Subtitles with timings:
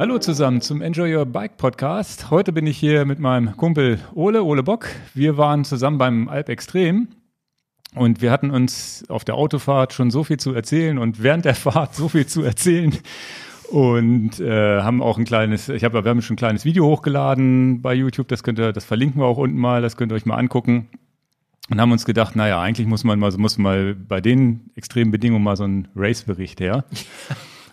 [0.00, 2.30] Hallo zusammen zum Enjoy Your Bike Podcast.
[2.30, 4.88] Heute bin ich hier mit meinem Kumpel Ole, Ole Bock.
[5.12, 7.08] Wir waren zusammen beim Alp Extrem
[7.94, 11.54] und wir hatten uns auf der Autofahrt schon so viel zu erzählen und während der
[11.54, 12.96] Fahrt so viel zu erzählen
[13.68, 17.82] und äh, haben auch ein kleines, ich habe, wir haben schon ein kleines Video hochgeladen
[17.82, 18.28] bei YouTube.
[18.28, 19.82] Das könnt ihr, das verlinken wir auch unten mal.
[19.82, 20.88] Das könnt ihr euch mal angucken.
[21.68, 25.44] Und haben uns gedacht, naja, eigentlich muss man mal, muss mal bei den extremen Bedingungen
[25.44, 26.86] mal so ein Race-Bericht her.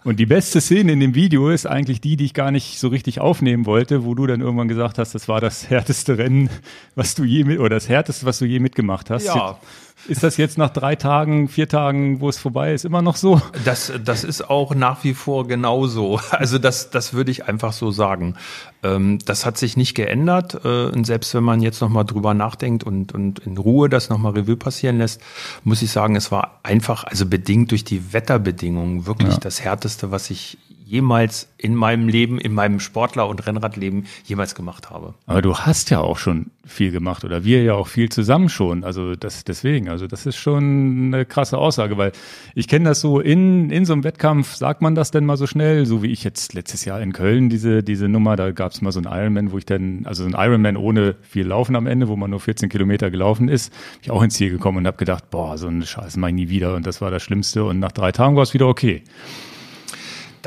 [0.04, 2.88] Und die beste Szene in dem Video ist eigentlich die, die ich gar nicht so
[2.88, 6.50] richtig aufnehmen wollte, wo du dann irgendwann gesagt hast, das war das härteste Rennen,
[6.96, 9.26] was du je mit, oder das härteste, was du je mitgemacht hast.
[9.26, 9.60] Ja.
[10.08, 13.42] Ist das jetzt nach drei Tagen, vier Tagen, wo es vorbei ist, immer noch so?
[13.66, 16.20] Das, das ist auch nach wie vor genauso.
[16.32, 18.36] Also das, das würde ich einfach so sagen.
[18.84, 20.60] Ähm, das hat sich nicht geändert.
[20.64, 24.34] Äh, und selbst wenn man jetzt nochmal drüber nachdenkt und, und in Ruhe das nochmal
[24.34, 25.22] Revue passieren lässt,
[25.64, 29.40] muss ich sagen, es war einfach, also bedingt durch die Wetterbedingungen, wirklich Ja.
[29.40, 30.58] das Härteste, was ich
[30.88, 35.16] jemals in meinem Leben, in meinem Sportler- und Rennradleben jemals gemacht habe.
[35.26, 38.84] Aber du hast ja auch schon viel gemacht oder wir ja auch viel zusammen schon.
[38.84, 42.12] Also das deswegen, also das ist schon eine krasse Aussage, weil
[42.56, 45.48] ich kenne das so in in so einem Wettkampf, sagt man das denn mal so
[45.48, 48.82] schnell, so wie ich jetzt letztes Jahr in Köln diese diese Nummer, da gab es
[48.82, 51.88] mal so einen Ironman, wo ich dann also so ein Ironman ohne viel Laufen am
[51.88, 54.88] Ende, wo man nur 14 Kilometer gelaufen ist, bin ich auch ins Ziel gekommen und
[54.88, 57.66] habe gedacht, boah, so eine Scheiße mach ich nie wieder und das war das Schlimmste
[57.66, 59.04] und nach drei Tagen war es wieder okay.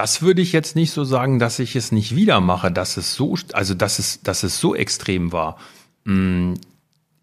[0.00, 3.14] Das würde ich jetzt nicht so sagen, dass ich es nicht wieder mache, dass es
[3.14, 5.58] so, also dass es, dass es so extrem war.
[6.04, 6.54] Mm,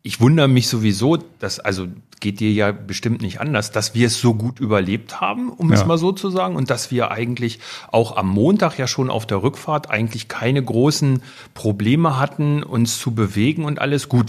[0.04, 1.88] Ich wundere mich sowieso, dass, also
[2.20, 5.80] geht dir ja bestimmt nicht anders, dass wir es so gut überlebt haben, um es
[5.82, 5.86] Ja.
[5.88, 7.60] mal so zu sagen, und dass wir eigentlich
[7.92, 11.24] auch am Montag ja schon auf der Rückfahrt eigentlich keine großen
[11.56, 14.28] Probleme hatten, uns zu bewegen und alles gut.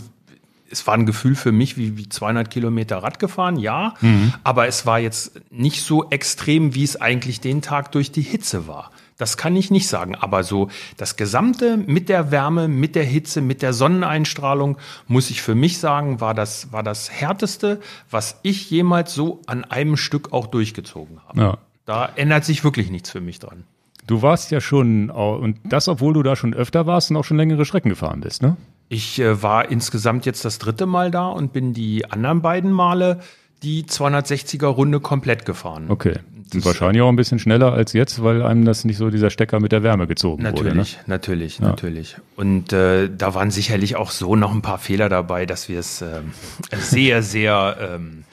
[0.70, 3.94] Es war ein Gefühl für mich wie, wie 200 Kilometer Rad gefahren, ja,
[4.44, 8.66] aber es war jetzt nicht so extrem, wie es eigentlich den Tag durch die Hitze
[8.66, 8.90] war.
[9.16, 13.40] Das kann ich nicht sagen, aber so das Gesamte mit der Wärme, mit der Hitze,
[13.40, 17.80] mit der Sonneneinstrahlung, muss ich für mich sagen, war das, war das härteste,
[18.10, 21.40] was ich jemals so an einem Stück auch durchgezogen habe.
[21.40, 21.58] Ja.
[21.84, 23.64] Da ändert sich wirklich nichts für mich dran.
[24.06, 27.36] Du warst ja schon, und das, obwohl du da schon öfter warst und auch schon
[27.36, 28.56] längere Strecken gefahren bist, ne?
[28.88, 33.20] Ich äh, war insgesamt jetzt das dritte Mal da und bin die anderen beiden Male
[33.62, 35.86] die 260er Runde komplett gefahren.
[35.88, 36.14] Okay.
[36.54, 39.60] Und wahrscheinlich auch ein bisschen schneller als jetzt, weil einem das nicht so dieser Stecker
[39.60, 40.70] mit der Wärme gezogen wurde.
[40.70, 40.76] Ne?
[40.76, 42.16] Natürlich, natürlich, natürlich.
[42.36, 46.00] Und äh, da waren sicherlich auch so noch ein paar Fehler dabei, dass wir es
[46.00, 46.32] ähm,
[46.78, 48.24] sehr, sehr ähm,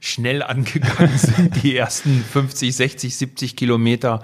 [0.00, 4.22] schnell angegangen sind, die ersten 50, 60, 70 Kilometer.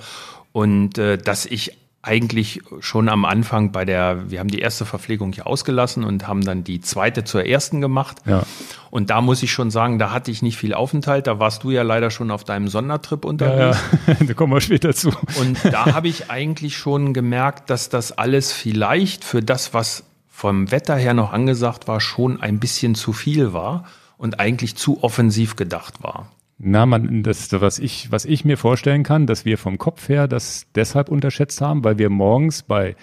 [0.53, 1.79] Und äh, dass ich
[2.09, 6.43] eigentlich schon am Anfang bei der, wir haben die erste Verpflegung hier ausgelassen und haben
[6.43, 8.17] dann die zweite zur ersten gemacht.
[8.25, 8.45] Ja.
[8.91, 11.27] Und da muss ich schon sagen, da hatte ich nicht viel Aufenthalt.
[11.27, 13.79] Da warst du ja leider schon auf deinem Sondertrip Ja, unterwegs.
[14.07, 14.15] ja.
[14.27, 15.11] da kommen wir später zu.
[15.39, 20.71] Und da habe ich eigentlich schon gemerkt, dass das alles vielleicht für das, was vom
[20.71, 23.85] Wetter her noch angesagt war, schon ein bisschen zu viel war
[24.17, 26.31] und eigentlich zu offensiv gedacht war.
[26.59, 30.27] Na, man, das, was ich, was ich mir vorstellen kann, dass wir vom Kopf her
[30.27, 32.97] das deshalb unterschätzt haben, weil wir morgens bei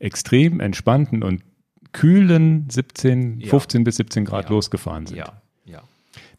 [0.00, 1.42] extrem entspannten und
[1.92, 3.48] kühlen 17, Ja.
[3.50, 4.50] 15 bis 17 Grad Ja.
[4.50, 5.18] losgefahren sind.
[5.18, 5.82] Ja, ja.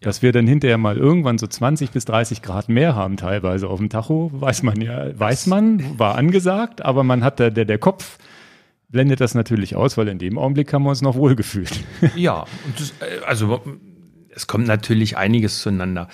[0.01, 3.79] Dass wir dann hinterher mal irgendwann so 20 bis 30 Grad mehr haben, teilweise auf
[3.79, 7.78] dem Tacho, weiß man ja, weiß man, war angesagt, aber man hat da, der, der
[7.79, 8.19] Kopf
[8.89, 11.84] blendet das natürlich aus, weil in dem Augenblick haben wir uns noch wohlgefühlt.
[12.16, 13.61] Ja, und das, äh, also
[14.37, 16.07] es kommt natürlich einiges zueinander.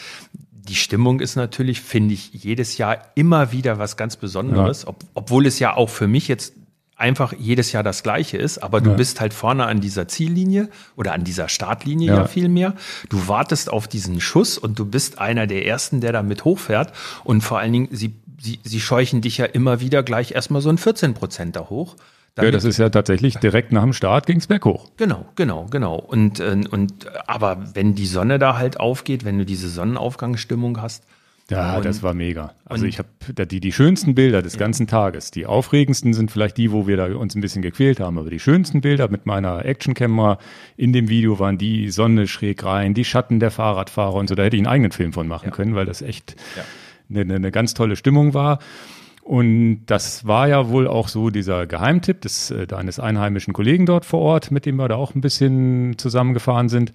[0.51, 5.45] Die Stimmung ist natürlich, finde ich, jedes Jahr immer wieder was ganz Besonderes, ob, obwohl
[5.45, 6.53] es ja auch für mich jetzt
[6.95, 8.95] einfach jedes Jahr das Gleiche ist, aber du Ja.
[8.95, 12.25] bist halt vorne an dieser Ziellinie oder an dieser Startlinie ja, Ja.
[12.27, 12.75] viel mehr.
[13.09, 16.93] Du wartest auf diesen Schuss und du bist einer der Ersten, der damit hochfährt
[17.25, 20.69] und vor allen Dingen, sie, sie, sie scheuchen dich ja immer wieder gleich erstmal so
[20.69, 21.95] ein 14 Prozent da hoch.
[22.41, 24.89] Ja, das ist ja tatsächlich direkt nach dem Start ging's berghoch.
[24.97, 25.95] Genau, genau, genau.
[25.97, 31.03] Und, äh, und aber wenn die Sonne da halt aufgeht, wenn du diese Sonnenaufgangsstimmung hast,
[31.49, 32.53] Ja, Und- das war mega.
[32.63, 35.29] Also und- ich habe die, die schönsten Bilder des ganzen Tages.
[35.29, 38.17] Die aufregendsten sind vielleicht die, wo wir da uns ein bisschen gequält haben.
[38.17, 40.37] Aber die schönsten Bilder mit meiner Actionkamera
[40.77, 44.35] in dem Video waren die Sonne schräg rein, die Schatten der Fahrradfahrer und so.
[44.35, 45.51] Da hätte ich einen eigenen Film von machen Ja.
[45.51, 46.63] können, weil das echt Ja.
[47.09, 48.59] eine, eine, eine ganz tolle Stimmung war.
[49.23, 54.03] Und das war ja wohl auch so dieser Geheimtipp des, äh, deines einheimischen Kollegen dort
[54.03, 56.91] vor Ort, mit dem wir da auch ein bisschen zusammengefahren sind.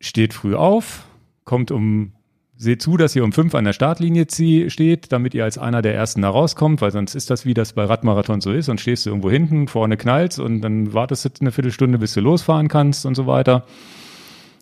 [0.00, 1.04] Steht früh auf,
[1.44, 2.12] kommt um,
[2.56, 5.94] seht zu, dass ihr um fünf an der Startlinie steht, damit ihr als einer der
[5.94, 9.04] Ersten da rauskommt, weil sonst ist das, wie das bei Radmarathon so ist, und stehst
[9.04, 13.04] du irgendwo hinten, vorne knallst und dann wartest du eine Viertelstunde, bis du losfahren kannst
[13.04, 13.66] und so weiter.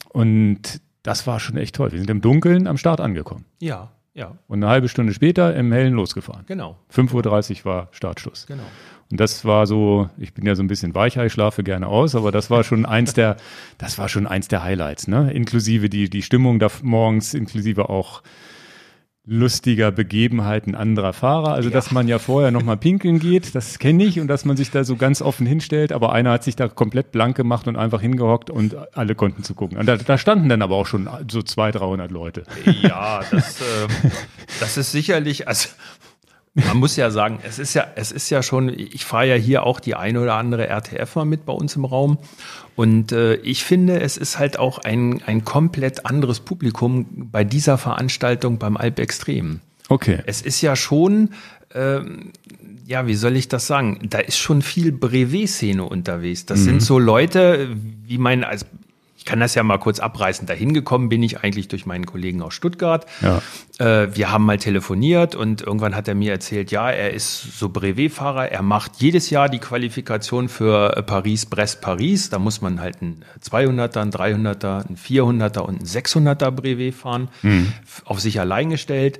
[0.09, 1.93] Und das war schon echt toll.
[1.93, 3.45] Wir sind im Dunkeln am Start angekommen.
[3.61, 4.39] ja, Ja.
[4.49, 6.45] Und eine halbe Stunde später im Hellen losgefahren.
[6.47, 6.79] Genau.
[6.93, 8.47] 5.30 Uhr war Startschluss.
[8.47, 8.63] Genau.
[9.11, 12.33] Und das war so, ich bin ja so ein bisschen Weichei, schlafe gerne aus, aber
[12.33, 13.37] das war schon eins der,
[13.79, 15.31] das war schon eins der Highlights, ne?
[15.33, 18.23] Inklusive die, die Stimmung da morgens, inklusive auch
[19.27, 21.53] lustiger Begebenheiten anderer Fahrer.
[21.53, 24.71] Also, dass man ja vorher nochmal pinkeln geht, das kenne ich und dass man sich
[24.71, 28.01] da so ganz offen hinstellt, aber einer hat sich da komplett blank gemacht und einfach
[28.01, 29.79] hingehockt und alle konnten zugucken.
[29.79, 32.45] Und da, da standen dann aber auch schon so 200, 300 Leute.
[32.83, 33.65] Ja, das, äh,
[34.61, 35.69] das ist sicherlich, also
[36.65, 39.65] man muss ja sagen, es ist ja, es ist ja schon, ich fahre ja hier
[39.65, 42.19] auch die eine oder andere RTF mal mit bei uns im Raum.
[42.75, 47.77] Und äh, ich finde, es ist halt auch ein, ein komplett anderes Publikum bei dieser
[47.77, 49.61] Veranstaltung beim Alp Extrem.
[49.89, 50.21] Okay.
[50.25, 51.31] Es ist ja schon,
[51.75, 52.33] ähm,
[52.87, 54.01] ja, wie soll ich das sagen?
[54.09, 56.47] Da ist schon viel Brevet-Szene unterwegs.
[56.47, 57.69] Das sind so Leute,
[58.05, 58.65] wie mein, ich
[59.27, 60.47] kann das ja mal kurz abreißen.
[60.47, 63.05] Dahin gekommen bin ich eigentlich durch meinen Kollegen aus Stuttgart.
[63.21, 63.43] Ja.
[63.79, 67.69] Äh, wir haben mal telefoniert und irgendwann hat er mir erzählt, ja, er ist so
[67.69, 68.51] Brevetfahrer.
[68.51, 72.31] Er macht jedes Jahr die Qualifikation für äh, Paris-Brest-Paris.
[72.31, 77.29] Da muss man halt ein 200er, ein 300er, ein 400er und ein 600er Brevet fahren.
[77.43, 79.19] F- Auf sich allein gestellt.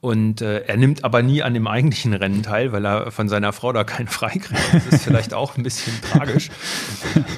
[0.00, 3.52] Und äh, er nimmt aber nie an dem eigentlichen Rennen teil, weil er von seiner
[3.52, 4.60] Frau da keinen freikriegt.
[4.72, 6.50] Das ist vielleicht auch ein bisschen tragisch.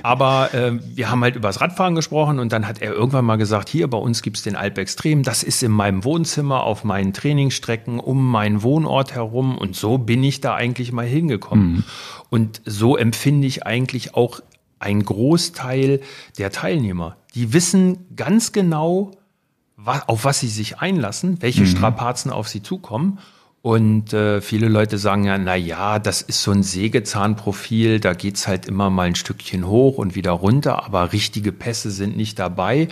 [0.03, 3.37] Aber äh, wir haben halt über das Radfahren gesprochen und dann hat er irgendwann mal
[3.37, 7.15] gesagt, hier bei uns gibt's den Alp Extrem, das ist in meinem Wohnzimmer, auf meinen
[7.15, 9.57] Trainingsstrecken, um meinen Wohnort herum.
[9.57, 11.85] Und so bin ich da eigentlich mal hingekommen.
[12.29, 14.41] Und so empfinde ich eigentlich auch
[14.79, 16.01] einen Großteil
[16.37, 17.17] der Teilnehmer.
[17.35, 19.13] Die wissen ganz genau,
[19.85, 23.19] auf was sie sich einlassen, welche Strapazen auf sie zukommen.
[23.63, 28.49] Und äh, viele Leute sagen ja, na ja, das ist so ein Sägezahnprofil, da geht's
[28.49, 32.89] halt immer mal ein Stückchen hoch und wieder runter, aber richtige Pässe sind nicht dabei.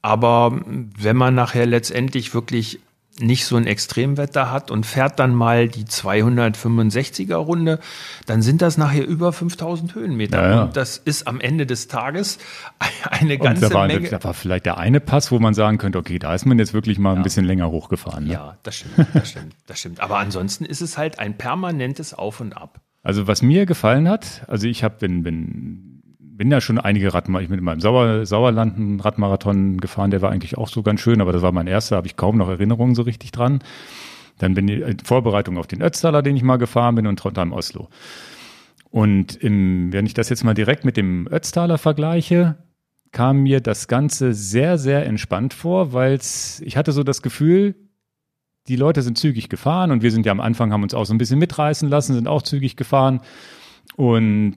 [0.00, 2.80] Aber wenn man nachher letztendlich wirklich
[3.20, 7.78] nicht so ein Extremwetter hat und fährt dann mal die 265er Runde,
[8.26, 10.42] dann sind das nachher über 5000 Höhenmeter.
[10.42, 10.62] Ja, ja.
[10.64, 12.38] Und das ist am Ende des Tages
[13.10, 14.08] eine Und ganze da war, Menge.
[14.08, 16.72] da war vielleicht der eine Pass, wo man sagen könnte, okay, da ist man jetzt
[16.72, 18.26] wirklich mal ein bisschen länger hochgefahren.
[18.26, 18.32] Ne?
[18.32, 20.00] Ja, das stimmt, das stimmt, das stimmt.
[20.00, 22.80] Aber ansonsten ist es halt ein permanentes Auf und Ab.
[23.02, 25.91] Also was mir gefallen hat, also ich habe bin, bin,
[26.42, 30.22] bin ja schon einige Radmarathon, ich bin in meinem Sauer, Sauerland einen Radmarathon gefahren, der
[30.22, 32.48] war eigentlich auch so ganz schön, aber das war mein erster, habe ich kaum noch
[32.48, 33.60] Erinnerungen so richtig dran.
[34.38, 37.52] Dann bin ich in Vorbereitung auf den Ötztaler, den ich mal gefahren bin und Trondheim
[37.52, 37.90] Oslo.
[38.90, 42.56] Und im, wenn ich das jetzt mal direkt mit dem Ötztaler vergleiche,
[43.12, 46.18] kam mir das Ganze sehr, sehr entspannt vor, weil
[46.60, 47.76] ich hatte so das Gefühl,
[48.66, 51.14] die Leute sind zügig gefahren und wir sind ja am Anfang, haben uns auch so
[51.14, 53.20] ein bisschen mitreißen lassen, sind auch zügig gefahren.
[53.94, 54.56] Und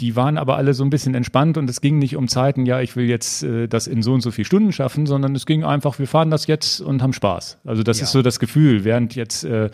[0.00, 2.80] die waren aber alle so ein bisschen entspannt und es ging nicht um Zeiten, ja,
[2.80, 5.62] ich will jetzt äh, das in so und so viel Stunden schaffen, sondern es ging
[5.64, 7.58] einfach, wir fahren das jetzt und haben Spaß.
[7.64, 8.04] Also das Ja.
[8.04, 9.70] ist so das Gefühl, während jetzt äh,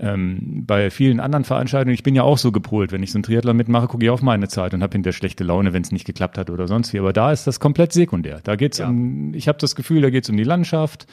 [0.00, 3.24] ähm, bei vielen anderen Veranstaltungen, ich bin ja auch so gepolt, wenn ich so einen
[3.24, 6.04] Triathlon mitmache, gucke ich auf meine Zeit und habe hinterher schlechte Laune, wenn es nicht
[6.04, 7.00] geklappt hat oder sonst wie.
[7.00, 8.40] Aber da ist das komplett sekundär.
[8.44, 8.88] Da geht's Ja.
[8.88, 11.06] um, ich habe das Gefühl, da geht's um die Landschaft.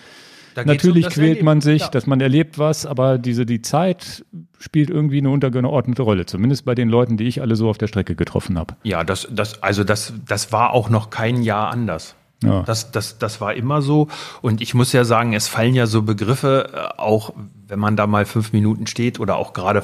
[0.64, 1.62] Natürlich um quält man Erleben.
[1.62, 1.90] sich, Ja.
[1.90, 4.24] dass man erlebt was, aber diese die Zeit
[4.60, 7.88] spielt irgendwie eine untergeordnete Rolle, zumindest bei den Leuten, die ich alle so auf der
[7.88, 8.76] Strecke getroffen habe.
[8.84, 12.16] Ja, das, das, also das, das war auch noch kein Jahr anders.
[12.44, 12.64] Ja.
[12.64, 14.08] Das, das, das war immer so.
[14.42, 17.34] Und ich muss ja sagen, es fallen ja so Begriffe, äh, auch
[17.68, 19.84] wenn man da mal fünf Minuten steht oder auch gerade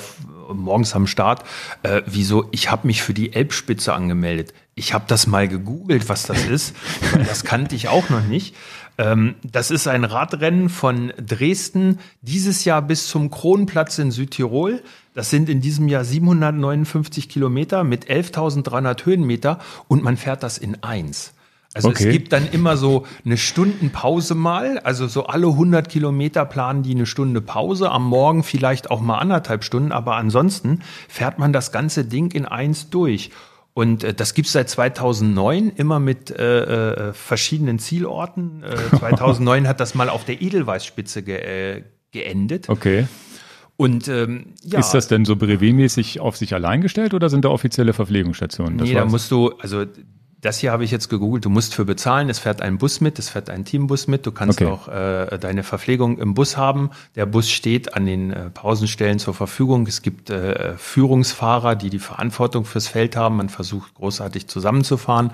[0.54, 1.44] morgens am Start,
[1.84, 4.54] äh, wie so, ich habe mich für die Elbspitze angemeldet.
[4.76, 6.76] Ich habe das mal gegoogelt, was das ist,
[7.28, 8.56] das kannte ich auch noch nicht.
[9.02, 14.84] Ähm, das ist ein Radrennen von Dresden dieses Jahr bis zum Kronplatz in Südtirol.
[15.16, 20.84] Das sind in diesem Jahr 759 Kilometer mit 11.300 Höhenmeter und man fährt das in
[20.84, 21.34] eins.
[21.74, 22.06] Also Okay.
[22.06, 26.94] es gibt dann immer so eine Stundenpause mal, also so alle 100 Kilometer planen die
[26.94, 31.72] eine Stunde Pause, am Morgen vielleicht auch mal anderthalb Stunden, aber ansonsten fährt man das
[31.72, 33.32] ganze Ding in eins durch.
[33.74, 38.64] Und äh, das gibt's seit 2009 immer mit äh, äh, verschiedenen Zielorten.
[38.64, 42.68] Äh, 2009 hat das mal auf der Edelweißspitze ge äh, geendet.
[42.68, 43.08] Okay.
[43.78, 47.50] Und ähm, ja, Ist das denn so brevetmäßig auf sich allein gestellt oder sind da
[47.50, 48.78] offizielle Verpflegungsstationen?
[48.78, 49.86] Das nee, da musst du, also
[50.42, 53.20] das hier habe ich jetzt gegoogelt, du musst für bezahlen, es fährt ein Bus mit,
[53.20, 54.72] es fährt ein Teambus mit, du kannst Okay.
[54.72, 56.90] auch äh, deine Verpflegung im Bus haben.
[57.16, 59.86] Der Bus steht an den äh, Pausenstellen zur Verfügung.
[59.86, 63.38] Es gibt äh, Führungsfahrer, die die Verantwortung fürs Feld haben.
[63.38, 65.32] Man versucht großartig zusammenzufahren.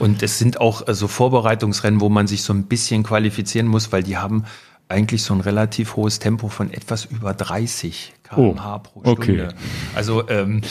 [0.00, 3.92] Und es sind auch äh, so Vorbereitungsrennen, wo man sich so ein bisschen qualifizieren muss,
[3.92, 4.44] weil die haben
[4.88, 9.12] eigentlich so ein relativ hohes Tempo von etwas über 30 km/h pro Stunde.
[9.22, 9.48] okay.
[9.94, 10.62] Also ähm,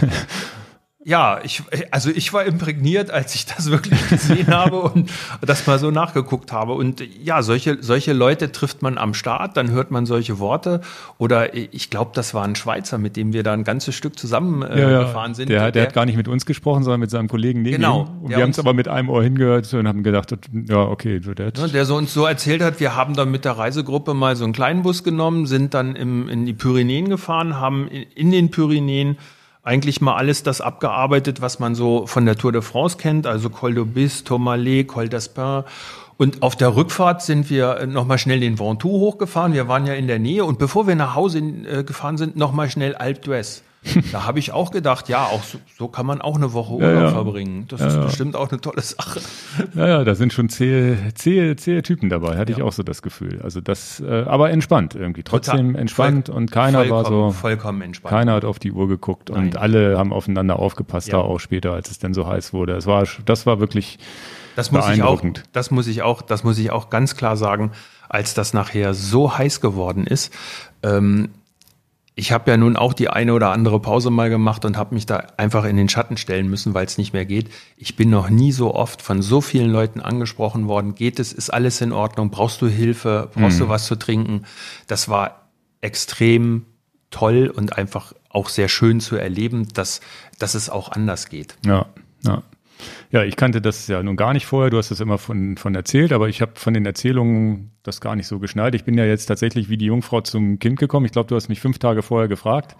[1.02, 5.78] Ja, ich, also ich war imprägniert, als ich das wirklich gesehen habe und das mal
[5.78, 6.74] so nachgeguckt habe.
[6.74, 10.82] Und ja, solche, solche Leute trifft man am Start, dann hört man solche Worte.
[11.16, 14.60] Oder ich glaube, das war ein Schweizer, mit dem wir da ein ganzes Stück zusammen
[14.60, 15.02] äh, ja, ja.
[15.04, 15.48] gefahren sind.
[15.48, 18.06] Der, der, der, hat gar nicht mit uns gesprochen, sondern mit seinem Kollegen neben Genau.
[18.20, 20.34] Und wir haben es aber mit einem Ohr hingehört und haben gedacht,
[20.68, 21.18] ja, okay.
[21.18, 24.44] Der, der so uns so erzählt hat, wir haben dann mit der Reisegruppe mal so
[24.44, 28.50] einen kleinen Bus genommen, sind dann im, in die Pyrenäen gefahren, haben in, in den
[28.50, 29.16] Pyrenäen
[29.62, 33.50] eigentlich mal alles das abgearbeitet, was man so von der Tour de France kennt, also
[33.50, 35.64] Col d'Aubis, Tourmalet, Col d'Aspin.
[36.16, 39.54] Und auf der Rückfahrt sind wir nochmal schnell den Ventoux hochgefahren.
[39.54, 40.44] Wir waren ja in der Nähe.
[40.44, 43.62] Und bevor wir nach Hause äh, gefahren sind, nochmal schnell Alpe d'Huez.
[44.12, 46.92] Da habe ich auch gedacht, ja, auch so, so, kann man auch eine Woche Urlaub
[46.92, 47.10] ja, ja.
[47.10, 47.66] verbringen.
[47.68, 49.20] Das ja, ist bestimmt auch eine tolle Sache.
[49.74, 53.00] Ja, ja, da sind schon zähe, zähe, zähe Typen dabei, hatte ich auch so das
[53.00, 53.40] Gefühl.
[53.42, 58.10] Also das, äh, aber entspannt irgendwie, trotzdem entspannt voll, und keiner war so, vollkommen entspannt.
[58.10, 59.44] Keiner hat auf die Uhr geguckt Nein.
[59.44, 62.74] und alle haben aufeinander aufgepasst, da auch später, als es denn so heiß wurde.
[62.74, 63.98] Es war, das war wirklich
[64.56, 65.22] das muss ich auch,
[65.52, 67.72] das muss ich auch, das muss ich auch ganz klar sagen,
[68.08, 70.34] als das nachher so heiß geworden ist,
[70.82, 71.30] ähm,
[72.20, 75.06] ich habe ja nun auch die eine oder andere Pause mal gemacht und habe mich
[75.06, 77.48] da einfach in den Schatten stellen müssen, weil es nicht mehr geht.
[77.78, 80.94] Ich bin noch nie so oft von so vielen Leuten angesprochen worden.
[80.94, 81.32] Geht es?
[81.32, 82.28] Ist alles in Ordnung?
[82.28, 83.30] Brauchst du Hilfe?
[83.32, 83.62] Brauchst mhm.
[83.62, 84.44] du was zu trinken?
[84.86, 85.48] Das war
[85.80, 86.66] extrem
[87.10, 90.02] toll und einfach auch sehr schön zu erleben, dass,
[90.38, 91.56] dass es auch anders geht.
[91.64, 91.86] Ja,
[92.22, 92.42] ja.
[93.10, 94.70] Ja, ich kannte das ja nun gar nicht vorher.
[94.70, 98.16] Du hast es immer von, von erzählt, aber ich habe von den Erzählungen das gar
[98.16, 98.74] nicht so geschnallt.
[98.74, 101.06] Ich bin ja jetzt tatsächlich wie die Jungfrau zum Kind gekommen.
[101.06, 102.76] Ich glaube, du hast mich fünf Tage vorher gefragt.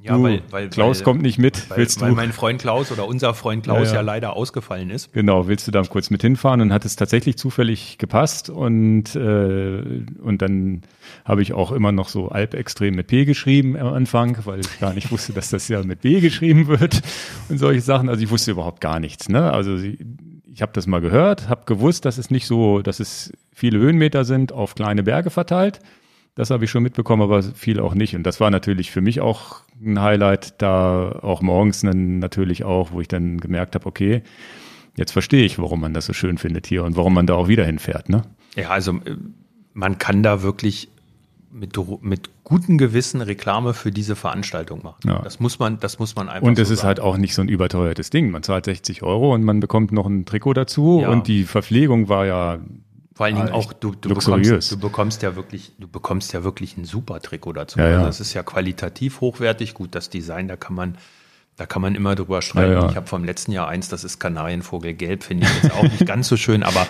[0.00, 1.68] Ja, du, weil, weil Klaus weil, kommt nicht mit.
[1.70, 2.04] Weil, willst du?
[2.04, 3.94] weil mein Freund Klaus oder unser Freund Klaus ja, ja.
[3.94, 5.12] ja, leider ausgefallen ist.
[5.12, 10.04] Genau, willst du da kurz mit hinfahren und hat es tatsächlich zufällig gepasst und äh,
[10.22, 10.82] und dann
[11.28, 14.94] habe ich auch immer noch so Alpextrem mit P geschrieben am Anfang, weil ich gar
[14.94, 17.02] nicht wusste, dass das ja mit B geschrieben wird
[17.50, 18.08] und solche Sachen.
[18.08, 19.28] Also ich wusste überhaupt gar nichts.
[19.28, 19.52] Ne?
[19.52, 23.78] Also ich habe das mal gehört, habe gewusst, dass es nicht so, dass es viele
[23.78, 25.80] Höhenmeter sind auf kleine Berge verteilt.
[26.34, 28.16] Das habe ich schon mitbekommen, aber viel auch nicht.
[28.16, 32.92] Und das war natürlich für mich auch ein Highlight, da auch morgens dann natürlich auch,
[32.92, 34.22] wo ich dann gemerkt habe, okay,
[34.96, 37.48] jetzt verstehe ich, warum man das so schön findet hier und warum man da auch
[37.48, 38.08] wieder hinfährt.
[38.08, 38.22] Ne?
[38.56, 39.16] Ja, also äh,
[39.74, 40.88] man kann da wirklich
[41.50, 45.00] mit, mit gutem Gewissen Reklame für diese Veranstaltung machen.
[45.06, 45.20] Ja.
[45.22, 46.46] Das muss man, das muss man einfach.
[46.46, 48.30] Und es so ist halt auch nicht so ein überteuertes Ding.
[48.30, 51.08] Man zahlt 60 Euro und man bekommt noch ein Trikot dazu ja.
[51.08, 52.58] und die Verpflegung war ja
[53.18, 56.76] vor allen Dingen auch, du, du, bekommst, du bekommst ja wirklich, du bekommst ja wirklich
[56.76, 57.80] ein super Trikot dazu.
[57.80, 57.96] Ja, ja.
[57.96, 60.96] Also das ist ja qualitativ hochwertig, gut, das Design, da kann man,
[61.56, 62.74] da kann man immer drüber streiten.
[62.74, 62.88] Ja.
[62.88, 66.28] Ich habe vom letzten Jahr eins, das ist Kanarienvogelgelb, finde ich jetzt auch nicht ganz
[66.28, 66.86] so schön, aber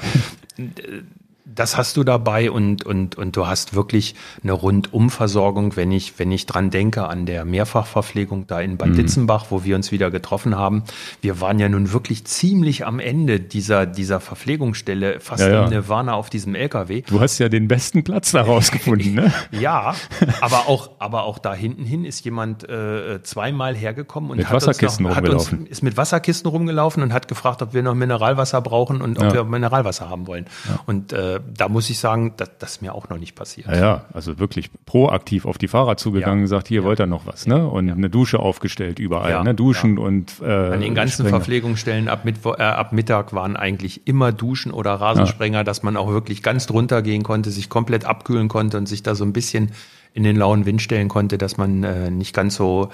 [1.54, 6.30] das hast du dabei und, und, und du hast wirklich eine Rundumversorgung, wenn ich, wenn
[6.30, 8.96] ich dran denke an der Mehrfachverpflegung da in Bad mhm.
[8.96, 10.84] Ditzenbach, wo wir uns wieder getroffen haben.
[11.22, 15.64] Wir waren ja nun wirklich ziemlich am Ende dieser, dieser Verpflegungsstelle, fast ja, ja.
[15.64, 17.02] im Nirvana auf diesem LKW.
[17.02, 19.32] Du hast ja den besten Platz da rausgefunden, ne?
[19.50, 19.94] ja,
[20.40, 24.56] aber auch, aber auch da hinten hin ist jemand äh, zweimal hergekommen und mit hat
[24.56, 27.94] Wasserkisten uns noch, hat uns, ist mit Wasserkisten rumgelaufen und hat gefragt, ob wir noch
[27.94, 29.34] Mineralwasser brauchen und ob ja.
[29.34, 30.46] wir Mineralwasser haben wollen.
[30.86, 33.66] Und äh, da muss ich sagen, das, das ist mir auch noch nicht passiert.
[33.68, 36.44] Ja, ja, also wirklich proaktiv auf die Fahrer zugegangen, ja.
[36.44, 36.86] gesagt, hier ja.
[36.86, 37.66] wollt ihr noch was, ne?
[37.66, 39.54] Und eine Dusche aufgestellt überall, ne?
[39.54, 41.30] Duschen und äh, An den ganzen Sprenger.
[41.30, 46.08] Verpflegungsstellen ab, Mittwo äh, ab Mittag waren eigentlich immer Duschen oder Rasensprenger, dass man auch
[46.08, 49.72] wirklich ganz drunter gehen konnte, sich komplett abkühlen konnte und sich da so ein bisschen
[50.14, 52.90] in den lauen Wind stellen konnte, dass man äh, nicht ganz so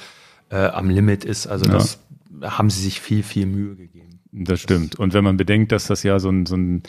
[0.50, 1.46] äh, am Limit ist.
[1.46, 1.98] Also das
[2.42, 4.20] haben sie sich viel, viel Mühe gegeben.
[4.32, 4.96] Das stimmt.
[4.96, 6.82] Und wenn man bedenkt, dass das ja so ein, so ein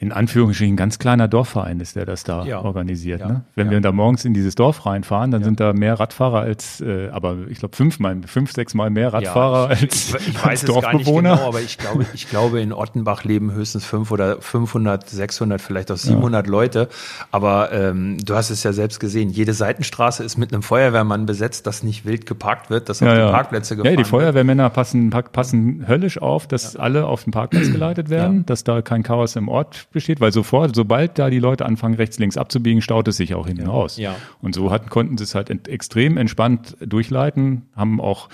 [0.00, 2.62] in Anführungsstrichen ganz kleiner Dorfverein ist, der das da ja.
[2.62, 3.20] organisiert.
[3.20, 3.28] Ja.
[3.28, 3.44] Ne?
[3.54, 3.72] Wenn ja.
[3.72, 7.36] wir da morgens in dieses Dorf reinfahren, dann sind da mehr Radfahrer als, äh, aber
[7.50, 11.36] ich glaube fünfmal, fünf, sechs Mal mehr Radfahrer ich, als, ich, ich weiß als Dorfbewohner.
[11.36, 15.92] Genau, aber ich glaube, ich glaube, in Ottenbach leben höchstens fünf oder 500, 600, vielleicht
[15.92, 16.88] auch 700 Leute.
[17.30, 21.66] Aber ähm, du hast es ja selbst gesehen, jede Seitenstraße ist mit einem Feuerwehrmann besetzt,
[21.66, 25.86] dass nicht wild geparkt wird, dass auf die Parkplätze gefahren Ja, die Feuerwehrmänner passen, passen
[25.86, 29.88] höllisch auf, dass alle auf den Parkplatz geleitet werden, dass da kein Chaos im Ort
[29.90, 33.46] besteht, weil sofort, sobald da die Leute anfangen, rechts, links abzubiegen, staut es sich auch
[33.46, 33.70] hinten ja.
[33.70, 33.96] raus.
[33.96, 34.16] Ja.
[34.40, 38.28] Und so hatten, konnten sie es halt extrem entspannt durchleiten, haben auch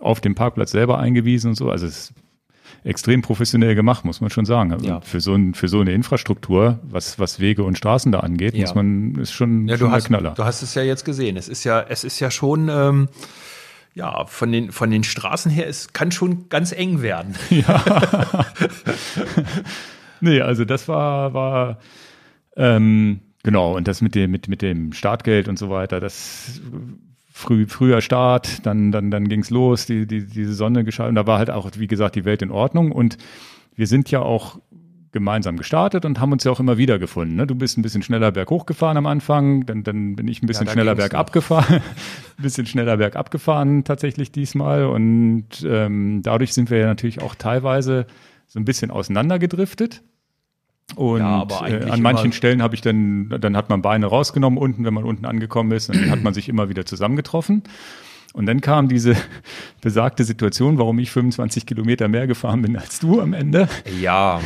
[0.00, 1.70] auf dem Parkplatz selber eingewiesen und so.
[1.70, 2.14] Also es ist
[2.84, 4.72] extrem professionell gemacht, muss man schon sagen.
[4.72, 5.00] Also ja.
[5.00, 8.62] für, so ein, für so eine Infrastruktur, was, was Wege und Straßen da angeht, ja.
[8.62, 10.32] muss man, ist schon, ja, schon du hast, Knaller.
[10.32, 11.36] Du hast es ja jetzt gesehen.
[11.36, 13.08] Es ist ja, es ist ja schon, ähm,
[13.94, 17.34] ja, von den, von den Straßen her, es kann schon ganz eng werden.
[17.50, 17.84] Ja.
[20.22, 21.78] nee, also das war, war
[22.56, 26.60] ähm, genau, und das mit dem, mit, mit dem Startgeld und so weiter, das
[27.30, 31.10] früh, früher Start, dann, dann, dann ging's los, die, die, diese Sonne geschaltet.
[31.10, 32.92] Und da war halt auch, wie gesagt, die Welt in Ordnung.
[32.92, 33.18] Und
[33.74, 34.60] wir sind ja auch
[35.12, 37.36] gemeinsam gestartet und haben uns ja auch immer wieder gefunden.
[37.36, 37.46] Ne?
[37.46, 40.66] Du bist ein bisschen schneller berghoch gefahren am Anfang, dann, dann bin ich ein bisschen
[40.66, 41.82] ja, schneller bergab gefahren,
[42.38, 47.34] ein bisschen schneller bergab gefahren tatsächlich diesmal und ähm, dadurch sind wir ja natürlich auch
[47.34, 48.06] teilweise
[48.48, 50.02] so ein bisschen auseinandergedriftet.
[50.96, 54.84] Und ja, äh, an manchen Stellen habe ich dann, dann hat man Beine rausgenommen unten,
[54.84, 57.62] wenn man unten angekommen ist, und dann hat man sich immer wieder zusammengetroffen.
[58.32, 59.14] Und dann kam diese
[59.80, 63.68] besagte Situation, warum ich 25 Kilometer mehr gefahren bin als du am Ende.
[64.00, 64.40] Ja,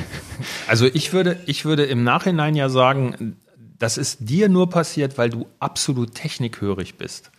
[0.66, 3.36] also ich würde, ich würde im Nachhinein ja sagen,
[3.78, 7.30] das ist dir nur passiert, weil du absolut technikhörig bist.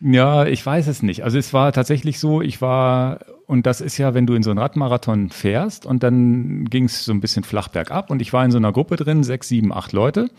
[0.00, 1.24] Ja, ich weiß es nicht.
[1.24, 4.50] Also es war tatsächlich so, ich war, und das ist ja, wenn du in so
[4.50, 8.44] einen Radmarathon fährst und dann ging es so ein bisschen flach bergab und ich war
[8.44, 10.30] in so einer Gruppe drin, sechs, sieben, acht Leute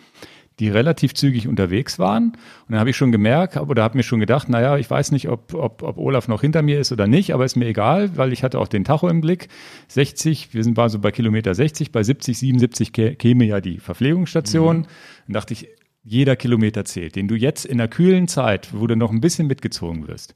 [0.61, 2.25] die relativ zügig unterwegs waren.
[2.33, 2.37] Und
[2.69, 5.53] dann habe ich schon gemerkt oder habe mir schon gedacht, naja, ich weiß nicht, ob,
[5.55, 8.43] ob, ob Olaf noch hinter mir ist oder nicht, aber ist mir egal, weil ich
[8.43, 9.47] hatte auch den Tacho im Blick.
[9.87, 14.77] 60, wir sind war so bei Kilometer 60, bei 70, 77 käme ja die Verpflegungsstation.
[14.77, 14.85] Mhm.
[15.27, 15.67] Dann dachte ich,
[16.03, 19.47] jeder Kilometer zählt, den du jetzt in der kühlen Zeit, wo du noch ein bisschen
[19.47, 20.33] mitgezogen wirst,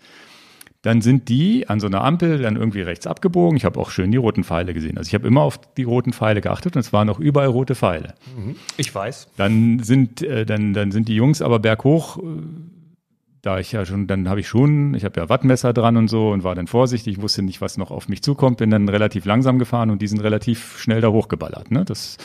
[0.85, 3.57] dann sind die an so einer Ampel dann irgendwie rechts abgebogen.
[3.57, 4.99] Ich habe auch schön die roten Pfeile gesehen.
[4.99, 7.73] Also ich habe immer auf die roten Pfeile geachtet und es waren auch überall rote
[7.73, 8.13] Pfeile.
[8.37, 8.55] Mhm.
[8.77, 9.29] Ich weiß.
[9.35, 12.21] Dann sind, äh, dann, dann sind die Jungs aber berghoch, äh,
[13.41, 16.31] da ich ja schon, dann habe ich schon, ich habe ja Wattmesser dran und so
[16.31, 19.57] und war dann vorsichtig, wusste nicht, was noch auf mich zukommt, bin dann relativ langsam
[19.57, 21.71] gefahren und die sind relativ schnell da hochgeballert.
[21.71, 21.83] Ne?
[21.83, 22.17] Das,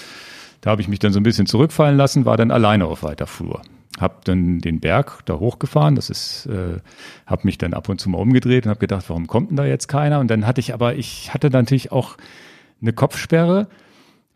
[0.61, 3.27] da habe ich mich dann so ein bisschen zurückfallen lassen, war dann alleine auf weiter
[3.27, 3.63] Flur
[4.01, 5.95] habe dann den Berg da hochgefahren.
[5.95, 6.79] Das ist, äh,
[7.27, 9.67] habe mich dann ab und zu mal umgedreht und habe gedacht, warum kommt denn da
[9.67, 10.21] jetzt keiner?
[10.21, 12.17] Und dann hatte ich aber, ich hatte natürlich auch
[12.81, 13.69] eine Kopfsperre,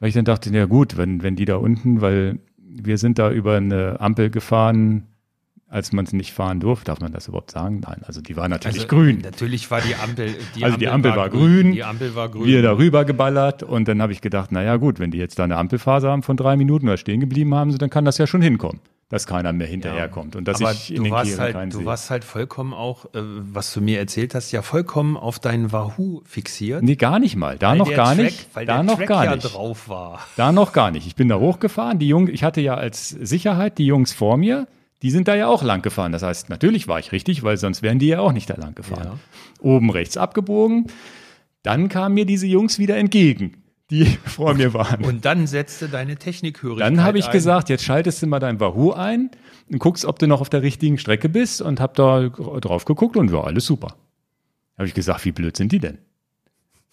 [0.01, 3.31] weil ich dann dachte, ja gut, wenn wenn die da unten, weil wir sind da
[3.31, 5.07] über eine Ampel gefahren,
[5.75, 6.85] als man es nicht fahren durfte.
[6.85, 7.81] Darf man das überhaupt sagen?
[7.81, 9.23] Nein, also die war natürlich also, grün.
[9.23, 12.29] Natürlich war die Ampel, die also Ampel die Ampel war, war grün, Die Ampel war
[12.29, 12.47] grün.
[12.47, 15.57] Wir darüber geballert und dann habe ich gedacht, naja gut, wenn die jetzt da eine
[15.57, 18.81] Ampelphase haben von drei Minuten oder stehen geblieben haben, dann kann das ja schon hinkommen
[19.11, 20.39] dass keiner mehr hinterherkommt ja.
[20.39, 21.87] und dass Aber ich in du den warst halt, Du sehe.
[21.87, 26.23] warst halt vollkommen auch, äh, was du mir erzählt hast, ja vollkommen auf deinen Wahoo
[26.25, 26.83] fixiert.
[26.83, 27.57] Nee, gar nicht mal.
[27.59, 28.49] Da noch gar Track, nicht.
[28.55, 29.55] Weil da der noch Track gar ja nicht.
[29.55, 30.21] drauf war.
[30.37, 31.07] Da noch gar nicht.
[31.07, 31.99] Ich bin da hochgefahren.
[31.99, 34.67] Die Jungs, ich hatte ja als Sicherheit die Jungs vor mir,
[35.05, 36.11] die sind da ja auch lang gefahren.
[36.11, 38.75] Das heißt, natürlich war ich richtig, weil sonst wären die ja auch nicht da lang
[38.75, 39.05] gefahren.
[39.05, 39.19] Ja.
[39.61, 40.87] Oben rechts abgebogen.
[41.63, 45.05] Dann kamen mir diese Jungs wieder entgegen die vor mir waren.
[45.05, 47.33] Und dann setzte deine Technikhörigkeit Dann habe ich ein.
[47.33, 49.31] gesagt, jetzt schaltest du mal dein Wahoo ein
[49.71, 53.17] und guckst, ob du noch auf der richtigen Strecke bist und hab da drauf geguckt
[53.17, 53.95] und war alles super.
[54.77, 55.99] Habe ich gesagt, wie blöd sind die denn?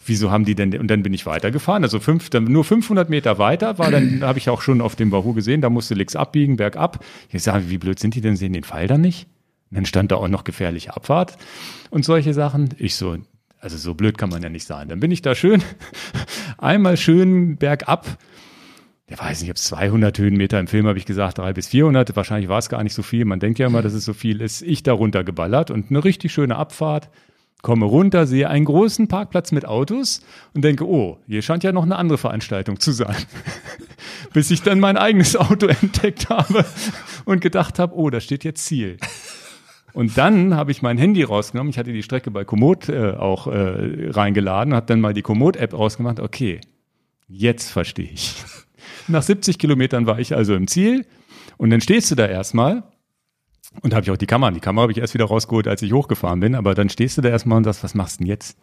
[0.05, 0.75] Wieso haben die denn?
[0.77, 1.83] Und dann bin ich weitergefahren.
[1.83, 5.11] Also fünf, dann nur 500 Meter weiter war, dann habe ich auch schon auf dem
[5.11, 7.03] Wahoo gesehen, da musste links abbiegen, bergab.
[7.29, 8.35] Ich sage, wie blöd sind die denn?
[8.35, 9.27] Sehen den Pfeil dann nicht?
[9.69, 11.37] Und dann stand da auch noch gefährliche Abfahrt
[11.91, 12.69] und solche Sachen.
[12.77, 13.17] Ich so,
[13.59, 14.89] also so blöd kann man ja nicht sein.
[14.89, 15.63] Dann bin ich da schön,
[16.57, 18.17] einmal schön bergab.
[19.09, 22.15] Der weiß nicht, ob es 200 Höhenmeter im Film habe ich gesagt, drei bis 400.
[22.15, 23.25] Wahrscheinlich war es gar nicht so viel.
[23.25, 24.61] Man denkt ja immer, dass es so viel ist.
[24.61, 27.09] Ich da runtergeballert und eine richtig schöne Abfahrt.
[27.61, 30.21] Komme runter, sehe einen großen Parkplatz mit Autos
[30.53, 33.15] und denke, oh, hier scheint ja noch eine andere Veranstaltung zu sein.
[34.33, 36.65] Bis ich dann mein eigenes Auto entdeckt habe
[37.25, 38.97] und gedacht habe, oh, da steht jetzt Ziel.
[39.93, 41.69] Und dann habe ich mein Handy rausgenommen.
[41.69, 45.73] Ich hatte die Strecke bei Komoot äh, auch äh, reingeladen, habe dann mal die Komoot-App
[45.73, 46.19] rausgemacht.
[46.19, 46.61] Okay,
[47.27, 48.35] jetzt verstehe ich.
[49.07, 51.05] Nach 70 Kilometern war ich also im Ziel
[51.57, 52.83] und dann stehst du da erstmal
[53.81, 54.51] und habe ich auch die Kamera.
[54.51, 56.55] Die Kamera habe ich erst wieder rausgeholt, als ich hochgefahren bin.
[56.55, 58.57] Aber dann stehst du da erstmal und sagst, was machst du denn jetzt?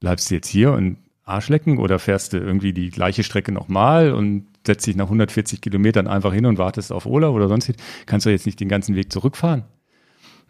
[0.00, 4.12] Bleibst du jetzt hier und Arsch lecken oder fährst du irgendwie die gleiche Strecke nochmal
[4.12, 7.72] und setzt dich nach 140 Kilometern einfach hin und wartest auf Olaf oder sonst
[8.06, 9.64] Kannst du jetzt nicht den ganzen Weg zurückfahren?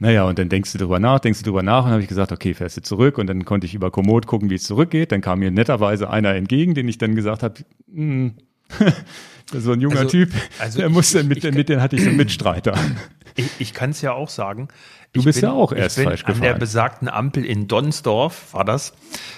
[0.00, 2.30] Naja, und dann denkst du drüber nach, denkst du drüber nach und habe ich gesagt,
[2.30, 5.10] okay, fährst du zurück und dann konnte ich über Komoot gucken, wie es zurückgeht.
[5.10, 7.54] Dann kam mir netterweise einer entgegen, den ich dann gesagt habe,
[7.92, 8.34] hm,
[9.52, 12.08] so ein junger also, Typ, also der musste mit, ich, mit den hatte ich so
[12.08, 12.74] einen Mitstreiter.
[13.36, 14.66] Ich, ich kann es ja auch sagen.
[15.12, 16.42] Du bist bin, ja auch erst falsch gefahren.
[16.42, 18.94] An der besagten Ampel in Donsdorf war das.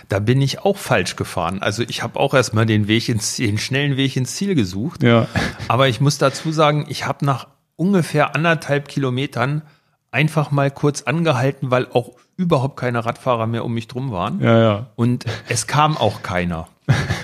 [0.08, 1.60] Da bin ich auch falsch gefahren.
[1.60, 5.02] Also ich habe auch erstmal den Weg ins den schnellen Weg ins Ziel gesucht.
[5.02, 5.28] Ja.
[5.68, 9.62] Aber ich muss dazu sagen, ich habe nach ungefähr anderthalb Kilometern
[10.12, 14.40] einfach mal kurz angehalten, weil auch überhaupt keine Radfahrer mehr um mich drum waren.
[14.40, 14.86] Ja, ja.
[14.96, 16.68] Und es kam auch keiner.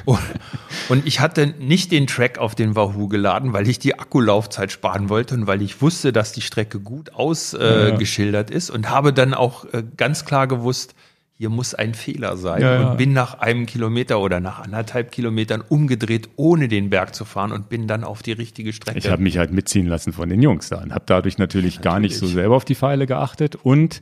[0.05, 5.09] Und, ich hatte nicht den Track auf den Wahoo geladen, weil ich die Akkulaufzeit sparen
[5.09, 9.12] wollte und weil ich wusste, dass die Strecke gut ausgeschildert äh, ja, ist und habe
[9.12, 10.94] dann auch äh, ganz klar gewusst,
[11.38, 12.90] hier muss ein Fehler sein Ja, ja.
[12.90, 17.52] und bin nach einem Kilometer oder nach anderthalb Kilometern umgedreht, ohne den Berg zu fahren
[17.52, 18.98] und bin dann auf die richtige Strecke.
[18.98, 22.00] Ich habe mich halt mitziehen lassen von den Jungs da und habe dadurch natürlich, gar
[22.00, 23.55] nicht so selber auf die Pfeile geachtet.
[23.55, 24.00] Und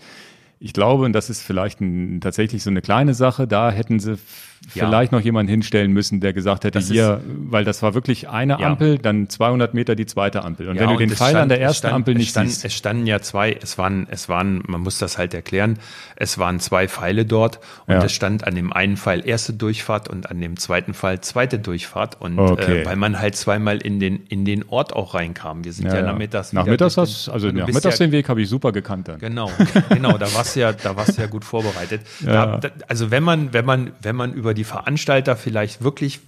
[0.60, 4.16] ich glaube, und das ist vielleicht ein, tatsächlich so eine kleine Sache, da hätten sie
[4.74, 4.86] Ja.
[4.86, 8.58] vielleicht noch jemanden hinstellen müssen, der gesagt hätte, Das hier, weil das war wirklich eine
[8.60, 8.66] Ja.
[8.68, 10.68] Ampel, dann 200 Meter die zweite Ampel.
[10.68, 12.64] Und Ja, wenn du den Pfeil stand- an der ersten stand- Ampel nicht stand, siehst,
[12.64, 15.78] Es standen ja zwei, es waren, es waren, man muss das halt erklären,
[16.16, 20.30] es waren zwei Pfeile dort und es stand an dem einen Pfeil erste Durchfahrt und
[20.30, 22.80] an dem zweiten Pfeil zweite Durchfahrt und Okay.
[22.82, 25.64] äh, weil man halt zweimal in den, in den Ort auch reinkam.
[25.64, 28.72] Wir sind ja, nachmittags Nachmittags, hast, den- also nachmittags ja, den Weg habe ich super
[28.72, 29.18] gekannt dann.
[29.20, 29.50] Genau,
[29.90, 32.00] genau, da warst du ja, da warst du ja gut vorbereitet.
[32.24, 36.20] Da, da, also wenn man, wenn man, wenn man über die Veranstalter vielleicht wirklich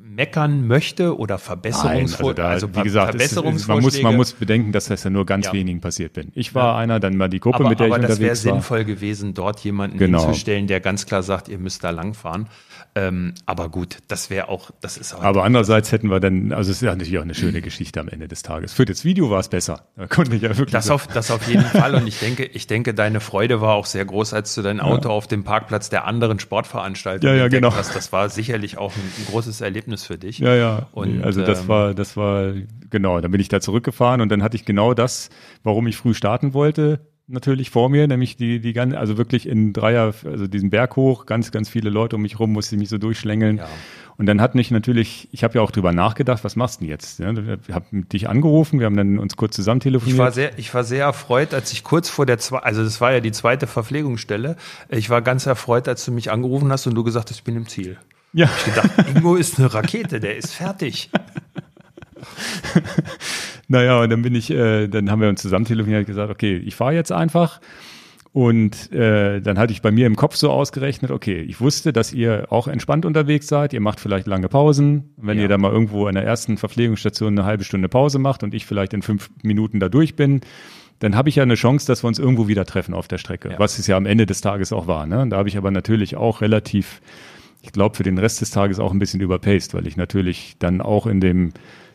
[0.00, 4.04] meckern möchte oder Verbesserungsvor da, also wie gesagt, es ist, man, muss, Verbesserungsvorschläge.
[4.04, 5.52] man muss bedenken, dass das ja nur ganz Ja.
[5.54, 6.30] wenigen passiert bin.
[6.34, 8.44] Ich war einer, dann mal die Gruppe, aber, mit der aber ich das wäre unterwegs
[8.44, 8.52] war.
[8.54, 10.24] sinnvoll gewesen, dort jemanden Genau.
[10.26, 12.48] hinzustellen, der ganz klar sagt, ihr müsst da langfahren.
[12.94, 15.22] Ähm, aber gut, das wäre auch, das ist auch.
[15.22, 18.08] Aber andererseits hätten wir dann, also es ist ja natürlich auch eine schöne Geschichte am
[18.08, 18.74] Ende des Tages.
[18.74, 19.86] Für das Video war es besser.
[19.96, 20.72] Da konnte ich ja wirklich.
[20.72, 21.94] das auf, das auf jeden Fall.
[21.94, 25.08] Und ich denke, ich denke, deine Freude war auch sehr groß, als du dein Auto
[25.08, 27.74] auf dem Parkplatz der anderen Sportveranstaltung Ja, ja, genau.
[27.74, 27.96] hast.
[27.96, 30.38] Das war sicherlich auch ein, ein großes Erlebnis für dich.
[30.38, 30.86] ja, ja.
[30.92, 32.52] Und, also das ähm, war, das war,
[32.90, 35.30] genau, dann bin ich da zurückgefahren und dann hatte ich genau das,
[35.62, 39.72] warum ich früh starten wollte, natürlich vor mir, nämlich die, die ganze, also wirklich in
[39.72, 42.88] Dreier, also diesen Berg hoch, ganz, ganz viele Leute um mich rum, musste ich mich
[42.88, 43.58] so durchschlängeln.
[43.58, 43.68] Ja.
[44.18, 46.90] Und dann hat mich natürlich, ich habe ja auch drüber nachgedacht, was machst du denn
[46.90, 47.20] jetzt?
[47.20, 50.14] Ich habe dich angerufen, wir haben dann uns kurz zusammen telefoniert.
[50.14, 53.00] Ich war sehr, ich war sehr erfreut, als ich kurz vor der zwei, also das
[53.00, 54.56] war ja die zweite Verpflegungsstelle.
[54.90, 57.56] Ich war ganz erfreut, als du mich angerufen hast und du gesagt hast, ich bin
[57.56, 57.96] im Ziel.
[58.32, 58.50] ja.
[58.66, 61.10] Ich dachte, Ingo ist eine Rakete, der ist fertig.
[63.72, 66.56] Naja, und dann bin ich, äh, dann haben wir uns zusammen telefoniert und gesagt, okay,
[66.58, 67.58] ich fahre jetzt einfach.
[68.34, 72.12] Und äh, dann hatte ich bei mir im Kopf so ausgerechnet, okay, ich wusste, dass
[72.12, 75.14] ihr auch entspannt unterwegs seid, ihr macht vielleicht lange Pausen.
[75.16, 75.44] Wenn Ja.
[75.44, 78.66] ihr da mal irgendwo in der ersten Verpflegungsstation eine halbe Stunde Pause macht und ich
[78.66, 80.40] vielleicht in fünf Minuten da durch bin,
[80.98, 83.52] dann habe ich ja eine Chance, dass wir uns irgendwo wieder treffen auf der Strecke,
[83.52, 83.58] Ja.
[83.58, 85.06] was es ja am Ende des Tages auch war.
[85.06, 85.26] Ne?
[85.30, 87.00] Da habe ich aber natürlich auch relativ,
[87.62, 90.80] ich glaube, für den Rest des Tages auch ein bisschen überpaced, weil ich natürlich dann
[90.82, 91.52] auch in dem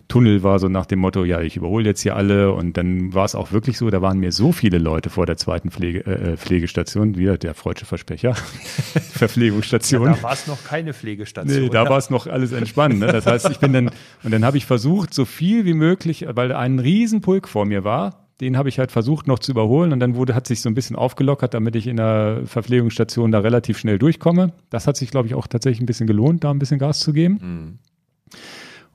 [0.07, 2.51] Tunnel war, so nach dem Motto, ja, ich überhole jetzt hier alle.
[2.53, 5.37] Und dann war es auch wirklich so, da waren mir so viele Leute vor der
[5.37, 8.33] zweiten Pflege, äh, Pflegestation, wieder der freudsche Versprecher,
[9.13, 10.05] Verpflegungsstation.
[10.05, 11.63] Da war es noch keine Pflegestation.
[11.63, 12.99] Nee, da war es noch alles entspannt.
[12.99, 13.07] Ne?
[13.07, 13.91] Das heißt, ich bin dann,
[14.23, 18.27] und dann habe ich versucht, so viel wie möglich, weil ein Riesenpulk vor mir war,
[18.39, 20.75] den habe ich halt versucht noch zu überholen und dann wurde, hat sich so ein
[20.75, 24.53] bisschen aufgelockert, damit ich in der Verpflegungsstation da relativ schnell durchkomme.
[24.69, 27.13] Das hat sich, glaube ich, auch tatsächlich ein bisschen gelohnt, da ein bisschen Gas zu
[27.13, 27.39] geben.
[27.41, 27.79] Mhm.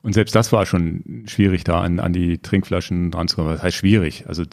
[0.03, 3.49] Und selbst das war schon schwierig, da an, an die Trinkflaschen dran zu kommen.
[3.53, 4.25] Das heißt schwierig.
[4.27, 4.43] Also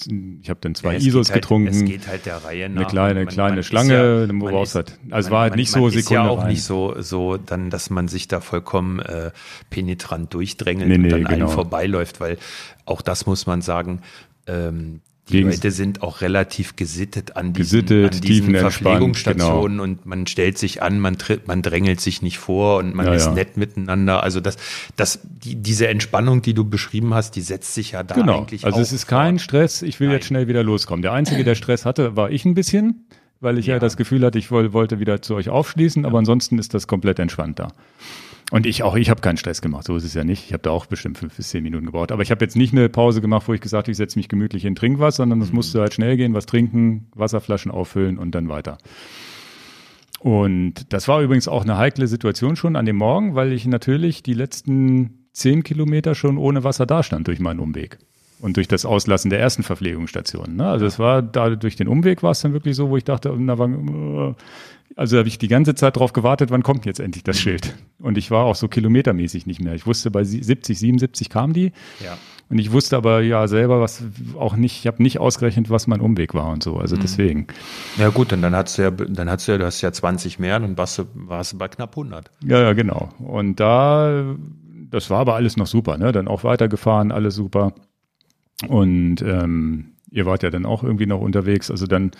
[0.40, 1.66] ich habe dann zwei Ja, es Isos halt, getrunken.
[1.68, 2.76] Es geht halt der Reihe nach.
[2.82, 4.34] eine kleine, Man- kleine man ist Schlange, ja- ist- du
[4.76, 4.98] halt.
[5.10, 6.48] Also es man- war halt nicht so man ist Sekunde ja auch rein.
[6.50, 9.32] nicht so, so dann, dass man sich da vollkommen äh,
[9.70, 11.46] penetrant durchdrängelt Nee, und nee, dann genau.
[11.46, 12.38] allen vorbeiläuft, weil
[12.86, 14.02] auch das muss man sagen,
[14.46, 20.26] ähm, die Leute sind auch relativ gesittet an diesen, Gesittet, an diesen Verpflegungsstationen und man
[20.26, 23.32] stellt sich an, man tritt, man drängelt sich nicht vor und man Ja, ist ja.
[23.32, 24.22] nett miteinander.
[24.22, 24.56] Also das,
[24.96, 28.38] das, die, diese Entspannung, die du beschrieben hast, die setzt sich ja da Genau.
[28.40, 29.38] eigentlich Also auch es ist kein.
[29.38, 30.16] Stress, ich will Nein.
[30.16, 31.02] jetzt schnell wieder loskommen.
[31.02, 33.06] Der Einzige, der Stress hatte, war ich ein bisschen,
[33.40, 33.78] weil ich ja, Ja.
[33.80, 37.18] das Gefühl hatte, ich woll, wollte wieder zu euch aufschließen, aber ansonsten ist das komplett
[37.18, 37.68] entspannt da.
[38.50, 40.46] Und ich auch, ich habe keinen Stress gemacht, so ist es ja nicht.
[40.46, 42.10] Ich habe da auch bestimmt fünf bis zehn Minuten gebraucht.
[42.10, 44.28] Aber ich habe jetzt nicht eine Pause gemacht, wo ich gesagt habe, ich setze mich
[44.28, 48.34] gemütlich hin, trink was, sondern es musste halt schnell gehen, was trinken, Wasserflaschen auffüllen und
[48.34, 48.78] dann weiter.
[50.18, 54.22] Und das war übrigens auch eine heikle Situation schon an dem Morgen, weil ich natürlich
[54.22, 57.98] die letzten zehn Kilometer schon ohne Wasser dastand durch meinen Umweg.
[58.40, 60.56] Und durch das Auslassen der ersten Verpflegungsstation.
[60.56, 60.66] Ne?
[60.66, 63.34] Also es war da durch den Umweg war es dann wirklich so, wo ich dachte,
[63.36, 64.34] na, wann, äh,
[64.96, 67.74] also habe ich die ganze Zeit drauf gewartet, wann kommt jetzt endlich das Schild?
[67.98, 69.74] Und ich war auch so kilometermäßig nicht mehr.
[69.74, 71.72] Ich wusste, bei sie- 70, 77 kam die.
[72.02, 72.16] Ja.
[72.48, 74.02] Und ich wusste aber ja selber, was
[74.36, 76.78] auch nicht, ich habe nicht ausgerechnet, was mein Umweg war und so.
[76.78, 77.46] Also deswegen.
[77.98, 80.38] Ja gut, und dann hast du ja, dann hast du ja, du hast ja 20
[80.40, 82.30] mehr, dann warst du, warst du bei knapp 100.
[82.44, 83.10] Ja, ja, genau.
[83.18, 84.34] Und da,
[84.90, 86.10] das war aber alles noch super, ne?
[86.10, 87.72] Dann auch weitergefahren, alles super.
[88.68, 91.70] Und ähm, ihr wart ja dann auch irgendwie noch unterwegs.
[91.70, 92.10] Also dann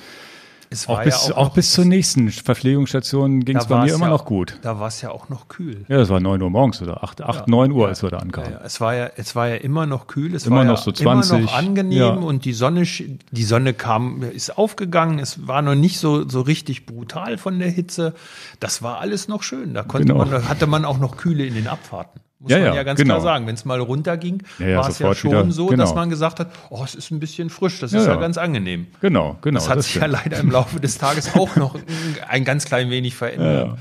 [0.71, 4.11] Es auch bis, auch, noch- bis zur nächsten Verpflegungsstation ging es bei mir immer ja,
[4.13, 4.59] noch gut.
[4.63, 5.85] Da war es ja auch noch kühl.
[5.89, 8.53] Ja, das war neun Uhr morgens oder acht, acht, neun Uhr, als wir da ankamen.
[8.53, 10.83] Ja, es war ja, es war ja immer noch kühl, es Immer war noch ja
[10.85, 12.09] so 20, immer noch angenehm ja.
[12.11, 15.19] und die Sonne, die Sonne kam, ist aufgegangen.
[15.19, 18.15] Es war noch nicht so so richtig brutal von der Hitze.
[18.61, 19.75] Das war alles noch schön.
[19.75, 20.19] Da konnte Genau.
[20.21, 22.21] man, da hatte man auch noch Kühle in den Abfahrten.
[22.41, 23.15] Muss Ja, man ja, ja ganz genau.
[23.15, 23.47] klar sagen.
[23.47, 25.85] Wenn es mal runterging, Ja, ja, war es ja schon wieder, so, genau.
[25.85, 28.21] dass man gesagt hat, oh, es ist ein bisschen frisch, das Ja, ist ja, ja.
[28.21, 28.87] ganz angenehm.
[29.01, 29.59] Genau, genau.
[29.59, 30.25] Das hat sich ja stimmt.
[30.25, 31.77] leider im Laufe des Tages auch noch
[32.29, 33.69] ein, ganz klein wenig verändert.
[33.69, 33.77] Ja.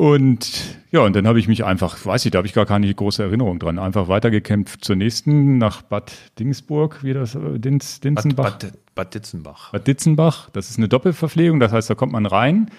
[0.00, 2.92] Und ja, und dann habe ich mich einfach, weiß ich, da habe ich gar keine
[2.94, 8.04] große Erinnerung dran, einfach weitergekämpft zur nächsten nach Bad Dingsburg, wie das äh, Dins, Bad,
[8.04, 8.58] Dinzenbach.
[8.58, 9.72] Bad, Bad Ditzenbach.
[9.72, 12.70] Bad Ditzenbach, das ist eine Doppelverpflegung, das heißt, da kommt man rein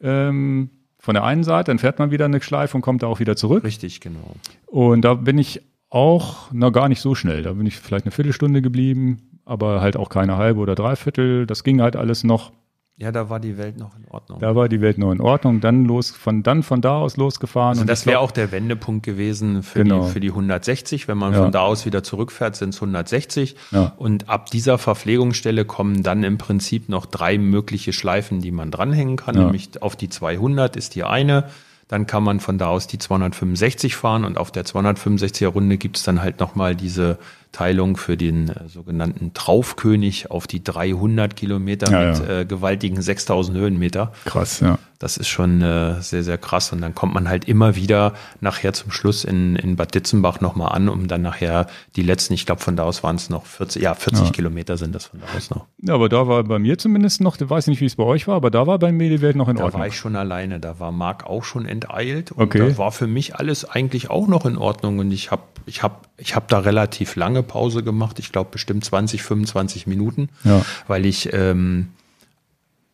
[0.00, 0.70] ähm,
[1.02, 3.34] von der einen Seite, dann fährt man wieder eine Schleife und kommt da auch wieder
[3.34, 3.64] zurück.
[3.64, 4.36] Richtig, genau.
[4.66, 5.60] Und da bin ich
[5.90, 7.42] auch noch gar nicht so schnell.
[7.42, 11.44] Da bin ich vielleicht eine Viertelstunde geblieben, aber halt auch keine halbe oder dreiviertel.
[11.44, 12.52] Das ging halt alles noch.
[12.98, 14.38] Ja, da war die Welt noch in Ordnung.
[14.40, 15.60] Da war die Welt noch in Ordnung.
[15.60, 17.70] Dann los, von dann von da aus losgefahren.
[17.70, 20.04] Also und das wäre auch der Wendepunkt gewesen für, Genau.
[20.04, 21.08] die, für die 160.
[21.08, 21.42] Wenn man Ja.
[21.42, 23.56] von da aus wieder zurückfährt, sind es 160.
[23.70, 23.94] Ja.
[23.96, 29.16] Und ab dieser Verpflegungsstelle kommen dann im Prinzip noch drei mögliche Schleifen, die man dranhängen
[29.16, 29.34] kann.
[29.36, 29.44] Ja.
[29.44, 31.44] Nämlich auf die 200 ist die eine.
[31.88, 35.96] Dann kann man von da aus die 265 fahren und auf der 265er Runde gibt
[35.96, 37.18] es dann halt nochmal diese
[37.52, 42.40] Teilung für den äh, sogenannten Traufkönig auf die 300 Kilometer Ja, mit ja.
[42.40, 44.12] Äh, gewaltigen 6000 Höhenmeter.
[44.24, 44.78] krass, ja.
[44.98, 46.72] Das ist schon äh, sehr, sehr krass.
[46.72, 50.72] Und dann kommt man halt immer wieder nachher zum Schluss in, in Bad Ditzenbach nochmal
[50.76, 53.82] an, um dann nachher die letzten, ich glaube, von da aus waren es noch 40,
[53.82, 54.30] ja, 40 Ja.
[54.30, 55.66] Kilometer sind das von da aus noch.
[55.82, 58.28] Ja, aber da war bei mir zumindest noch, ich weiß nicht, wie es bei euch
[58.28, 59.80] war, aber da war bei mir die Welt noch in Da Ordnung.
[59.80, 62.30] war ich schon alleine, da war Marc auch schon enteilt.
[62.30, 62.58] Und Okay.
[62.70, 65.00] da war für mich alles eigentlich auch noch in Ordnung.
[65.00, 68.18] Und ich habe ich hab, ich hab da relativ lange Pause gemacht.
[68.18, 70.64] Ich glaube bestimmt 20, 25 Minuten, Ja.
[70.86, 71.88] weil ich ähm,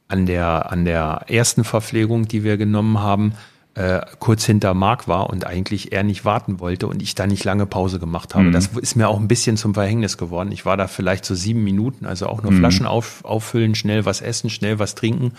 [0.09, 3.35] an, der, an der ersten Verpflegung, die wir genommen haben,
[3.79, 7.45] äh, kurz hinter Marc war und eigentlich er nicht warten wollte und ich da nicht
[7.45, 8.47] lange Pause gemacht habe.
[8.47, 8.53] Mhm.
[8.53, 10.51] Das ist mir auch ein bisschen zum Verhängnis geworden.
[10.51, 12.51] Ich war da vielleicht so sieben Minuten, also auch Mhm.
[12.51, 15.33] nur Flaschen auf, auffüllen, schnell was essen, schnell was trinken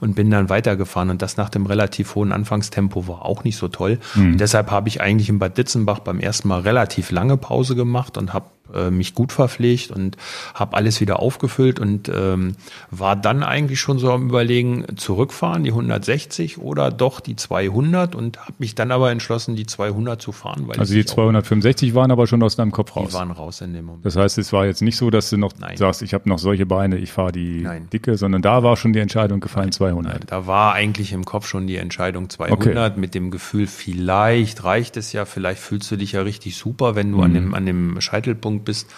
[0.00, 1.08] und bin dann weitergefahren.
[1.08, 3.98] Und das nach dem relativ hohen Anfangstempo war auch nicht so toll.
[4.14, 4.32] Mhm.
[4.32, 8.18] Und deshalb habe ich eigentlich in Bad Ditzenbach beim ersten Mal relativ lange Pause gemacht
[8.18, 10.16] und habe äh, mich gut verpflegt und
[10.54, 12.56] habe alles wieder aufgefüllt und ähm,
[12.90, 18.38] war dann eigentlich schon so am überlegen, zurückfahren, die 160 oder doch die 200 und
[18.40, 22.10] habe mich dann aber entschlossen, die 200 zu fahren, weil Also die auch- 265 waren
[22.10, 23.12] aber schon aus deinem Kopf die raus.
[23.12, 24.04] waren raus in dem Moment.
[24.04, 25.76] Das heißt, es war jetzt nicht so, dass du noch Nein.
[25.76, 27.88] sagst, ich habe noch solche Beine, ich fahre die Nein.
[27.92, 30.30] dicke, sondern da war schon die Entscheidung gefallen, 200.
[30.30, 35.12] Da war eigentlich im Kopf schon die Entscheidung 200 mit dem Gefühl, vielleicht reicht es
[35.12, 38.55] ja, vielleicht fühlst du dich ja richtig super, wenn du an, dem, an dem Scheitelpunkt
[38.64, 38.92] bist.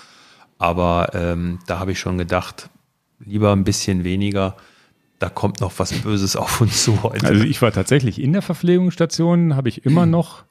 [0.59, 2.71] Aber ähm, da habe ich schon gedacht,
[3.21, 4.57] lieber ein bisschen weniger,
[5.19, 7.27] da kommt noch was Böses auf uns zu heute.
[7.27, 10.45] Also ich war tatsächlich in der Verpflegungsstation, habe ich immer noch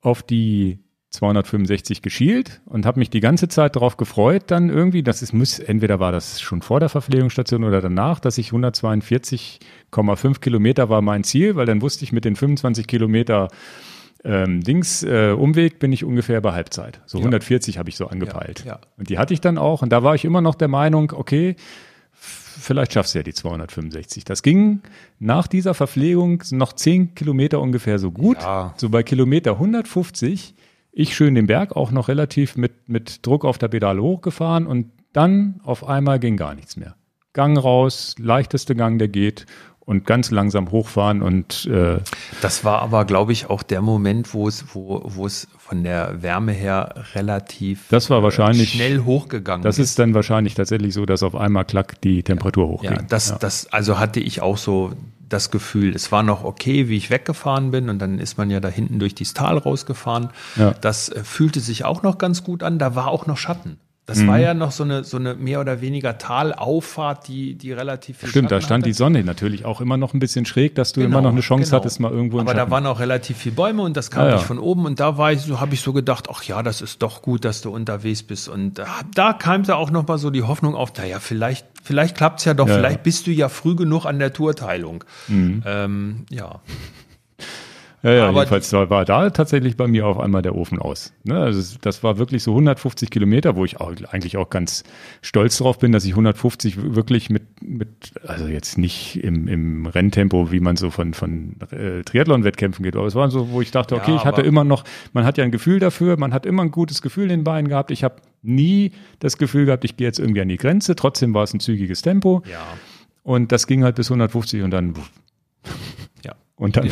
[0.00, 0.78] auf die
[1.10, 5.58] 265 geschielt und habe mich die ganze Zeit darauf gefreut, dann irgendwie, das ist, muss,
[5.58, 11.24] entweder war das schon vor der Verpflegungsstation oder danach, dass ich 142,5 Kilometer war mein
[11.24, 13.48] Ziel, weil dann wusste ich mit den 25 Kilometer
[14.24, 17.00] ähm, Dings, äh, Umweg bin ich ungefähr bei Halbzeit.
[17.06, 18.60] So 140 habe ich so angepeilt.
[18.64, 18.80] Ja, ja.
[18.96, 21.56] Und die hatte ich dann auch und da war ich immer noch der Meinung, okay,
[22.58, 24.24] vielleicht schaffst du ja die 265.
[24.24, 24.80] Das ging
[25.18, 28.38] nach dieser Verpflegung noch 10 Kilometer ungefähr so gut.
[28.42, 28.74] Ja.
[28.76, 30.54] So bei Kilometer 150,
[30.92, 34.90] ich schön den Berg auch noch relativ mit, mit Druck auf der Pedale hochgefahren und
[35.12, 36.96] dann auf einmal ging gar nichts mehr.
[37.32, 39.46] Gang raus, leichteste Gang, der geht
[39.88, 41.96] und ganz langsam hochfahren und äh,
[42.42, 46.22] Das war aber, glaube ich, auch der Moment, wo es, wo, wo es von der
[46.22, 51.06] Wärme her relativ Das war wahrscheinlich- äh, schnell hochgegangen das ist dann wahrscheinlich tatsächlich so,
[51.06, 52.90] dass auf einmal klack die Temperatur hochging.
[52.92, 54.92] Ja, das, das, also hatte ich auch so
[55.26, 58.60] das Gefühl, es war noch okay, wie ich weggefahren bin und dann ist man ja
[58.60, 60.28] da hinten durch dieses Tal rausgefahren.
[60.56, 60.74] Ja.
[60.82, 62.78] Das äh, fühlte sich auch noch ganz gut an.
[62.78, 63.78] Da war auch noch Schatten.
[64.08, 64.26] Das Mhm.
[64.26, 68.30] war ja noch so eine, so eine mehr oder weniger Talauffahrt, die, die relativ viel
[68.30, 68.88] Stimmt, da Schatten stand hatte.
[68.88, 71.42] die Sonne natürlich auch immer noch ein bisschen schräg, dass du Genau, immer noch eine
[71.42, 71.76] Chance genau.
[71.82, 74.34] hattest, mal irgendwo in Aber da waren auch relativ viele Bäume und das kam Ja,
[74.36, 76.80] nicht von oben und da war ich so, habe ich so gedacht, ach ja, das
[76.80, 80.30] ist doch gut, dass du unterwegs bist und da, da keimte auch noch mal so
[80.30, 82.78] die Hoffnung auf, naja, vielleicht, vielleicht klappt's ja doch, Ja, Mhm.
[82.78, 85.04] vielleicht bist du ja früh genug an der Tourteilung.
[85.28, 86.60] Ähm, ja,
[88.02, 91.12] Ja, ja, Aber- jedenfalls war, da tatsächlich bei mir auf einmal der Ofen aus.
[91.24, 94.84] Ne, also das war wirklich so 150 Kilometer, wo ich auch, eigentlich auch ganz
[95.20, 100.52] stolz drauf bin, dass ich 150 wirklich mit, mit also jetzt nicht im, im Renntempo,
[100.52, 103.96] wie man so von, von äh, Triathlon-Wettkämpfen geht, aber es war so, wo ich dachte,
[103.96, 106.62] Ja, okay, ich hatte immer noch, man hat ja ein Gefühl dafür, man hat immer
[106.62, 107.90] ein gutes Gefühl in den Beinen gehabt.
[107.90, 111.42] Ich habe nie das Gefühl gehabt, ich gehe jetzt irgendwie an die Grenze, trotzdem war
[111.42, 112.60] es ein zügiges Tempo ja,
[113.24, 114.94] und das ging halt bis 150 und dann
[116.24, 116.34] ja.
[116.54, 116.90] und dann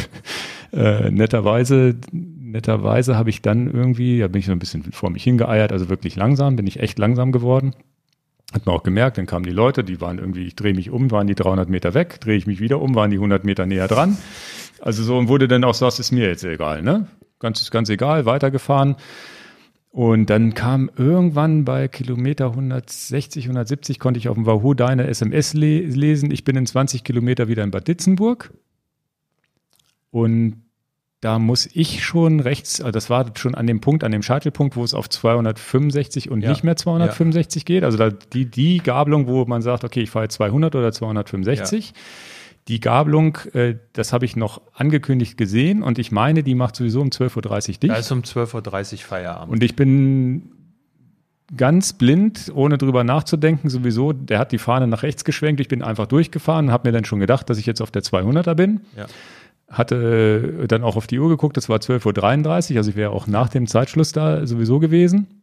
[0.73, 5.25] äh, netterweise, netterweise habe ich dann irgendwie, da bin ich so ein bisschen vor mich
[5.25, 7.75] hingeeiert, also wirklich langsam, bin ich echt langsam geworden.
[8.53, 11.11] Hat man auch gemerkt, dann kamen die Leute, die waren irgendwie, ich drehe mich um,
[11.11, 13.89] waren die 300 Meter weg, drehe ich mich wieder um, waren die 100 Meter näher
[13.89, 14.17] dran.
[14.81, 17.09] Also so und wurde dann auch so, das ist mir jetzt egal, ne?
[17.39, 18.97] ganz, ganz egal, weitergefahren.
[19.91, 25.55] Und dann kam irgendwann bei Kilometer 160, 170 konnte ich auf dem Wahoo deine SMS
[25.55, 26.31] le lesen.
[26.31, 28.53] Ich bin in 20 Kilometer wieder in Bad Ditzenburg.
[30.11, 30.63] Und
[31.21, 34.77] da muss ich schon rechts, also das war schon an dem Punkt, an dem Scheitelpunkt,
[34.77, 36.51] wo es auf 265 und Ja.
[36.51, 37.85] nicht mehr 265 geht.
[37.85, 41.95] Also da, die, die Gabelung, wo man sagt, okay, ich fahre jetzt 200 oder 265.
[42.69, 47.01] Die Gabelung, äh, das habe ich noch angekündigt gesehen und ich meine, die macht sowieso
[47.01, 47.85] um 12.30 Uhr dicht.
[47.85, 49.53] Da ist um 12.30 Uhr Feierabend.
[49.53, 50.51] Und ich bin
[51.57, 55.83] ganz blind, ohne drüber nachzudenken, sowieso, der hat die Fahne nach rechts geschwenkt, ich bin
[55.83, 58.81] einfach durchgefahren, habe mir dann schon gedacht, dass ich jetzt auf der 200er bin.
[58.97, 59.07] Ja.
[59.69, 63.11] Hatte äh, dann auch auf die Uhr geguckt, das war 12.33 Uhr, also ich wäre
[63.11, 65.43] auch nach dem Zeitschluss da sowieso gewesen.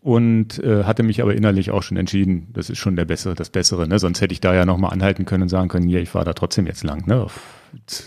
[0.00, 3.50] Und äh, hatte mich aber innerlich auch schon entschieden, das ist schon der bessere, das
[3.50, 3.86] Bessere.
[3.86, 3.98] Ne?
[3.98, 6.32] Sonst hätte ich da ja nochmal anhalten können und sagen können, ja, ich fahre da
[6.32, 7.06] trotzdem jetzt lang.
[7.06, 7.26] Ne?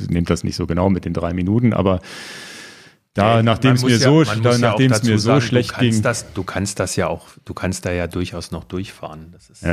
[0.10, 2.00] Nehmt das nicht so genau mit den drei Minuten, aber
[3.16, 5.74] da, Ja, nachdem es mir so, da, ja nachdem es mir so sagen, schlecht du
[5.76, 9.32] kannst ging, Das, du kannst das ja auch, du kannst da ja durchaus noch durchfahren.
[9.32, 9.64] Das ist.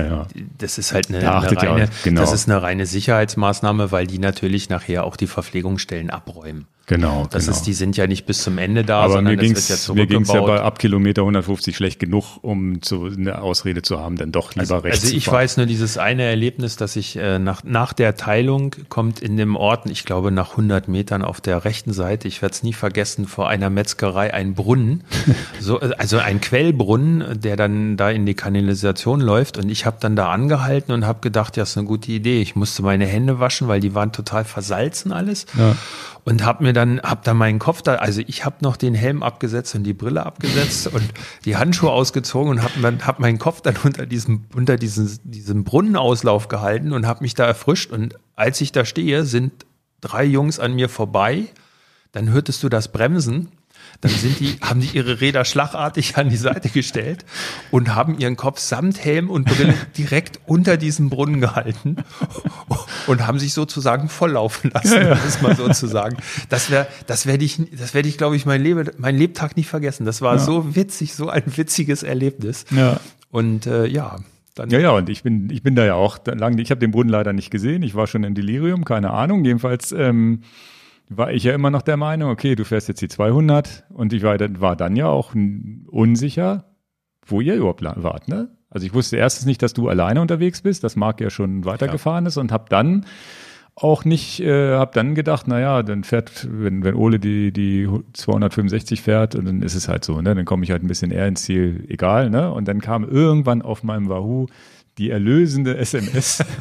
[0.59, 2.21] Das ist halt eine, Da eine reine, genau.
[2.21, 6.69] das ist eine reine Sicherheitsmaßnahme, weil die natürlich nachher auch die Verpflegungsstellen abräumen.
[6.87, 7.57] Genau, Das genau.
[7.57, 9.79] ist, die sind ja nicht bis zum Ende da, aber sondern mir ging es wird
[9.79, 10.61] es ja mir ging's ja zurückgebaut.
[10.61, 14.63] bei ab Kilometer 150 schlecht genug, um zu, eine Ausrede zu haben, dann doch lieber
[14.63, 18.17] Also, rechts also ich weiß nur dieses eine Erlebnis, dass ich äh, nach, nach der
[18.17, 22.43] Teilung kommt in dem Ort, ich glaube nach 100 Metern auf der rechten Seite, ich
[22.43, 25.05] werde es nie vergessen, vor einer Metzgerei ein Brunnen,
[25.61, 30.17] so, also ein Quellbrunnen, der dann da in die Kanalisation läuft und ich habe dann
[30.17, 32.41] da angehalten und habe gedacht, ja, ist eine gute Idee.
[32.41, 35.77] Ich musste meine Hände waschen, weil die waren total versalzen alles Ja.
[36.25, 39.23] Und habe mir dann hab da meinen Kopf da also ich habe noch den Helm
[39.23, 41.09] abgesetzt und die Brille abgesetzt und
[41.45, 45.65] die Handschuhe ausgezogen und habe dann hab meinen Kopf dann unter diesem unter diesem diesem
[45.65, 47.91] Brunnenauslauf gehalten und habe mich da erfrischt.
[47.91, 49.67] Und als ich da stehe sind
[50.03, 51.47] drei Jungs an mir vorbei.
[52.13, 53.49] Dann hörtest du das Bremsen
[54.03, 57.25] dann sind die, haben die ihre Räder schlagartig an die Seite gestellt
[57.71, 61.97] und haben ihren Kopf samt Helm und Brille direkt unter diesem Brunnen gehalten
[63.07, 66.17] und haben sich sozusagen volllaufen lassen, um es mal so zu sagen.
[66.49, 69.69] Das wäre, das werde ich, das werde ich, glaube ich, mein, Lebe, mein Lebtag nicht
[69.69, 70.05] vergessen.
[70.05, 72.65] Das war so witzig, so ein witziges Erlebnis.
[72.71, 72.99] Ja.
[73.31, 74.17] Und äh, ja,
[74.57, 76.91] dann Ja, ja, und ich bin, ich bin da ja auch lang, ich habe den
[76.91, 77.85] Brunnen leider nicht gesehen.
[77.85, 79.45] Ich war schon im Delirium, keine Ahnung.
[79.45, 80.43] Jedenfalls ähm,
[81.17, 84.23] war ich ja immer noch der Meinung, okay, du fährst jetzt die 200 und ich
[84.23, 85.35] war, dann- war dann ja auch
[85.87, 86.65] unsicher,
[87.27, 88.49] wo ihr überhaupt wart, ne?
[88.71, 92.25] Also ich wusste erstens nicht, dass du alleine unterwegs bist, dass Marc ja schon weitergefahren
[92.27, 93.05] ist und habe dann
[93.75, 99.01] auch nicht, äh, habe dann gedacht, naja, dann fährt, wenn, wenn Ole die, die 265
[99.03, 100.35] fährt, und dann ist es halt so, ne?
[100.35, 102.51] Dann komme ich halt ein bisschen eher ins Ziel, egal, ne?
[102.53, 104.47] Und dann kam irgendwann auf meinem Wahoo
[104.99, 106.45] die erlösende SMS.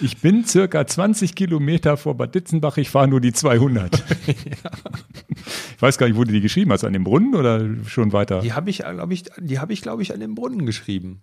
[0.00, 4.02] Ich bin circa 20 Kilometer vor Bad Ditzenbach, ich fahre nur die 200.
[5.76, 8.40] Ich weiß gar nicht, wo du die geschrieben hast, an dem Brunnen oder schon weiter?
[8.40, 11.22] die habe ich, glaube ich, die habe ich, glaube ich, an den Brunnen geschrieben.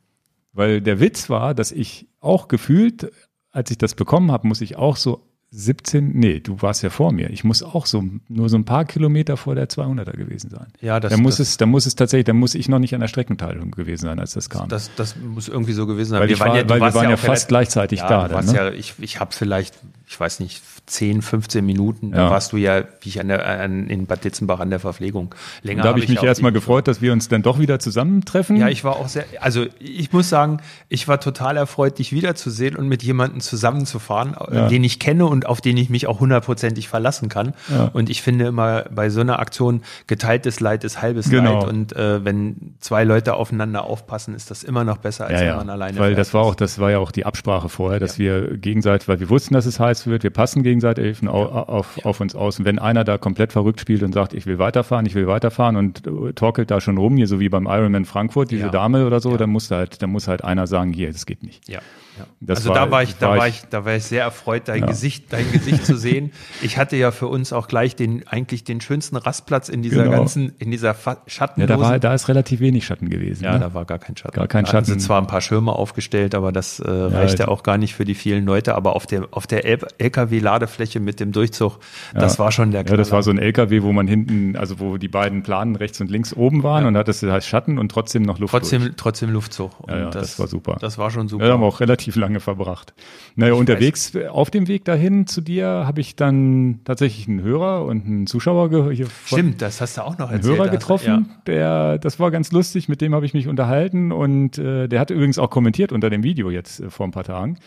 [0.53, 3.11] Weil der Witz war, dass ich auch gefühlt,
[3.51, 7.13] als ich das bekommen habe, muss ich auch so 17, nee, du warst ja vor
[7.13, 7.29] mir.
[7.29, 10.67] Ich muss auch so nur so ein paar Kilometer vor der 200er gewesen sein.
[10.81, 12.93] Ja, das, da muss das, es, da muss es tatsächlich, da muss ich noch nicht
[12.93, 14.67] an der Streckenteilung gewesen sein, als das kam.
[14.67, 16.19] das, das muss irgendwie so gewesen sein.
[16.19, 18.27] weil ich war, du weil wir waren ja auch fast gleichzeitig Ja, da.
[18.27, 18.53] Dann, ne?
[18.53, 19.75] ja, ich, ich habe vielleicht,
[20.07, 22.29] ich weiß nicht, 10, 15 Minuten, da Ja.
[22.29, 25.33] warst du ja, wie ich an der, an, in Bad Ditzenbach an der Verpflegung.
[25.63, 28.55] Länger da habe ich mich erstmal gefreut, dass wir uns dann doch wieder zusammentreffen.
[28.57, 32.75] Ja, ich war auch sehr, also ich muss sagen, ich war total erfreut, dich wiederzusehen
[32.75, 34.67] und mit jemandem zusammenzufahren, äh, Ja.
[34.67, 37.53] den ich kenne und auf den ich mich auch hundertprozentig verlassen kann.
[37.69, 37.85] Ja.
[37.93, 41.61] Und ich finde immer bei so einer Aktion geteiltes Leid ist halbes Genau.
[41.61, 41.67] Leid.
[41.69, 45.69] Und äh, wenn zwei Leute aufeinander aufpassen, ist das immer noch besser, als wenn man
[45.71, 49.07] alleine weil das war auch, das war ja auch die Absprache vorher, dass wir gegenseitig,
[49.07, 52.59] weil wir wussten, dass es heiß wird, wir passen gegenseitig auf, auf, auf uns aus.
[52.59, 55.75] Und wenn einer da komplett verrückt spielt und sagt, ich will weiterfahren, ich will weiterfahren
[55.75, 58.69] und äh, torkelt da schon rum, hier so wie beim Ironman Frankfurt, diese Ja.
[58.69, 59.37] Dame oder so, Ja.
[59.37, 61.67] dann muss halt, dann muss halt einer sagen, hier, das geht nicht.
[61.69, 61.79] Ja.
[62.17, 62.25] Ja.
[62.39, 64.81] Das also war- da war ich, da war ich- da war ich sehr erfreut, dein
[64.81, 64.85] Ja.
[64.87, 66.31] Gesicht, dein Gesicht zu sehen.
[66.61, 70.17] Ich hatte ja für uns auch gleich den, eigentlich den schönsten Rastplatz in dieser Genau.
[70.17, 71.17] ganzen, in dieser Fa-
[71.57, 73.43] Ja, da war, da ist relativ wenig Schatten gewesen.
[73.43, 73.59] Ja, ne?
[73.59, 74.35] da war gar kein Schatten.
[74.35, 74.99] Gar kein Da hatten Schatten.
[74.99, 77.95] Sie zwar ein paar Schirme aufgestellt, aber das äh, reicht ja also- auch gar nicht
[77.95, 78.75] für die vielen Leute.
[78.75, 81.79] Aber auf der, auf der LKW-Ladefläche mit dem Durchzug,
[82.13, 84.97] das war schon der Ja, das war so ein LKW, wo man hinten, also wo
[84.97, 87.89] die beiden Planen rechts und links oben waren und da hattest du halt Schatten und
[87.89, 88.53] trotzdem noch Luft.
[88.53, 88.61] durch.
[88.61, 89.79] trotzdem, trotzdem Luftzug.
[89.79, 90.77] Und Ja, ja, das war super.
[90.79, 91.43] Das war schon super.
[91.43, 92.93] Ja, da haben wir auch relativ lange verbracht.
[93.35, 97.85] Naja, unterwegs äh, auf dem Weg dahin zu dir habe ich dann tatsächlich einen Hörer
[97.85, 100.59] und einen Zuschauer hier Stimmt, das hast du auch noch einen erzählt.
[100.59, 104.87] Hörer getroffen, der, das war ganz lustig, mit dem habe ich mich unterhalten und äh,
[104.87, 107.57] der hat übrigens auch kommentiert unter dem Video jetzt äh, vor ein paar Tagen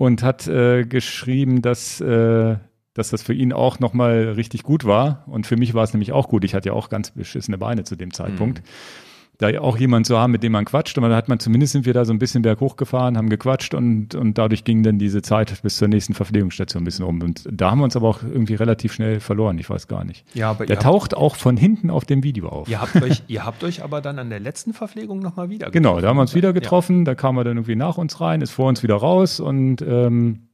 [0.00, 2.56] und hat äh, geschrieben, dass, äh,
[2.94, 5.24] dass das für ihn auch nochmal richtig gut war.
[5.26, 6.42] Und für mich war es nämlich auch gut.
[6.42, 8.60] Ich hatte ja auch ganz beschissene Beine zu dem Zeitpunkt.
[8.60, 9.09] Mhm
[9.40, 10.98] da auch jemand zu haben, mit dem man quatscht.
[10.98, 13.74] Und da hat man zumindest sind wir da so ein bisschen berghoch gefahren, haben gequatscht
[13.74, 17.22] und, und dadurch ging dann diese Zeit bis zur nächsten Verpflegungsstation ein bisschen um.
[17.22, 19.58] Und da haben wir uns aber auch irgendwie relativ schnell verloren.
[19.58, 20.24] Ich weiß gar nicht.
[20.34, 22.68] Ja, aber der taucht auch von hinten auf dem Video auf.
[22.68, 25.82] Ihr habt euch, ihr habt euch aber dann an der letzten Verpflegung nochmal wieder getroffen.
[25.82, 26.98] Genau, da haben wir uns wieder getroffen.
[26.98, 27.04] Ja.
[27.04, 30.49] Da kam er dann irgendwie nach uns rein, ist vor uns wieder raus und ähm,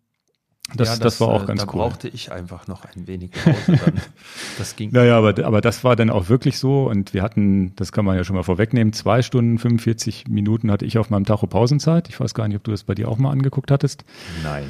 [0.74, 1.72] das, ja, das, das, war auch äh, ganz da cool.
[1.72, 3.80] Da brauchte ich einfach noch ein wenig Pause.
[3.84, 4.00] Dann.
[4.58, 4.90] Das ging.
[4.90, 6.86] Naja, aber, aber das war dann auch wirklich so.
[6.86, 10.86] Und wir hatten, das kann man ja schon mal vorwegnehmen, zwei Stunden 45 Minuten hatte
[10.86, 12.08] ich auf meinem Tacho Pausenzeit.
[12.08, 14.04] Ich weiß gar nicht, ob du das bei dir auch mal angeguckt hattest.
[14.42, 14.66] Nein.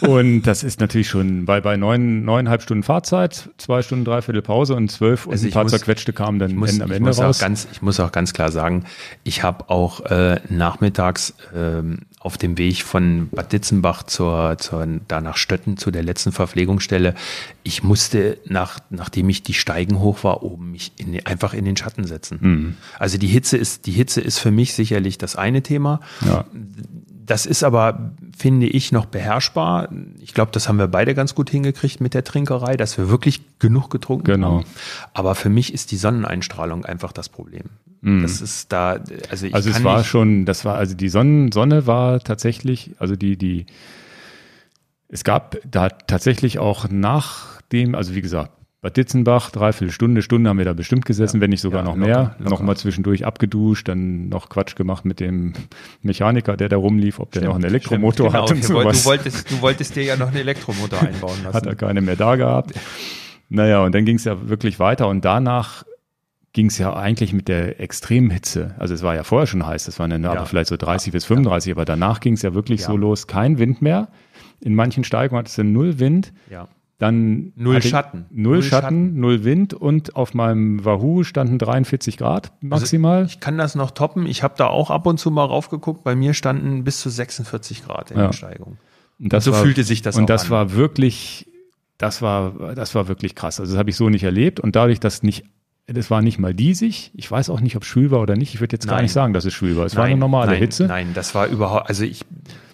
[0.00, 4.74] Und das ist natürlich schon bei, bei neun, neuneinhalb Stunden Fahrzeit, zwei Stunden, dreiviertel Pause
[4.74, 7.38] und zwölf also und ein paar muss, zerquetschte kamen dann muss, am Ende raus.
[7.38, 8.84] Ganz, ich muss auch ganz klar sagen,
[9.24, 15.20] ich habe auch äh, nachmittags ähm, auf dem Weg von Bad Ditzenbach zur, zur, da
[15.20, 17.14] nach Stötten zu der letzten Verpflegungsstelle,
[17.62, 21.76] ich musste, nach, nachdem ich die Steigen hoch war, oben mich in, einfach in den
[21.76, 22.38] Schatten setzen.
[22.40, 22.74] Mhm.
[22.98, 26.00] Also die Hitze ist, die Hitze ist für mich sicherlich das eine Thema.
[26.24, 26.44] Ja
[27.26, 29.88] das ist aber, finde ich, noch beherrschbar.
[30.20, 33.58] Ich glaube, das haben wir beide ganz gut hingekriegt mit der Trinkerei, dass wir wirklich
[33.58, 34.58] genug getrunken genau.
[34.58, 34.64] haben.
[35.12, 37.64] Aber für mich ist die Sonneneinstrahlung einfach das Problem.
[38.00, 38.22] Mhm.
[38.22, 41.86] Das ist da, also ich Also es war schon, das war, also die Sonnen, Sonne
[41.86, 43.66] war tatsächlich, also die, die,
[45.08, 48.52] es gab da tatsächlich auch nach dem, also wie gesagt,
[48.86, 51.86] Bad Ditzenbach, dreiviertel Stunde, Stunde haben wir da bestimmt gesessen, ja, wenn nicht sogar ja,
[51.86, 52.36] noch locker, mehr.
[52.38, 52.50] Locker.
[52.50, 55.54] Nochmal zwischendurch abgeduscht, dann noch Quatsch gemacht mit dem
[56.02, 58.44] Mechaniker, der da rumlief, ob der stimmt, noch einen Elektromotor stimmt, genau.
[58.44, 59.02] hat und sowas.
[59.02, 61.52] Du wolltest, du wolltest dir ja noch einen Elektromotor einbauen lassen.
[61.52, 62.74] Hat er keine mehr da gehabt.
[63.48, 65.82] Naja, und dann ging es ja wirklich weiter und danach
[66.52, 68.76] ging es ja eigentlich mit der extremen Hitze.
[68.78, 70.30] Also es war ja vorher schon heiß, das waren dann ja.
[70.30, 73.58] aber vielleicht so 30 bis 35, aber danach ging es ja wirklich so los, kein
[73.58, 74.10] Wind mehr.
[74.60, 76.32] In manchen Steigungen hat es null Wind.
[76.48, 76.68] Ja.
[76.98, 78.24] Dann null Schatten.
[78.30, 83.18] Null, null Schatten, Schatten, null Wind und auf meinem Wahoo standen 43 Grad maximal.
[83.18, 84.26] Also ich kann das noch toppen.
[84.26, 86.04] Ich habe da auch ab und zu mal raufgeguckt.
[86.04, 88.26] Bei mir standen bis zu 46 Grad in ja.
[88.28, 88.78] der Steigung.
[89.18, 90.50] Und, und so war, fühlte sich das Und das an.
[90.50, 91.46] war wirklich,
[91.98, 93.60] das war, das war wirklich krass.
[93.60, 94.58] Also das habe ich so nicht erlebt.
[94.58, 95.44] Und dadurch, dass nicht
[95.88, 97.12] das war nicht mal diesig.
[97.14, 98.54] Ich weiß auch nicht, ob es schwül war oder nicht.
[98.54, 99.86] Ich würde jetzt gar nicht sagen, dass es schwül war.
[99.86, 100.86] Es nein, war eine normale nein, Hitze.
[100.86, 102.24] Nein, das war überhaupt, also ich,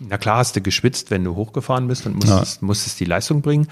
[0.01, 2.67] na klar hast du geschwitzt, wenn du hochgefahren bist und musstest, ja.
[2.67, 3.69] musstest die Leistung bringen.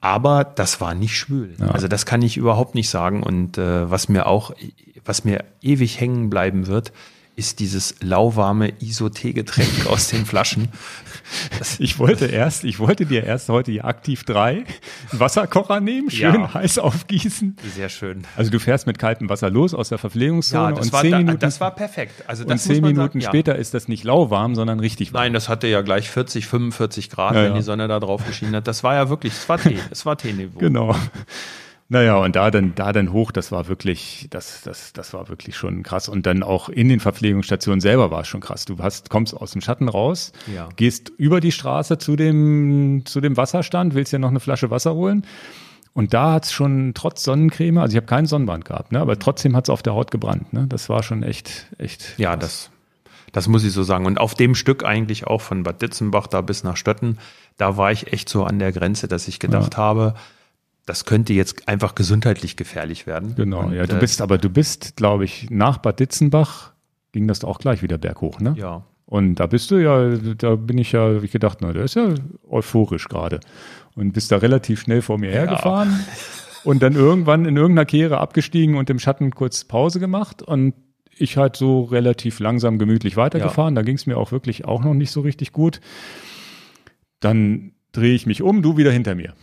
[0.00, 1.56] Aber das war nicht schwül.
[1.58, 1.68] Ja.
[1.68, 3.22] Also das kann ich überhaupt nicht sagen.
[3.22, 4.52] Und äh, was mir auch,
[5.04, 6.92] was mir ewig hängen bleiben wird,
[7.34, 10.68] ist dieses lauwarme Isotee-Getränk aus den Flaschen.
[11.78, 14.64] Ich wollte erst, ich wollte dir erst heute die Aktiv 3
[15.12, 16.54] Wasserkocher nehmen, schön ja.
[16.54, 17.56] heiß aufgießen.
[17.74, 18.22] Sehr schön.
[18.36, 21.38] Also du fährst mit kaltem Wasser los aus der Verpflegungszone ja, und zehn da, Minuten.
[21.38, 22.24] Das war perfekt.
[22.26, 23.58] Also und zehn Minuten sagen, später ja.
[23.58, 25.24] ist das nicht lauwarm, sondern richtig warm.
[25.24, 28.66] Nein, das hatte ja gleich 40, 45 Grad, wenn die Sonne da drauf geschienen hat.
[28.66, 30.58] Das war ja wirklich, es war Tee, es war Teeniveau.
[30.58, 30.94] Genau.
[31.90, 35.56] Naja, und da dann, da dann hoch, das war wirklich, das, das, das war wirklich
[35.56, 36.10] schon krass.
[36.10, 38.66] Und dann auch in den Verpflegungsstationen selber war es schon krass.
[38.66, 40.68] Du hast, kommst aus dem Schatten raus, ja.
[40.76, 44.94] gehst über die Straße zu dem, zu dem Wasserstand, willst ja noch eine Flasche Wasser
[44.94, 45.24] holen.
[45.94, 49.56] Und da hat's schon trotz Sonnencreme, also ich habe keinen Sonnenbrand gehabt, ne, aber trotzdem
[49.56, 50.52] hat's auf der Haut gebrannt.
[50.52, 50.66] Ne?
[50.68, 52.18] Das war schon echt, echt.
[52.18, 52.70] Ja, das,
[53.32, 54.04] das muss ich so sagen.
[54.04, 57.18] Und auf dem Stück eigentlich auch von Bad Ditzenbach da bis nach Stötten,
[57.56, 59.78] da war ich echt so an der Grenze, dass ich gedacht ja.
[59.78, 60.14] habe,
[60.88, 63.34] das könnte jetzt einfach gesundheitlich gefährlich werden.
[63.36, 66.72] Genau, und, ja, du äh, bist, aber du bist, glaube ich, nach Bad Ditzenbach
[67.12, 68.54] ging das auch gleich wieder berghoch, ne?
[68.56, 68.84] Ja.
[69.04, 71.94] Und da bist du ja, da bin ich ja, wie ich gedacht, na, der ist
[71.94, 72.14] ja
[72.48, 73.40] euphorisch gerade.
[73.96, 75.40] Und bist da relativ schnell vor mir ja.
[75.40, 75.98] hergefahren
[76.64, 80.74] und dann irgendwann in irgendeiner Kehre abgestiegen und im Schatten kurz Pause gemacht und
[81.16, 83.74] ich halt so relativ langsam gemütlich weitergefahren.
[83.74, 83.82] Ja.
[83.82, 85.80] Da ging es mir auch wirklich auch noch nicht so richtig gut.
[87.20, 89.34] Dann drehe ich mich um, du wieder hinter mir.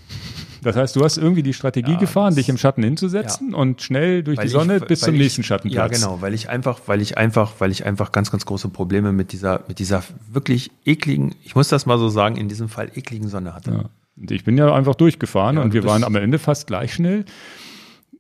[0.66, 3.58] Das heißt, du hast irgendwie die Strategie ja, gefahren, dich im Schatten hinzusetzen ja.
[3.58, 6.02] und schnell durch weil die Sonne ich, bis zum ich, nächsten Schattenplatz.
[6.02, 9.12] Ja, genau, weil ich einfach, weil ich einfach, weil ich einfach ganz, ganz große Probleme
[9.12, 10.02] mit dieser, mit dieser
[10.32, 13.72] wirklich ekligen, ich muss das mal so sagen, in diesem Fall ekligen Sonne hatte.
[13.72, 13.90] Ja.
[14.18, 17.26] Und ich bin ja einfach durchgefahren und wir waren am Ende fast gleich schnell.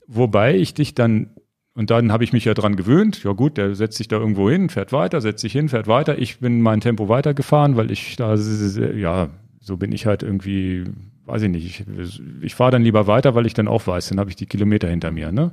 [0.08, 1.32] Wobei ich dich dann
[1.74, 3.24] und dann habe ich mich ja dran gewöhnt.
[3.24, 6.20] Ja gut, der setzt sich da irgendwo hin, fährt weiter, setzt sich hin, fährt weiter.
[6.20, 9.30] Ich bin mein Tempo weitergefahren, weil ich da, ja,
[9.62, 10.86] so bin ich halt irgendwie
[11.26, 14.19] weiß ich nicht, ich, ich fahre dann lieber weiter, weil ich dann auch weiß, dann
[14.19, 15.32] habe ich die Kilometer hinter mir.
[15.32, 15.51] Ne?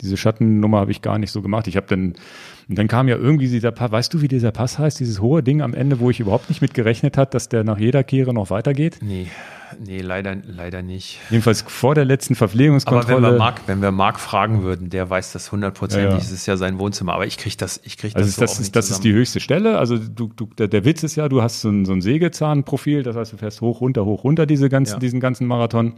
[0.00, 1.66] Diese Schattennummer habe ich gar nicht so gemacht.
[1.66, 2.14] Ich habe dann,
[2.68, 5.42] und dann kam ja irgendwie dieser Pass, weißt du, wie dieser Pass heißt, dieses hohe
[5.42, 8.32] Ding am Ende, wo ich überhaupt nicht mit gerechnet hat, dass der nach jeder Kehre
[8.32, 8.98] noch weitergeht?
[9.02, 9.26] Nee,
[9.84, 11.20] nee, leider, leider nicht.
[11.30, 13.16] Jedenfalls vor der letzten Verpflegungskontrolle.
[13.16, 16.22] Aber wenn wir Marc, wenn wir Marc fragen würden, der weiß das hundertprozentig, ja, ja.
[16.22, 18.60] es ist ja sein Wohnzimmer, aber ich kriege das, ich kriege also das, so das,
[18.60, 21.42] ist, das ist die höchste Stelle, also du, du, der, der Witz ist ja, du
[21.42, 24.68] hast so ein, so ein Sägezahnprofil, das heißt, du fährst hoch, runter, hoch, runter diese
[24.68, 24.98] ganzen, ja.
[25.00, 25.94] diesen ganzen Marathon.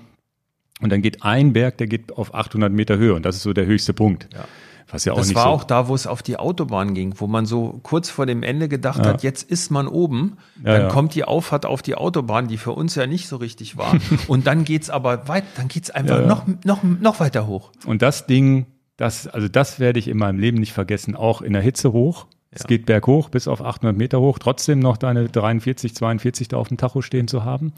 [0.80, 3.52] Und dann geht ein Berg, der geht auf 800 Meter Höhe und das ist so
[3.52, 4.28] der höchste Punkt.
[4.32, 4.44] Ja.
[4.88, 7.14] Was ja auch das nicht war so auch da, wo es auf die Autobahn ging,
[7.16, 9.06] wo man so kurz vor dem Ende gedacht Ja.
[9.06, 10.88] hat, jetzt ist man oben, Ja, dann ja.
[10.88, 13.96] kommt die Auffahrt auf die Autobahn, die für uns ja nicht so richtig war.
[14.28, 17.72] und dann geht's aber weit, dann geht's einfach noch, noch, noch weiter hoch.
[17.84, 18.66] Und das Ding,
[18.96, 22.26] das, also das werde ich in meinem Leben nicht vergessen, auch in der Hitze hoch.
[22.52, 26.68] Es geht berghoch bis auf 800 Meter hoch, trotzdem noch deine 43, 42 da auf
[26.68, 27.72] dem Tacho stehen zu haben.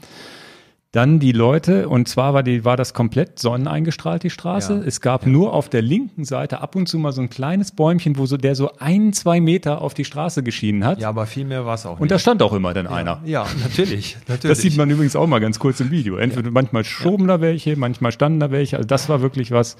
[0.91, 4.73] Dann die Leute, und zwar war, die, war das komplett sonneneingestrahlt, die Straße.
[4.73, 4.81] Ja.
[4.83, 8.17] Es gab nur auf der linken Seite ab und zu mal so ein kleines Bäumchen,
[8.17, 10.99] wo so der so ein, zwei Meter auf die Straße geschienen hat.
[10.99, 13.21] Ja, aber viel mehr war es auch und da stand auch immer dann einer.
[13.23, 14.57] Ja, natürlich, natürlich.
[14.57, 16.15] Das sieht man übrigens auch mal ganz kurz im Video.
[16.15, 18.77] Entweder manchmal schoben da welche, manchmal standen da welche.
[18.77, 19.77] Also das war wirklich was.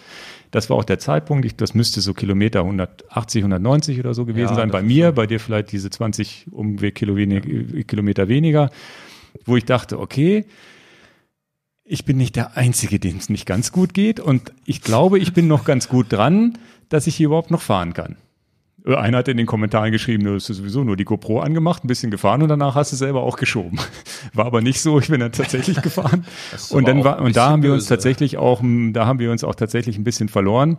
[0.52, 1.60] Das war auch der Zeitpunkt.
[1.60, 4.70] Das müsste so Kilometer 180, 190 oder so gewesen Ja, sein.
[4.70, 8.70] Bei mir, bei dir vielleicht diese 20 Umwegkilometer weniger,
[9.46, 10.46] wo ich dachte, okay,
[11.90, 14.20] ich bin nicht der Einzige, dem es nicht ganz gut geht.
[14.20, 17.94] Und ich glaube, ich bin noch ganz gut dran, dass ich hier überhaupt noch fahren
[17.94, 18.16] kann.
[18.86, 21.88] Äh, Einer hat in den Kommentaren geschrieben, du hast sowieso nur die GoPro angemacht, ein
[21.88, 23.80] bisschen gefahren und danach hast du selber auch geschoben.
[24.34, 26.26] War aber nicht so, ich bin dann tatsächlich gefahren.
[26.70, 27.96] Und dann war, und da haben wir uns böse.
[27.96, 30.78] tatsächlich auch, da haben wir uns auch tatsächlich ein bisschen verloren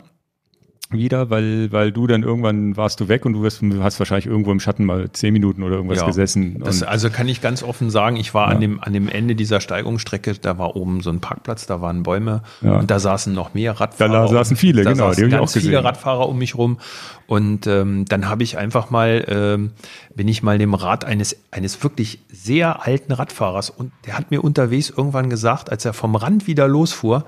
[0.92, 4.50] wieder, weil, weil du dann irgendwann warst du weg und du wirst, hast wahrscheinlich irgendwo
[4.50, 6.58] im Schatten mal zehn Minuten oder irgendwas Ja, gesessen.
[6.64, 8.54] Das, also kann ich ganz offen sagen, ich war Ja.
[8.56, 12.02] an, dem, an dem Ende dieser Steigungsstrecke, da war oben so ein Parkplatz, da waren
[12.02, 12.78] Bäume Ja.
[12.78, 14.10] und da saßen noch mehr Radfahrer.
[14.12, 15.68] Da la- saßen viele, da genau, die saßen hab ich ganz auch gesehen.
[15.70, 16.78] viele Radfahrer um mich rum
[17.26, 19.70] und ähm, dann habe ich einfach mal, ähm,
[20.16, 24.42] bin ich mal dem Rat eines, eines wirklich sehr alten Radfahrers und der hat mir
[24.42, 27.24] unterwegs irgendwann gesagt, als er vom Rand wieder losfuhr,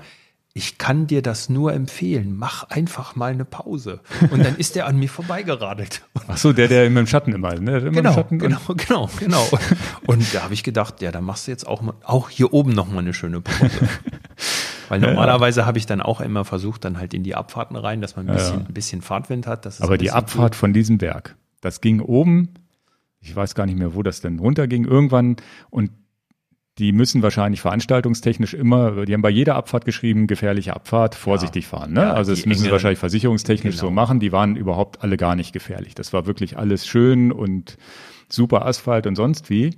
[0.55, 2.35] ich kann dir das nur empfehlen.
[2.37, 4.01] Mach einfach mal eine Pause.
[4.29, 6.03] Und dann ist er an mir vorbeigeradelt.
[6.27, 7.71] ach so, der, der immer im Schatten immer, ne?
[7.71, 9.49] Der Immer im Genau, Schatten genau, genau, genau.
[10.05, 12.73] Und da habe ich gedacht, ja, da machst du jetzt auch mal, auch hier oben
[12.73, 13.71] noch mal eine schöne Pause.
[14.89, 18.15] Weil normalerweise habe ich dann auch immer versucht, dann halt in die Abfahrten rein, dass
[18.15, 19.65] man ein bisschen, ein bisschen Fahrtwind hat.
[19.81, 22.49] Aber die Abfahrt von diesem Berg, das ging oben,
[23.21, 25.37] ich weiß gar nicht mehr, wo das denn runterging, irgendwann
[25.71, 25.89] und
[26.79, 31.93] die müssen wahrscheinlich veranstaltungstechnisch immer, die haben bei jeder Abfahrt geschrieben, gefährliche Abfahrt, vorsichtig fahren.
[31.93, 32.01] Ne?
[32.01, 33.87] Ja, also das müssen sie engeren- wahrscheinlich versicherungstechnisch Genau.
[33.87, 34.19] so machen.
[34.19, 35.93] Die waren überhaupt alle gar nicht gefährlich.
[35.93, 37.77] Das war wirklich alles schön und
[38.27, 39.75] super Asphalt und sonst wie.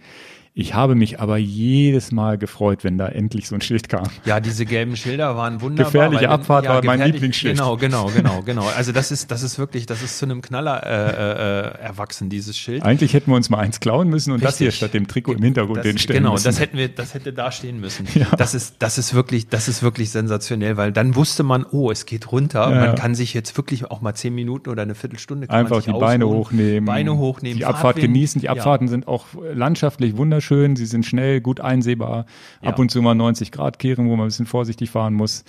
[0.57, 4.05] Ich habe mich aber jedes Mal gefreut, wenn da endlich so ein Schild kam.
[4.23, 5.91] Ja, diese gelben Schilder waren wunderbar.
[5.91, 7.57] Gefährliche weil Abfahrt war mein Lieblingsschild.
[7.57, 8.65] Genau, genau, genau, genau.
[8.77, 12.57] Also das ist, das ist wirklich, das ist zu einem Knaller äh, äh, erwachsen, dieses
[12.57, 12.83] Schild.
[12.83, 14.77] Eigentlich hätten wir uns mal eins klauen müssen und das hier Richtig.
[14.77, 16.45] statt dem Trikot im Hintergrund das, den stellen Genau, müssen.
[16.45, 18.07] das hätten wir, das hätte da stehen müssen.
[18.15, 18.27] Ja.
[18.37, 22.05] Das ist, das ist wirklich, das ist wirklich sensationell, weil dann wusste man, oh, es
[22.05, 22.61] geht runter.
[22.61, 22.93] Ja, man ja.
[22.93, 26.39] kann sich jetzt wirklich auch mal zehn Minuten oder eine Viertelstunde Einfach die Beine ausruhen,
[26.39, 26.85] hochnehmen.
[26.85, 28.39] Beine hochnehmen, Die Abfahrt genießen.
[28.39, 28.53] Die Ja.
[28.53, 30.44] Abfahrten sind auch landschaftlich wunderschön.
[30.75, 32.25] Sie sind schnell, gut einsehbar.
[32.61, 32.69] Ja.
[32.69, 35.43] Ab und zu mal 90 Grad kehren, wo man ein bisschen vorsichtig fahren muss.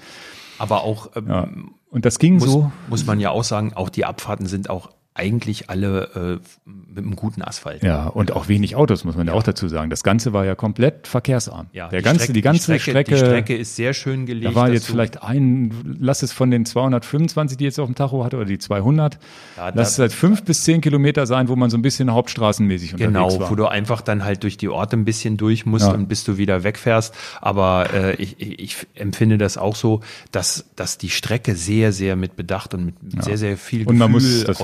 [0.59, 1.49] Aber auch ähm, Ja.
[1.91, 2.71] Und das ging muss, so.
[2.89, 7.17] muss man ja auch sagen, auch die Abfahrten sind auch eigentlich alle äh, mit einem
[7.17, 7.83] guten Asphalt.
[7.83, 9.91] Ja, und auch wenig Autos, muss man ja, auch dazu sagen.
[9.91, 11.67] Das Ganze war ja komplett verkehrsarm.
[11.73, 14.47] Ja, Der ganze, Strecke, die ganze Strecke, Die Strecke ist sehr schön gelegt.
[14.47, 18.25] da war jetzt vielleicht ein, lass es von den 225, die jetzt auf dem Tacho
[18.25, 19.19] hatte, oder die 200,
[19.57, 22.95] Ja, lass es halt fünf bis zehn Kilometer sein, wo man so ein bisschen hauptstraßenmäßig
[22.95, 23.51] unterwegs Genau, war.
[23.51, 25.93] wo du einfach dann halt durch die Orte ein bisschen durch musst Ja.
[25.95, 27.15] und bis du wieder wegfährst.
[27.41, 30.01] Aber äh, ich, ich, empfinde das auch so,
[30.33, 32.95] dass, dass die Strecke sehr, sehr mit Bedacht und mit
[33.25, 34.59] sehr, sehr viel Und man Gefühl muss, das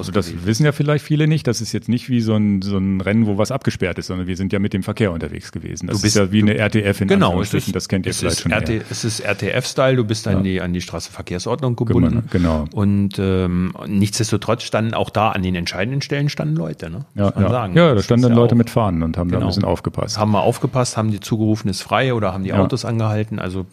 [0.46, 3.26] wissen ja vielleicht viele nicht, das ist jetzt nicht wie so ein, so ein Rennen,
[3.26, 5.86] wo was abgesperrt ist, sondern wir sind ja mit dem Verkehr unterwegs gewesen.
[5.86, 8.14] Das Du bist- ist ja wie eine RTF in Genau, Anführungsstrichen, ist, das kennt ihr
[8.14, 8.52] vielleicht schon.
[8.52, 8.82] RT, eher.
[8.90, 12.24] Es ist RTF-Style, du bist an, die, an die Straßenverkehrsordnung gebunden.
[12.30, 12.64] Genau.
[12.72, 17.04] Und ähm, nichtsdestotrotz standen auch da an den entscheidenden Stellen standen Leute, ne?
[17.14, 17.48] Ja, ja.
[17.48, 17.76] sagen.
[17.76, 19.46] ja, da standen dann ja Leute auch- mit Fahnen und haben da ein Genau.
[19.48, 20.18] bisschen aufgepasst.
[20.18, 22.58] Haben wir aufgepasst, haben die zugerufen, ist frei oder haben die Ja.
[22.60, 23.38] Autos angehalten.
[23.38, 23.66] Also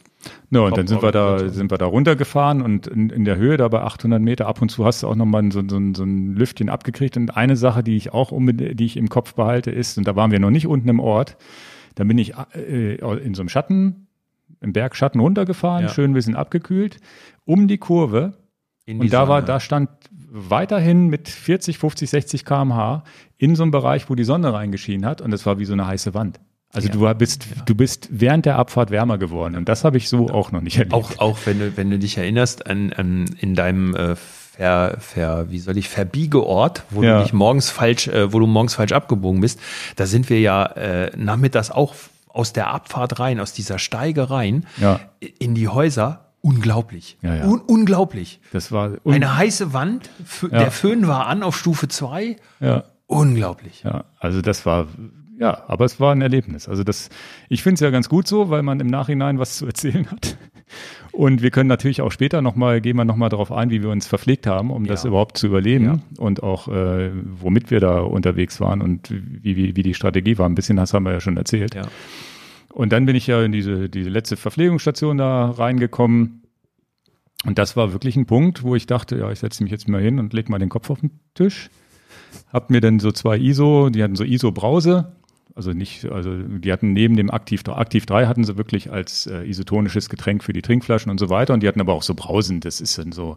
[0.52, 3.56] Ja, und dann sind wir da, sind wir da runtergefahren und in, in der Höhe,
[3.58, 6.36] da bei 800 Meter, ab und zu hast du auch nochmal so, so, so ein
[6.36, 7.16] Lüftchen abgekriegt.
[7.18, 10.32] Und eine Sache, die ich auch die ich im Kopf behalte, ist, und da waren
[10.32, 11.38] wir noch nicht unten im Ort,
[11.96, 14.08] da bin ich äh, in so einem Schatten,
[14.62, 15.90] im Bergschatten runtergefahren, Ja.
[15.90, 16.98] schön ein bisschen abgekühlt,
[17.46, 18.34] um die Kurve.
[18.88, 19.48] die Und da war, Sonne.
[19.48, 19.90] da stand
[20.32, 23.04] weiterhin mit 40, 50, 60 kmh
[23.38, 25.88] in so einem Bereich, wo die Sonne reingeschienen hat und es war wie so eine
[25.88, 26.40] heiße Wand.
[26.72, 26.94] Also Ja.
[26.94, 30.52] du bist, du bist während der Abfahrt wärmer geworden und das habe ich so auch
[30.52, 30.94] noch nicht erlebt.
[30.94, 35.50] Auch, auch wenn du, wenn du dich erinnerst an, an in deinem äh, ver, ver,
[35.50, 37.18] wie soll ich, Verbiegeort, wo Ja.
[37.18, 39.60] du dich morgens falsch, äh, wo du morgens falsch abgebogen bist.
[39.96, 41.96] Da sind wir ja äh, nachmittags auch
[42.28, 45.00] aus der Abfahrt rein, aus dieser Steige rein, Ja.
[45.40, 46.26] in die Häuser.
[46.42, 47.18] Unglaublich.
[47.22, 47.46] Ja, ja.
[47.46, 48.40] Un unglaublich.
[48.54, 50.60] Das war un Eine heiße Wand, F Ja.
[50.60, 52.38] der Föhn war an auf Stufe 2.
[52.62, 53.82] ja, Unglaublich.
[53.84, 54.86] ja, also das war
[55.40, 56.68] ja, aber es war ein Erlebnis.
[56.70, 57.10] Also das,
[57.48, 60.38] ich finde es ja ganz gut so, weil man im Nachhinein was zu erzählen hat.
[61.12, 64.06] Und wir können natürlich auch später nochmal, gehen wir nochmal darauf ein, wie wir uns
[64.06, 65.10] verpflegt haben, um das Ja.
[65.10, 66.00] überhaupt zu überleben Ja.
[66.20, 70.48] und auch äh, womit wir da unterwegs waren und wie, wie, wie die Strategie war.
[70.48, 71.74] Ein bisschen das haben wir ja schon erzählt.
[71.74, 71.84] Ja.
[72.72, 76.44] Und dann bin ich ja in diese, diese letzte Verpflegungsstation da reingekommen.
[77.46, 80.02] Und das war wirklich ein Punkt, wo ich dachte, ja, ich setze mich jetzt mal
[80.02, 81.70] hin und leg mal den Kopf auf den Tisch.
[82.54, 85.14] Hab mir dann so zwei ISO, die hatten so ISO-Brause.
[85.60, 89.28] Also nicht, also die hatten neben dem Aktiv 3, Aktiv 3 hatten sie wirklich als
[89.28, 91.54] äh, isotonisches Getränk für die Trinkflaschen und so weiter.
[91.54, 93.36] Und die hatten aber auch so Brausen, das ist dann so,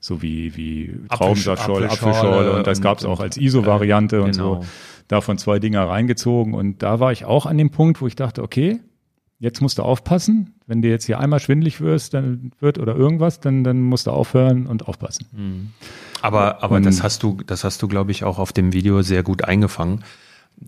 [0.00, 2.52] so wie, wie Traubensaftschorle, Apfelschorle Apfelschorle.
[2.56, 4.62] Und das und- gab es auch und- als ISO-Variante und genau.
[4.62, 4.66] so.
[5.06, 6.54] Davon zwei Dinger reingezogen.
[6.54, 8.80] Und da war ich auch an dem Punkt, wo ich dachte, okay,
[9.38, 10.54] jetzt musst du aufpassen.
[10.66, 14.10] Wenn dir jetzt hier einmal schwindelig wirst, dann wird oder irgendwas, dann, dann musst du
[14.10, 15.72] aufhören und aufpassen.
[16.20, 19.02] Aber, aber Und- das hast du, das hast du, glaube ich, auch auf dem Video
[19.02, 20.02] sehr gut eingefangen.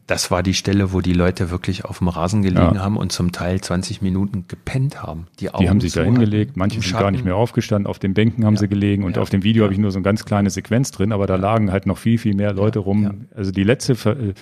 [0.07, 2.80] Das war die Stelle, wo die Leute wirklich auf dem Rasen gelegen Ja.
[2.82, 5.26] haben und zum Teil 20 Minuten gepennt haben.
[5.38, 7.28] Die, Die haben sich da hingelegt, manche sind gar nicht Schatten.
[7.28, 8.61] mehr aufgestanden, auf den Bänken haben Ja.
[8.61, 9.22] sie gelegen und Ja.
[9.22, 11.70] auf dem Video habe ich nur so eine ganz kleine Sequenz drin, aber da lagen
[11.70, 13.26] halt noch viel, viel mehr Leute rum.
[13.34, 14.32] Also die letzte Ver äh,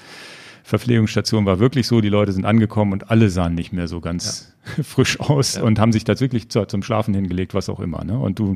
[0.62, 4.52] Verpflegungsstation war wirklich so, die Leute sind angekommen und alle sahen nicht mehr so ganz
[4.84, 8.04] frisch aus und haben sich da wirklich zu, zum Schlafen hingelegt, was auch immer.
[8.04, 8.18] Ne?
[8.18, 8.54] Und du,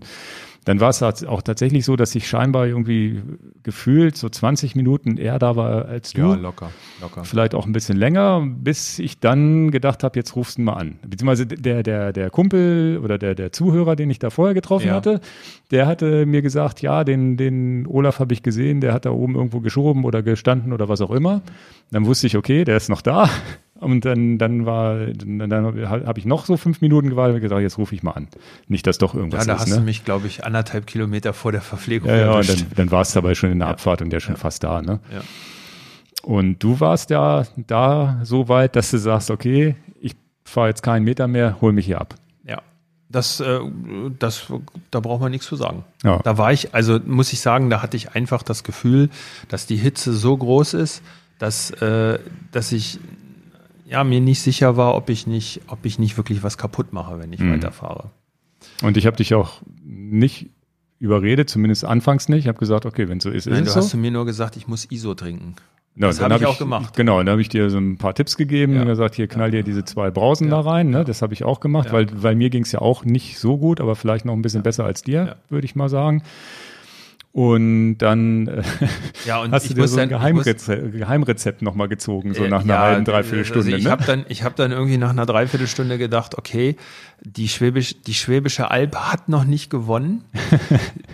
[0.64, 3.20] dann war es halt auch tatsächlich so, dass ich scheinbar irgendwie
[3.62, 6.22] gefühlt so 20 Minuten eher da war als du.
[6.22, 7.24] Ja, locker, locker.
[7.24, 10.74] Vielleicht auch ein bisschen länger, bis ich dann gedacht habe, jetzt rufst du ihn mal
[10.74, 10.98] an.
[11.06, 14.94] Beziehungsweise der, der, der Kumpel oder der, der Zuhörer, den ich da vorher getroffen Ja.
[14.94, 15.20] hatte,
[15.70, 19.34] der hatte mir gesagt, ja, den, den Olaf habe ich gesehen, der hat da oben
[19.34, 21.42] irgendwo geschoben oder gestanden oder was auch immer.
[21.90, 23.28] Dann wusste ich, okay, der ist noch da.
[23.84, 27.62] Und dann, dann war, dann, dann habe ich noch so fünf Minuten gewartet und gesagt,
[27.62, 28.28] jetzt rufe ich mal an.
[28.66, 29.60] Nicht, dass doch Ja, irgendwas da ist.
[29.60, 29.76] hast ne?
[29.76, 33.02] du mich, glaube ich, anderthalb Kilometer vor der Verpflegung Ja, ja, und dann, dann war
[33.02, 33.72] es dabei schon in der Ja.
[33.74, 34.40] Abfahrt und der schon Ja.
[34.40, 34.82] fast da.
[34.82, 35.00] Ne?
[35.12, 35.20] Ja.
[36.22, 40.14] Und du warst ja da so weit, dass du sagst, okay, ich
[40.44, 42.14] fahre jetzt keinen Meter mehr, hol mich hier ab.
[42.46, 42.62] Ja,
[43.10, 43.58] das, äh,
[44.18, 44.50] das,
[44.90, 45.84] da braucht man nichts zu sagen.
[46.02, 46.20] Ja.
[46.24, 49.10] Da war ich, also muss ich sagen, da hatte ich einfach das Gefühl,
[49.48, 51.02] dass die Hitze so groß ist,
[51.38, 52.18] dass, äh,
[52.52, 52.98] dass ich
[53.86, 57.18] ja, mir nicht sicher war, ob ich nicht, ob ich nicht wirklich was kaputt mache,
[57.18, 57.52] wenn ich Mhm.
[57.54, 58.10] weiterfahre.
[58.82, 60.48] Und ich habe dich auch nicht
[60.98, 62.40] überredet, zumindest anfangs nicht.
[62.40, 63.80] Ich habe gesagt, okay, wenn so ist, ist Nein, es du so.
[63.80, 65.54] hast zu mir nur gesagt, ich muss ISO trinken.
[65.96, 66.96] Ja, das habe ich hab auch gemacht.
[66.96, 68.80] Genau, dann habe ich dir so ein paar Tipps gegeben Ja.
[68.82, 70.62] und gesagt, hier knall dir diese zwei Brausen Ja.
[70.62, 70.90] da rein.
[70.90, 71.04] Ne?
[71.04, 71.92] Das habe ich auch gemacht, Ja.
[71.92, 74.62] weil, weil mir ging es ja auch nicht so gut, aber vielleicht noch ein bisschen
[74.64, 75.36] besser als dir, Ja.
[75.50, 76.22] würde ich mal sagen.
[77.34, 78.62] Und dann äh,
[79.26, 82.60] Ja, und hast du dir so ein dann- Geheimrezept, Geheimrezept nochmal gezogen, so Äh, nach
[82.62, 83.66] einer ja, halben, dreiviertel Stunde.
[83.66, 83.90] Also ich ne?
[83.90, 86.76] habe dann, ich habe dann irgendwie nach einer Dreiviertelstunde gedacht, okay,
[87.26, 90.22] die, Schwäbisch, die Schwäbische Alb hat noch nicht gewonnen.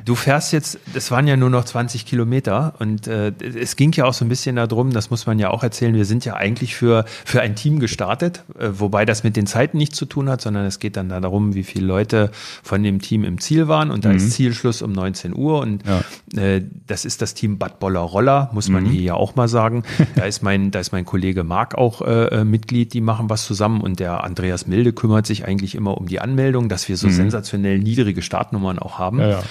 [0.07, 4.07] Du fährst jetzt, das waren ja nur noch 20 Kilometer und äh, es ging ja
[4.07, 6.75] auch so ein bisschen darum, das muss man ja auch erzählen, wir sind ja eigentlich
[6.75, 10.41] für, für ein Team gestartet, äh, wobei das mit den Zeiten nichts zu tun hat,
[10.41, 12.31] sondern es geht dann darum, wie viele Leute
[12.63, 16.03] von dem Team im Ziel waren und da ist Zielschluss um 19 Uhr und Ja.
[16.37, 19.85] Äh, das ist das Team Bad Boller Roller, muss man hier ja auch mal sagen.
[20.17, 23.45] Da ist mein, da ist mein Kollege Marc auch äh, äh, Mitglied, die machen was
[23.45, 27.09] zusammen und der Andreas Milde kümmert sich eigentlich immer um die Anmeldung, dass wir so
[27.09, 29.21] sensationell niedrige Startnummern auch haben.
[29.21, 29.43] Ja, ja.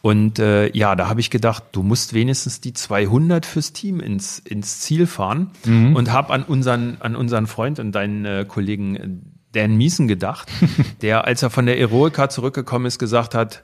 [0.00, 4.38] Und äh, ja, da habe ich gedacht, du musst wenigstens die 200 fürs Team ins,
[4.38, 9.76] ins Ziel fahren und habe an unseren, an unseren Freund und deinen äh, Kollegen Dan
[9.76, 10.48] Miesen gedacht,
[11.02, 13.62] der, als er von der Eroica zurückgekommen ist, gesagt hat,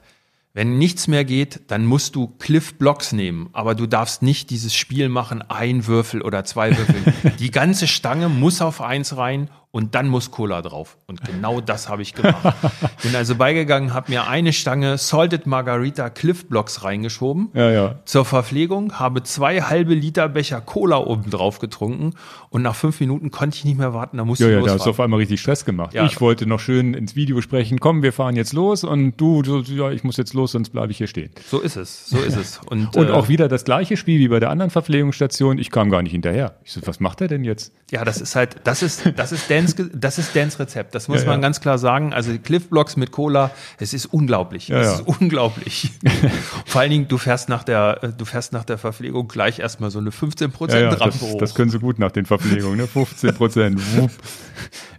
[0.55, 4.73] wenn nichts mehr geht, dann musst du Cliff Blocks nehmen, aber du darfst nicht dieses
[4.73, 7.33] Spiel machen, ein Würfel oder zwei Würfel.
[7.39, 10.95] Die ganze Stange muss auf eins rein und dann muss Cola drauf.
[11.05, 12.55] Und genau das habe ich gemacht.
[13.03, 17.49] Bin also beigegangen, habe mir eine Stange Salted Margarita Cliff Blocks reingeschoben.
[17.53, 17.95] Ja, ja.
[18.05, 22.13] Zur Verpflegung habe zwei halbe Liter Becher Cola oben drauf getrunken
[22.49, 24.61] und nach fünf Minuten konnte ich nicht mehr warten, da musste Ja, ich ja, da
[24.61, 24.91] hast du losfahren.
[24.91, 25.93] auf einmal richtig Stress gemacht.
[25.93, 26.05] Ja.
[26.05, 29.61] Ich wollte noch schön ins Video sprechen, komm, wir fahren jetzt los und du, du
[29.63, 31.31] ja, ich muss jetzt los, sonst bleibe ich hier stehen.
[31.51, 32.61] So ist es, so ist es.
[32.69, 35.57] Und, Und äh, auch wieder das gleiche Spiel wie bei der anderen Verpflegungsstation.
[35.57, 36.55] Ich kam gar nicht hinterher.
[36.63, 37.73] Ich so, was macht er denn jetzt?
[37.91, 40.95] Ja, das ist halt, das ist, das ist Dans, das ist Dans Rezept.
[40.95, 41.41] Das muss Ja, man ja.
[41.41, 42.13] ganz klar sagen.
[42.13, 44.67] Also Cliff Blocks mit Cola, es ist unglaublich.
[44.67, 45.91] Ja, es ist unglaublich.
[46.65, 49.91] Vor allen Dingen, du fährst nach der, äh, du fährst nach der Verpflegung gleich erstmal
[49.91, 51.37] so eine 15 Ja, Prozent ja, Rampe das, hoch.
[51.39, 52.87] das können sie gut nach den Verpflegungen, ne?
[52.87, 53.81] 15 Prozent.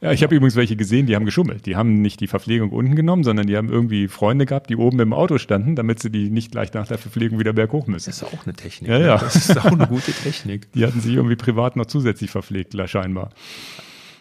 [0.00, 1.66] Ja, ich habe übrigens welche gesehen, die haben geschummelt.
[1.66, 5.00] Die haben nicht die Verpflegung unten genommen, sondern die haben irgendwie Freunde gehabt, die oben
[5.00, 8.10] im Auto standen, damit sie die nicht gleich nach der Verpflegung wieder berghoch müssen.
[8.10, 8.90] Das ist auch eine Technik.
[8.90, 9.06] Ja, ne?
[9.06, 9.18] ja.
[9.18, 10.70] Das ist auch eine gute Technik.
[10.74, 13.30] Die hatten sich irgendwie privat noch zusätzlich verpflegt, scheinbar.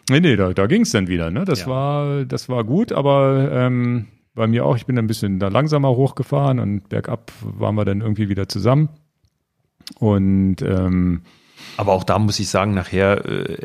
[0.09, 1.31] Nee, nee, da, da ging es dann wieder.
[1.31, 1.45] Ne?
[1.45, 1.67] Das, Ja.
[1.67, 5.89] war, das war gut, aber ähm, bei mir auch, ich bin ein bisschen da langsamer
[5.89, 8.89] hochgefahren und bergab waren wir dann irgendwie wieder zusammen.
[9.99, 11.21] Und ähm,
[11.77, 13.57] Aber auch da muss ich sagen, nachher, äh,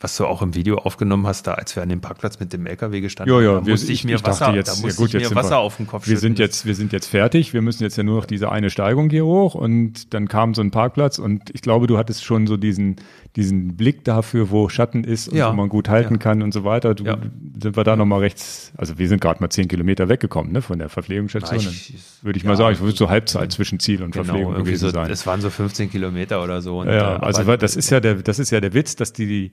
[0.00, 2.66] was du auch im Video aufgenommen hast, da als wir an dem Parkplatz mit dem
[2.66, 4.86] LKW gestanden Ja, ja, haben, da wir- musste ich, ich- mir ich Wasser, jetzt- da
[4.88, 6.20] ja gut, ich mir Wasser wir- auf den Kopf wir schütten.
[6.20, 7.52] sind jetzt, wir sind jetzt fertig.
[7.54, 10.62] Wir müssen jetzt ja nur noch diese eine Steigung hier hoch und dann kam so
[10.62, 12.96] ein Parkplatz und ich glaube, du hattest schon so diesen,
[13.36, 15.50] diesen Blick dafür, wo Schatten ist und Ja.
[15.50, 16.18] wo man gut halten Ja.
[16.18, 16.94] kann und so weiter.
[16.94, 17.18] Du, Ja.
[17.60, 20.78] Sind wir da nochmal rechts, also wir sind gerade mal zehn Kilometer weggekommen, ne, von
[20.78, 21.72] der Verpflegungsstation.
[22.22, 24.70] Würde ich ja, mal sagen, ich würde so Halbzeit zwischen Ziel und genau, Verpflegung irgendwie
[24.72, 25.10] gewesen so, sein.
[25.10, 26.78] es waren so 15 Kilometer oder so.
[26.80, 28.96] Und, Ja, ja, äh, also aber- das ist ja der, das ist ja der Witz,
[28.96, 29.52] dass die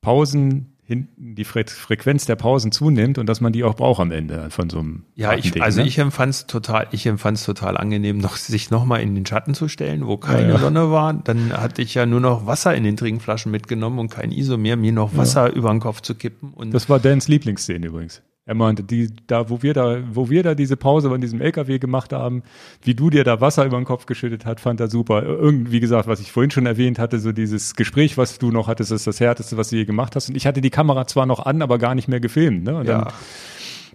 [0.00, 4.12] Pausen hinten, die Fre Frequenz der Pausen zunimmt und dass man die auch braucht am
[4.12, 5.88] Ende von so einem Ja, ich, also ne?
[5.88, 9.54] ich empfand es total, ich empfand es total angenehm, noch, sich nochmal in den Schatten
[9.54, 10.58] zu stellen, wo keine Ja, ja.
[10.60, 11.12] Sonne war.
[11.14, 14.76] Dann hatte ich ja nur noch Wasser in den Trinkflaschen mitgenommen und kein ISO mehr,
[14.76, 16.52] mir noch Wasser über den Kopf zu kippen.
[16.54, 18.22] Und Das war Dans Lieblingsszene übrigens.
[18.48, 21.80] Er meinte, die, da, wo wir da, wo wir da diese Pause an diesem LKW
[21.80, 22.44] gemacht haben,
[22.82, 25.24] wie du dir da Wasser über den Kopf geschüttet hat, fand er super.
[25.24, 28.68] Irgendwie, wie gesagt, was ich vorhin schon erwähnt hatte, so dieses Gespräch, was du noch
[28.68, 30.28] hattest, ist das härteste, was du je gemacht hast.
[30.28, 32.62] Und ich hatte die Kamera zwar noch an, aber gar nicht mehr gefilmt.
[32.62, 32.76] Ne?
[32.76, 33.08] Und ja,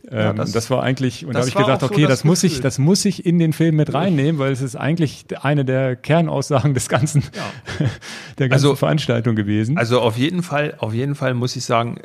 [0.09, 2.43] dann, ähm, das- das, war eigentlich, und da habe ich so okay, das das, muss
[2.43, 5.95] ich, das muss ich in den Film mit reinnehmen, weil es ist eigentlich eine der
[5.95, 7.23] Kernaussagen des ganzen,
[8.37, 9.77] der ganzen Also- Veranstaltung gewesen.
[9.77, 11.99] also auf jeden Fall, auf jeden Fall muss ich sagen,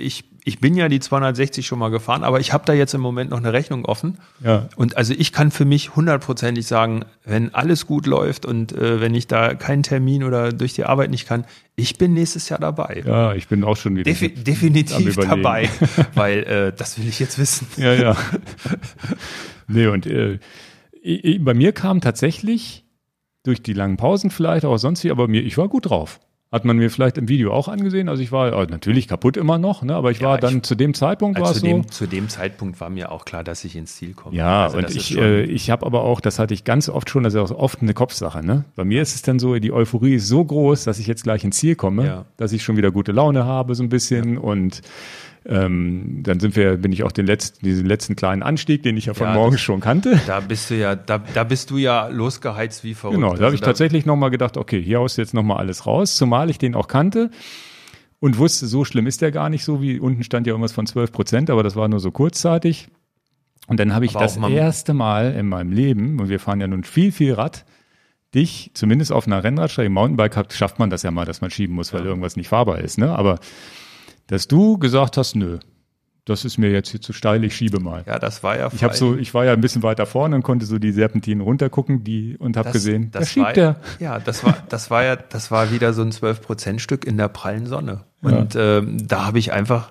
[0.00, 3.00] ich, ich bin ja die 260 schon mal gefahren, aber ich habe da jetzt im
[3.00, 4.18] Moment noch eine Rechnung offen.
[4.42, 4.68] ja.
[4.76, 9.14] Und also ich kann für mich hundertprozentig sagen, wenn alles gut läuft und äh, wenn
[9.14, 11.44] ich da keinen Termin oder durch die Arbeit nicht kann,
[11.76, 13.02] ich bin nächstes Jahr dabei.
[13.06, 14.04] ja, ich bin auch schon wieder.
[14.04, 15.68] Defi definitiv dabei,
[16.14, 17.66] weil äh, das will ich jetzt wissen.
[17.76, 18.16] Ja, ja.
[19.68, 20.38] nee, und äh,
[21.38, 22.84] bei mir kam tatsächlich
[23.42, 26.20] durch die langen Pausen vielleicht auch sonst wie, aber mir, ich war gut drauf.
[26.52, 28.08] Hat man mir vielleicht im Video auch angesehen.
[28.08, 29.94] Also ich war äh, natürlich kaputt immer noch, ne?
[29.94, 31.72] aber ich Ja, war dann ich- zu dem Zeitpunkt war Also es zu, so.
[31.76, 34.36] dem, zu dem Zeitpunkt war mir auch klar, dass ich ins Ziel komme.
[34.36, 37.22] Ja, Also und ich, äh, ich habe aber auch, das hatte ich ganz oft schon,
[37.22, 38.44] das ist auch oft eine Kopfsache.
[38.44, 38.64] Ne?
[38.74, 41.44] Bei mir ist es dann so, die Euphorie ist so groß, dass ich jetzt gleich
[41.44, 42.24] ins Ziel komme, Ja.
[42.36, 44.80] dass ich schon wieder gute Laune habe so ein bisschen und
[45.46, 49.06] ähm, dann sind wir, bin ich auch den letzten, diesen letzten kleinen Anstieg, den ich
[49.06, 50.20] ja von Ja, morgens das- schon kannte.
[50.26, 53.16] da bist du ja, da, da bist du ja losgeheizt wie verrückt.
[53.16, 55.86] Genau, da habe Also ich tatsächlich nochmal gedacht, okay, hier haust du jetzt nochmal alles
[55.86, 57.30] raus, zumal ich den auch kannte
[58.20, 60.86] und wusste, so schlimm ist der gar nicht so, wie unten stand ja irgendwas von
[60.86, 62.88] 12 Prozent, aber das war nur so kurzzeitig.
[63.66, 66.66] Und dann habe ich Aber das erste Mal in meinem Leben, und wir fahren ja
[66.66, 67.64] nun viel, viel Rad,
[68.34, 71.50] dich, zumindest auf einer Rennradstrecke, im Mountainbike hat, schafft man das ja mal, dass man
[71.50, 73.10] schieben muss, weil irgendwas nicht fahrbar ist, ne?
[73.16, 73.38] Aber
[74.30, 75.58] dass du gesagt hast, nö,
[76.24, 78.04] das ist mir jetzt hier zu steil, ich schiebe mal.
[78.06, 80.42] Ja, das war ja Ich habe so, ich war ja ein bisschen weiter vorne und
[80.42, 83.76] konnte so die Serpentinen runtergucken, die und habe gesehen, das da schiebt war, der.
[83.98, 87.66] Ja, das war, das war ja, das war wieder so ein 12-Prozent-Stück in der prallen
[87.66, 88.04] Sonne.
[88.22, 89.90] Und ähm, da habe ich einfach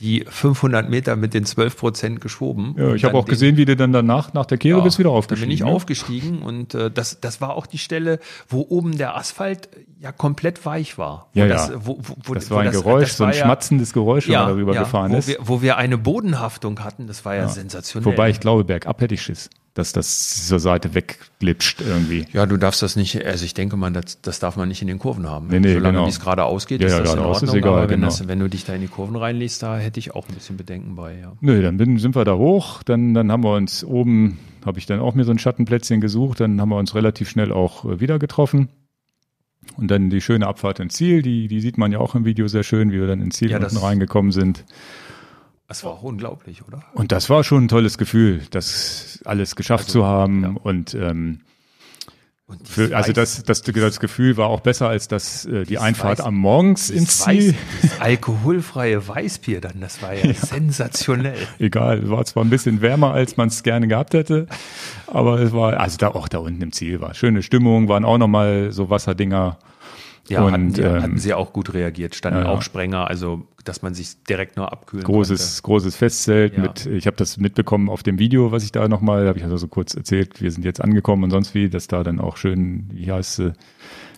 [0.00, 2.74] die 500 Meter mit den 12 Prozent geschoben.
[2.78, 4.84] Ja, ich habe dann auch den- gesehen, wie du dann danach nach der Kehre Ja,
[4.84, 5.48] bist wieder Dann aufgestiegen.
[5.48, 5.66] bin ich ne?
[5.66, 9.68] aufgestiegen und äh, das, das war auch die Stelle, wo oben der Asphalt
[10.00, 11.28] ja komplett weich war.
[11.34, 11.74] Wo Ja, das, ja.
[11.86, 14.48] Wo, wo, wo, Das war ein Geräusch, das so ein ja- schmatzendes Geräusch, wenn man
[14.48, 15.28] darüber gefahren wo ist.
[15.28, 18.10] Wir, wo wir eine Bodenhaftung hatten, das war ja, sensationell.
[18.10, 22.26] Wobei ich glaube, bergab hätte ich Schiss, dass das zur Seite wegglitscht irgendwie.
[22.32, 24.88] ja, du darfst das nicht, also ich denke mal, das, das darf man nicht in
[24.88, 25.46] den Kurven haben.
[25.48, 26.06] Nee, nee, Solange genau.
[26.06, 27.54] wie es gerade ausgeht, Ja, ist ja, das in Ordnung.
[27.56, 28.06] egal, aber wenn, genau.
[28.06, 30.56] das, wenn du dich da in die Kurven reinlegst, da hätte ich auch ein bisschen
[30.56, 31.32] Bedenken bei, ja.
[31.40, 34.86] Nö, dann bin, sind wir da hoch, dann, dann haben wir uns oben, habe ich
[34.86, 38.00] dann auch mir so ein Schattenplätzchen gesucht, dann haben wir uns relativ schnell auch äh,
[38.00, 38.68] wieder getroffen.
[39.76, 42.48] Und dann die schöne Abfahrt ins Ziel, die, die sieht man ja auch im Video
[42.48, 44.64] sehr schön, wie wir dann ins Ziel Ja, unten reingekommen sind.
[45.70, 46.82] Das war auch unglaublich, oder?
[46.94, 50.42] Und das war schon ein tolles Gefühl, das alles geschafft Also, zu haben.
[50.42, 50.54] ja.
[50.64, 51.42] Und ähm,
[52.48, 56.18] Und für, also das, das, das Gefühl war auch besser als das, äh, die Einfahrt
[56.18, 57.54] Weiß- am Morgens ins Ziel.
[57.82, 61.38] Weiß, alkoholfreie Weißbier dann, das war ja, sensationell.
[61.60, 64.46] Egal, war zwar ein bisschen wärmer, als man es gerne gehabt hätte,
[65.06, 68.18] aber es war, also da auch da unten im Ziel war schöne Stimmung, waren auch
[68.18, 69.56] nochmal so Wasserdinger.
[70.30, 73.48] Ja, Und, hatten, sie, ähm, hatten sie auch gut reagiert, standen ja, auch Sprenger, also
[73.64, 76.62] dass man sich direkt nur abkühlen Großes, großes Festzelt Ja.
[76.62, 79.56] mit, ich habe das mitbekommen auf dem Video, was ich da nochmal, habe ich also
[79.56, 82.88] so kurz erzählt, wir sind jetzt angekommen und sonst wie, dass da dann auch schön,
[82.92, 83.52] wie heißt äh,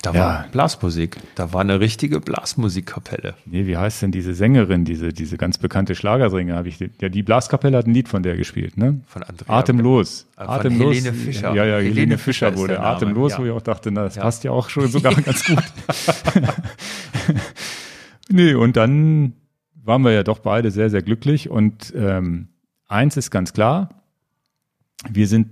[0.02, 0.18] Da Ja.
[0.20, 3.34] war Blasmusik, da war eine richtige Blasmusikkapelle.
[3.46, 7.22] nee, wie heißt denn diese Sängerin, diese, diese ganz bekannte Schlagersänger, habe ich, ja, die
[7.22, 9.00] Blaskapelle hat ein Lied von der gespielt, ne?
[9.06, 10.26] Von Andrea Atemlos.
[10.36, 10.96] Von Atemlos.
[10.96, 11.54] Helene Fischer.
[11.54, 13.38] Ja, ja, Helene, Helene Fischer, Fischer wurde Atemlos, ja.
[13.38, 14.22] wo ich auch dachte, na, das Ja.
[14.22, 15.62] passt ja auch schon sogar ganz gut.
[18.28, 19.34] nee, und dann
[19.84, 21.48] waren wir ja doch beide sehr, sehr glücklich.
[21.48, 22.48] Und ähm,
[22.88, 24.02] eins ist ganz klar,
[25.08, 25.48] wir sind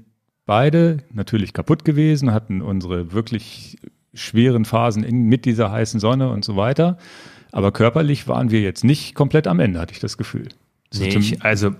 [0.47, 3.79] beide natürlich kaputt gewesen, hatten unsere wirklich
[4.15, 6.99] schweren Phasen in, mit dieser heißen Sonne und so weiter.
[7.53, 10.49] Aber körperlich waren wir jetzt nicht komplett am Ende, hatte ich das Gefühl.
[10.95, 11.75] Nee, ich, also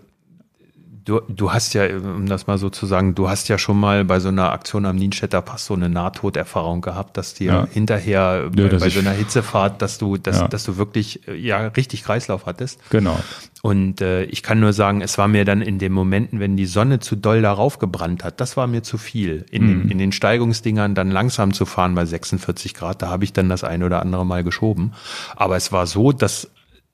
[1.05, 4.05] Du, du hast ja, um das mal so zu sagen, du hast ja schon mal
[4.05, 7.69] bei so einer Aktion am Nienstädter Pass so eine Nahtoderfahrung gehabt, dass dir ja.
[7.71, 10.49] hinterher ja, bei, bei so einer Hitzefahrt, dass du, dass, ja.
[10.49, 12.81] dass du wirklich äh, ja richtig Kreislauf hattest.
[12.91, 13.19] Genau.
[13.63, 16.67] Und äh, ich kann nur sagen, es war mir dann in den Momenten, wenn die
[16.67, 19.45] Sonne zu doll darauf gebrannt hat, das war mir zu viel.
[19.51, 19.69] In, mhm.
[19.69, 23.49] den, in den Steigungsdingern dann langsam zu fahren bei 46 Grad, da habe ich dann
[23.49, 24.93] das ein oder andere Mal geschoben.
[25.37, 26.51] Aber es war so, dass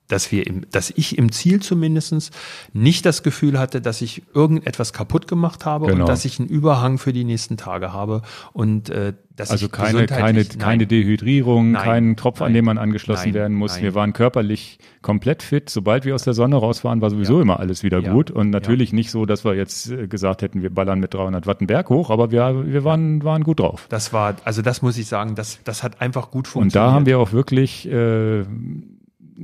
[0.07, 2.31] dass wir im, dass ich im Ziel zumindestens
[2.73, 6.01] nicht das Gefühl hatte, dass ich irgendetwas kaputt gemacht habe genau.
[6.01, 8.21] und dass ich einen Überhang für die nächsten Tage habe
[8.53, 12.65] und äh, dass also keine keine nein, keine Dehydrierung, nein, keinen Tropf, nein, an dem
[12.65, 13.79] man angeschlossen werden muss.
[13.79, 15.69] Wir waren körperlich komplett fit.
[15.69, 17.43] Sobald wir aus der Sonne raus waren, war sowieso ja.
[17.43, 18.11] immer alles wieder ja.
[18.11, 18.95] gut und natürlich ja.
[18.95, 21.89] nicht so, dass wir jetzt äh, gesagt hätten, wir ballern mit 300 Watt einen Berg
[21.89, 23.85] hoch, aber wir wir waren waren gut drauf.
[23.89, 26.75] Das war also das muss ich sagen, das das hat einfach gut funktioniert.
[26.75, 28.43] Und da haben wir auch wirklich äh,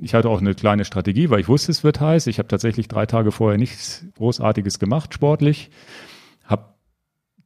[0.02, 2.28] ich hatte auch eine kleine Strategie, weil ich wusste, es wird heiß.
[2.28, 5.70] Ich habe tatsächlich drei Tage vorher nichts Großartiges gemacht, sportlich.
[6.46, 6.74] Habe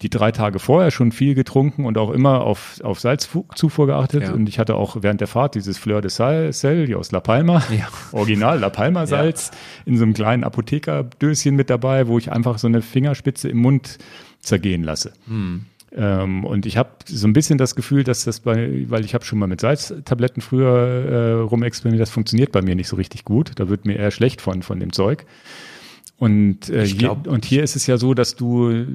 [0.02, 4.24] die drei Tage vorher schon viel getrunken und auch immer auf, auf Salzzufuhr geachtet.
[4.24, 4.34] Ja.
[4.34, 7.20] Und ich hatte auch während der Fahrt dieses Fleur de Sal, Sel, hier aus La
[7.20, 7.88] Palma, ja.
[8.12, 9.91] Original La Palma Salz, ja.
[9.91, 13.98] in so einem kleinen Apothekerdöschen mit dabei, wo ich einfach so eine Fingerspitze im Mund
[14.39, 15.14] zergehen lasse.
[15.28, 15.66] Hm.
[15.96, 19.24] Ähm, und ich habe so ein bisschen das Gefühl, dass das bei, weil ich habe
[19.24, 23.52] schon mal mit Salztabletten früher äh, rumexperimentiert, das funktioniert bei mir nicht so richtig gut.
[23.56, 25.26] Da wird mir eher schlecht von, von dem Zeug.
[26.20, 28.86] Und, äh, glaub, hier, und hier ist es ja so, dass du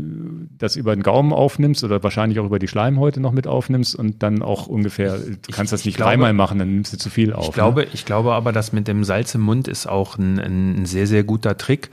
[0.59, 4.25] das über den Gaumen aufnimmst oder wahrscheinlich auch über die Schleimhäute noch mit aufnimmst und
[4.25, 7.11] dann auch ungefähr, du kannst ich, das nicht glaube, dreimal machen, dann nimmst du zu
[7.11, 7.47] viel auf.
[7.47, 7.89] Ich glaube, ne?
[7.93, 11.23] ich glaube aber, dass mit dem Salz im Mund ist auch ein, ein sehr, sehr
[11.23, 11.91] guter Trick,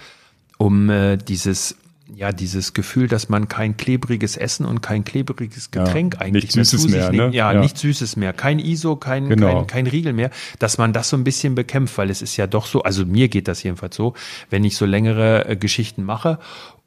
[0.58, 1.78] um äh, dieses
[2.20, 6.66] ja, dieses Gefühl, dass man kein klebriges Essen und kein klebriges Getränk ja, eigentlich mehr
[6.66, 7.30] zu sich mehr, ne?
[7.32, 9.60] ja, ja, nicht Süßes mehr, kein ISO, kein, genau.
[9.60, 12.46] kein, kein Riegel mehr, dass man das so ein bisschen bekämpft, weil es ist ja
[12.46, 14.16] doch so, also mir geht das jedenfalls so,
[14.50, 16.40] wenn ich so längere äh, Geschichten mache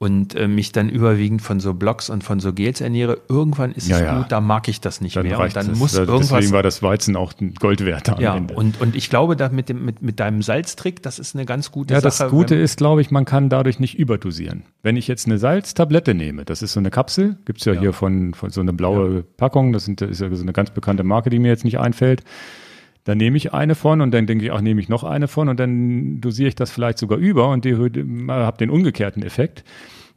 [0.03, 3.87] und äh, mich dann überwiegend von so Blogs und von so Gels ernähre, irgendwann ist
[3.87, 4.19] ja, es ja.
[4.19, 5.39] gut, da mag ich das nicht dann mehr.
[5.39, 5.79] Und dann es.
[5.79, 6.29] muss irgendwas.
[6.29, 8.53] Deswegen war das Weizen auch Gold wert am ja, Ende.
[8.53, 11.71] Und, und ich glaube, dass mit, dem, mit, mit deinem Salztrick, das ist eine ganz
[11.71, 12.19] gute ja, Sache.
[12.19, 14.65] Ja, das Gute ist, glaube ich, man kann dadurch nicht überdosieren.
[14.83, 17.79] Wenn ich jetzt eine Salztablette nehme, das ist so eine Kapsel, gibt's ja, ja.
[17.79, 20.71] hier von, von so eine blaue Packung, das, sind, das ist ja so eine ganz
[20.73, 22.25] bekannte Marke, die mir jetzt nicht einfällt.
[23.05, 25.49] Dann nehme ich eine von und dann denke ich, ach, nehme ich noch eine von
[25.49, 29.65] und dann dosiere ich das vielleicht sogar über und habe den umgekehrten Effekt.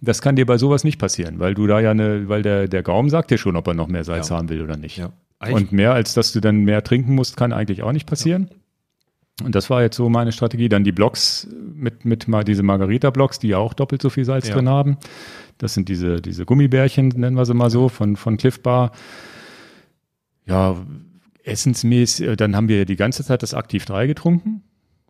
[0.01, 2.83] Das kann dir bei sowas nicht passieren, weil du da ja eine, weil der, der
[2.83, 4.37] Gaumen sagt dir schon, ob er noch mehr Salz ja.
[4.37, 4.97] haben will oder nicht.
[4.97, 5.11] Ja.
[5.51, 8.49] Und mehr als dass du dann mehr trinken musst, kann eigentlich auch nicht passieren.
[8.49, 8.57] Ja.
[9.43, 10.69] Und das war jetzt so meine Strategie.
[10.69, 14.49] Dann die Blocks mit, mit mal diese Margarita-Blocks, die ja auch doppelt so viel Salz
[14.49, 14.97] drin haben.
[15.57, 18.91] Das sind diese, diese Gummibärchen, nennen wir sie mal so, von, von Cliff Bar.
[20.45, 20.75] Ja,
[21.45, 24.63] essensmäßig, dann haben wir die ganze Zeit das Aktiv 3 getrunken.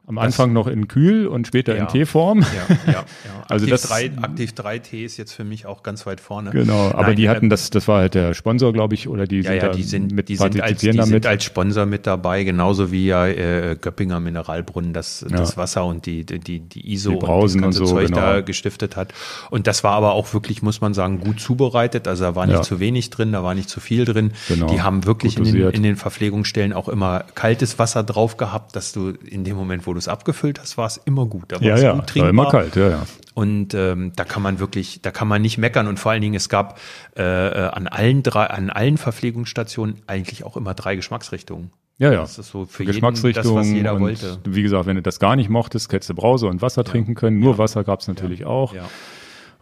[0.07, 1.81] Am Anfang noch in Kühl und später ja.
[1.81, 2.41] in Teeform.
[2.41, 2.47] Ja,
[2.85, 3.05] ja, ja.
[3.49, 6.51] also Aktiv das 3, Aktiv 3 Tee ist jetzt für mich auch ganz weit vorne.
[6.51, 9.37] Genau, aber Nein, die hatten das, das war halt der Sponsor, glaube ich, oder die
[9.37, 11.05] ja, sind ja, die sind, mit die sind, als, die damit.
[11.07, 16.05] sind als Sponsor mit dabei, genauso wie ja äh, Göppinger Mineralbrunnen das, das Wasser und
[16.05, 18.19] die, die, die ISO die Brausen und, das und so, Zeug genau.
[18.19, 19.11] da gestiftet hat.
[19.49, 22.07] Und das war aber auch wirklich, muss man sagen, gut zubereitet.
[22.07, 24.33] Also da war nicht zu wenig drin, da war nicht zu viel drin.
[24.49, 24.67] Genau.
[24.67, 28.91] Die haben wirklich in den, in den Verpflegungsstellen auch immer kaltes Wasser drauf gehabt, dass
[28.91, 31.45] du in dem Moment, wo du es abgefüllt hast, war es immer gut.
[31.47, 32.29] Da war ja, es ja, gut trinkbar.
[32.29, 33.03] Immer kalt, ja, ja.
[33.33, 35.87] Und ähm, da kann man wirklich, da kann man nicht meckern.
[35.87, 36.79] Und vor allen Dingen, es gab
[37.17, 41.71] äh, äh, an allen drei, an allen Verpflegungsstationen eigentlich auch immer drei Geschmacksrichtungen.
[41.97, 42.21] Ja, ja.
[42.21, 44.39] Das ist so für Geschmacksrichtung jeden das, was jeder und wollte.
[44.45, 46.91] Wie gesagt, wenn du das gar nicht mochtest, hättest du Brause und Wasser ja.
[46.91, 47.39] trinken können.
[47.39, 47.57] Nur ja.
[47.57, 48.47] Wasser gab es natürlich ja.
[48.47, 48.73] auch.
[48.73, 48.89] Ja.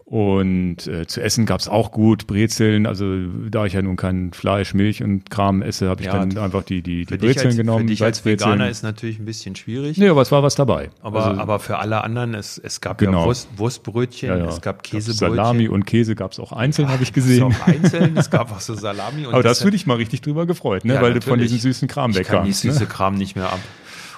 [0.05, 2.85] Und äh, zu essen gab's auch gut, Brezeln.
[2.85, 3.05] Also
[3.49, 6.63] da ich ja nun kein Fleisch, Milch und Kram esse, habe ich ja, dann einfach
[6.63, 7.79] die, die, die Brezeln als, genommen.
[7.79, 9.97] Für dich als Veganer ist natürlich ein bisschen schwierig.
[9.97, 10.89] Nee, aber es war was dabei.
[11.01, 13.21] Aber, also, aber für alle anderen, es, es gab genau.
[13.21, 14.45] ja Wurst, Wurstbrötchen, ja, ja.
[14.49, 15.35] es gab Käsebrötchen.
[15.35, 17.51] Salami und Käse gab's auch einzeln, habe ich gesehen.
[17.51, 19.25] Es auch einzeln, es gab auch so Salami.
[19.25, 20.95] Und aber das würde ich mal richtig drüber gefreut, ne?
[20.95, 21.23] weil natürlich.
[21.23, 22.29] du von diesem süßen Kram wegkamst.
[22.29, 22.89] Ich kann die süße ne?
[22.89, 23.59] Kram nicht mehr ab.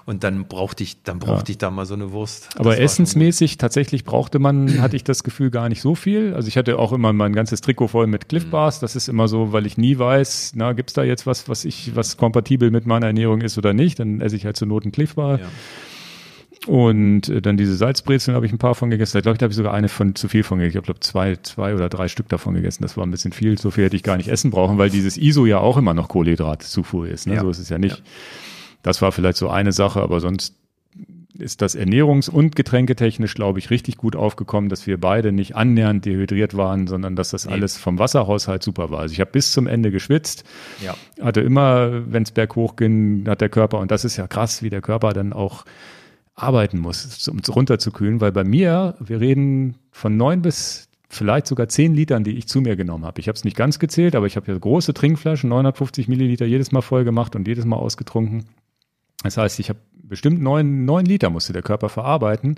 [0.07, 1.53] Und dann brauchte ich, dann brauchte ja.
[1.53, 2.49] ich da mal so eine Wurst.
[2.59, 6.35] Aber essensmäßig tatsächlich brauchte man, hatte ich das Gefühl gar nicht so viel.
[6.35, 8.79] Also ich hatte auch immer mein ganzes Trikot voll mit Cliff Bars.
[8.79, 11.95] Das ist immer so, weil ich nie weiß, na, gibt's da jetzt was, was ich,
[11.95, 13.99] was kompatibel mit meiner Ernährung ist oder nicht.
[13.99, 15.39] Dann esse ich halt zur Not einen Cliff Bar.
[15.39, 15.47] Ja.
[16.67, 19.17] Und äh, dann diese Salzbrezeln habe ich ein paar von gegessen.
[19.17, 20.77] Ich glaube, da habe ich sogar eine von zu viel von gegessen.
[20.77, 22.83] Ich glaube, zwei, zwei oder drei Stück davon gegessen.
[22.83, 23.57] Das war ein bisschen viel.
[23.57, 26.09] So viel hätte ich gar nicht essen brauchen, weil dieses ISO ja auch immer noch
[26.09, 27.25] Kohlenhydratzufuhr ist.
[27.25, 27.35] Ne?
[27.35, 27.41] Ja.
[27.41, 27.97] So ist es ja nicht.
[27.97, 28.03] Ja.
[28.85, 30.53] Das war vielleicht so eine Sache, aber sonst
[31.39, 36.05] ist das ernährungs- und getränketechnisch, glaube ich, richtig gut aufgekommen, dass wir beide nicht annähernd
[36.05, 37.53] dehydriert waren, sondern dass das nee.
[37.53, 38.99] alles vom Wasserhaushalt super war.
[38.99, 40.43] Also ich habe bis zum Ende geschwitzt,
[40.83, 40.95] ja.
[41.19, 44.69] hatte immer, wenn es berghoch ging, hat der Körper, und das ist ja krass, wie
[44.69, 45.65] der Körper dann auch
[46.35, 51.95] arbeiten muss, um runterzukühlen, weil bei mir, wir reden von neun bis vielleicht sogar zehn
[51.95, 53.19] Litern, die ich zu mir genommen habe.
[53.19, 56.71] Ich habe es nicht ganz gezählt, aber ich habe ja große Trinkflaschen, 950 Milliliter jedes
[56.71, 58.45] Mal voll gemacht und jedes Mal ausgetrunken.
[59.25, 62.55] Das heißt, ich habe bestimmt neun, neun Liter musste der Körper verarbeiten,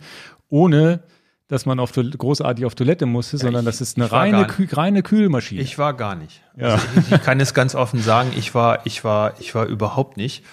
[0.49, 1.01] ohne
[1.47, 4.67] dass man auf großartig auf Toilette musste, ja, sondern ich, das ist eine reine, Kühl,
[4.71, 5.61] reine Kühlmaschine.
[5.61, 6.43] Ich war gar nicht.
[6.57, 6.73] Ja.
[6.73, 10.17] Also ich, ich, kann es ganz offen sagen, ich war, ich war, ich war überhaupt
[10.17, 10.43] nicht.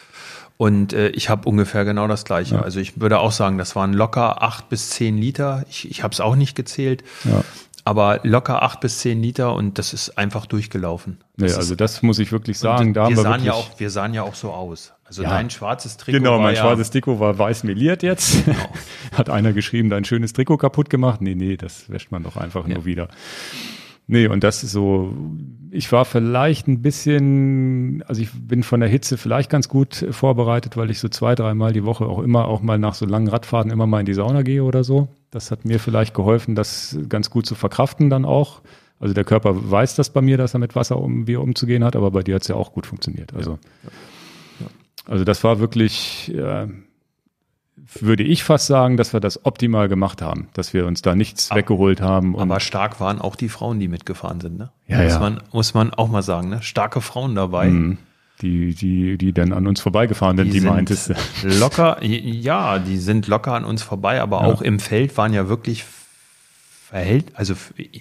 [0.57, 2.55] Und äh, ich habe ungefähr genau das Gleiche.
[2.55, 2.61] Ja.
[2.63, 5.65] Also ich würde auch sagen, das waren locker acht bis zehn Liter.
[5.69, 7.03] Ich, ich habe es auch nicht gezählt.
[7.25, 7.43] Ja
[7.85, 11.19] aber locker acht bis zehn Liter und das ist einfach durchgelaufen.
[11.37, 12.95] Das nee, also das muss ich wirklich sagen.
[12.95, 14.93] Da wir, sahen wir, ja auch, wir sahen ja auch so aus.
[15.15, 16.19] Also ja, dein schwarzes Trikot.
[16.19, 18.45] Genau, mein schwarzes Trikot war weiß meliert jetzt.
[18.45, 18.59] Genau.
[19.13, 21.23] Hat einer geschrieben, dein schönes Trikot kaputt gemacht.
[21.23, 22.75] Nee, nee, das wäscht man doch einfach ja.
[22.75, 23.07] nur wieder.
[24.09, 25.15] Nee, und das ist so,
[25.71, 30.77] ich war vielleicht ein bisschen, also ich bin von der Hitze vielleicht ganz gut vorbereitet,
[30.77, 33.71] weil ich so zwei, dreimal die Woche auch immer, auch mal nach so langen Radfahrten
[33.71, 35.07] immer mal in die Sauna gehe oder so.
[35.31, 38.63] Das hat mir vielleicht geholfen, das ganz gut zu verkraften dann auch.
[38.99, 41.85] Also der Körper weiß das bei mir, dass er mit Wasser um, wie er umzugehen
[41.85, 43.33] hat, aber bei dir hat es ja auch gut funktioniert.
[43.33, 43.53] Also,
[43.85, 43.91] ja.
[45.07, 46.67] Also das war wirklich, äh,
[48.01, 51.51] würde ich fast sagen, dass wir das optimal gemacht haben, dass wir uns da nichts
[51.51, 52.39] aber, weggeholt haben.
[52.39, 54.71] aber stark waren auch die Frauen, die mitgefahren sind, ne?
[54.87, 55.19] Ja, muss ja.
[55.19, 56.63] man muss man auch mal sagen, ne?
[56.63, 57.69] Starke Frauen dabei.
[57.69, 57.99] Mhm.
[58.41, 61.15] Die, die, die dann an uns vorbeigefahren sind, die, die meintest du.
[61.45, 64.47] Locker, ja, die sind locker an uns vorbei, aber ja.
[64.47, 65.85] auch im Feld waren ja wirklich
[66.95, 67.55] verhält, also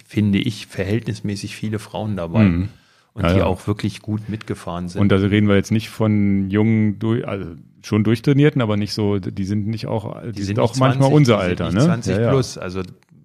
[0.06, 2.44] finde ich, verhältnismäßig viele Frauen dabei.
[2.44, 2.68] Mhm.
[3.14, 5.00] Und ja, die auch wirklich gut mitgefahren sind.
[5.00, 7.46] Und da reden wir jetzt nicht von jungen, also
[7.82, 10.80] schon durchtrainierten, aber nicht so, die sind nicht auch, die, die sind, sind, auch 20,
[10.80, 11.80] manchmal unser Alter, ne?
[11.80, 12.82] 20 ja, plus, also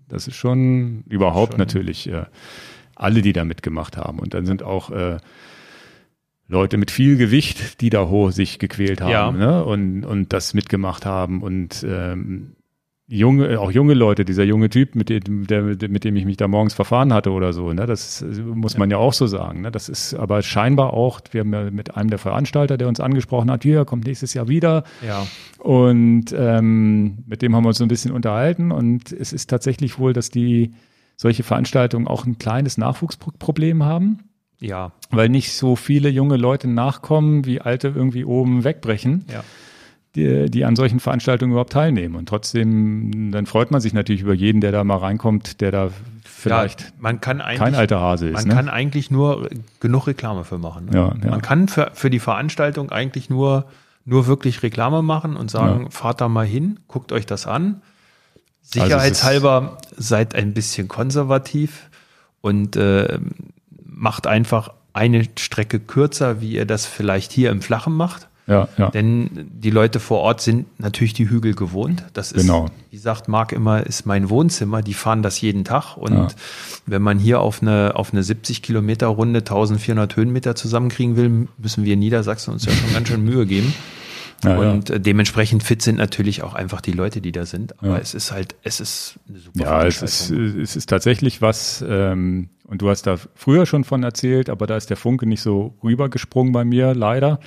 [0.08, 1.60] das ist schon überhaupt schon.
[1.60, 2.26] natürlich äh,
[2.96, 4.20] alle, die da mitgemacht haben.
[4.20, 5.18] Und dann sind auch äh,
[6.48, 9.52] Leute mit viel Gewicht, die da hoch sich gequält haben ja.
[9.52, 9.66] ne?
[9.66, 12.56] und, und das mitgemacht haben und ähm,
[13.10, 16.48] junge, auch junge Leute, dieser junge Typ, mit dem, der, mit dem ich mich da
[16.48, 19.62] morgens verfahren hatte oder so, ne, das muss man ja auch so sagen.
[19.62, 19.72] Ne?
[19.72, 23.50] Das ist aber scheinbar auch, wir haben ja mit einem der Veranstalter, der uns angesprochen
[23.50, 24.84] hat, hier kommt nächstes Jahr wieder.
[25.06, 25.26] Ja.
[25.58, 29.98] Und ähm, mit dem haben wir uns so ein bisschen unterhalten und es ist tatsächlich
[29.98, 30.72] wohl, dass die
[31.18, 34.20] solche Veranstaltungen auch ein kleines Nachwuchsproblem haben.
[34.62, 34.92] Ja.
[35.10, 39.26] Weil nicht so viele junge Leute nachkommen, wie alte irgendwie oben wegbrechen.
[39.32, 39.44] Ja
[40.16, 42.16] die, die an solchen Veranstaltungen überhaupt teilnehmen.
[42.16, 45.90] Und trotzdem, dann freut man sich natürlich über jeden, der da mal reinkommt, der da
[46.24, 48.34] vielleicht ja, man kann eigentlich, kein alter Hase ist.
[48.34, 48.54] Man ne?
[48.54, 49.50] kann eigentlich nur
[49.80, 50.86] genug Reklame für machen.
[50.86, 50.92] Ne?
[50.96, 51.30] Ja, ja.
[51.30, 53.66] Man kann für, für die Veranstaltung eigentlich nur,
[54.06, 57.82] nur wirklich Reklame machen und sagen, fahrt da mal hin, guckt euch das an.
[58.74, 61.90] Also Sicherheitshalber also seid ein bisschen konservativ
[62.42, 63.20] und äh,
[63.86, 68.29] macht einfach eine Strecke kürzer, wie ihr das vielleicht hier im Flachen macht.
[68.50, 68.90] Ja, ja.
[68.90, 72.04] Denn die Leute vor Ort sind natürlich die Hügel gewohnt.
[72.14, 72.66] Das ist, genau.
[72.90, 74.82] wie sagt Marc immer, ist mein Wohnzimmer.
[74.82, 75.98] Die fahren das jeden Tag.
[75.98, 76.28] Und ja.
[76.88, 81.86] wenn man hier auf eine, auf eine 70 Kilometer Runde 1400 Höhenmeter zusammenkriegen will, müssen
[81.86, 83.74] wir in Niedersachsen uns ja schon ganz schön Mühe geben.
[84.42, 85.00] Ja, und ja.
[85.00, 87.78] dementsprechend fit sind natürlich auch einfach die Leute, die da sind.
[87.80, 87.98] Aber ja.
[87.98, 92.48] es ist halt, es ist eine super Ja, es ist, es ist tatsächlich was, ähm,
[92.66, 95.74] und du hast da früher schon von erzählt, aber da ist der Funke nicht so
[95.84, 97.42] rübergesprungen bei mir, leider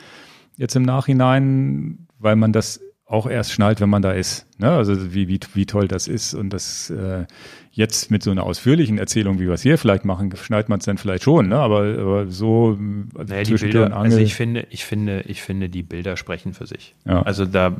[0.57, 2.81] jetzt im Nachhinein, weil man das
[3.13, 4.47] auch erst schnallt, wenn man da ist.
[4.59, 4.71] Ne?
[4.71, 6.33] Also wie, wie, wie toll das ist.
[6.33, 7.27] Und das äh,
[7.71, 10.87] jetzt mit so einer ausführlichen Erzählung, wie wir es hier vielleicht machen, schnallt man es
[10.87, 11.57] dann vielleicht schon, ne?
[11.57, 12.79] Aber, aber so
[13.15, 16.67] also naja, die Bilder, Also ich finde, ich finde, ich finde, die Bilder sprechen für
[16.67, 16.95] sich.
[17.05, 17.21] Ja.
[17.23, 17.77] Also da,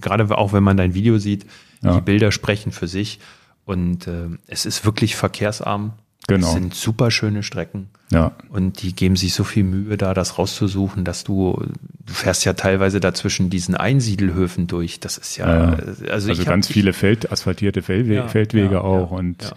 [0.00, 1.44] gerade auch wenn man dein Video sieht,
[1.82, 1.94] ja.
[1.96, 3.20] die Bilder sprechen für sich.
[3.64, 5.92] Und äh, es ist wirklich verkehrsarm.
[6.28, 6.46] Genau.
[6.46, 7.88] Das sind super schöne Strecken.
[8.10, 8.32] Ja.
[8.50, 11.64] Und die geben sich so viel Mühe, da das rauszusuchen, dass du,
[12.06, 15.00] du fährst ja teilweise dazwischen diesen Einsiedelhöfen durch.
[15.00, 15.76] Das ist ja, ja.
[16.10, 19.52] also, also ganz hab, viele Feld, asphaltierte Feldwe ja, Feldwege ja, auch und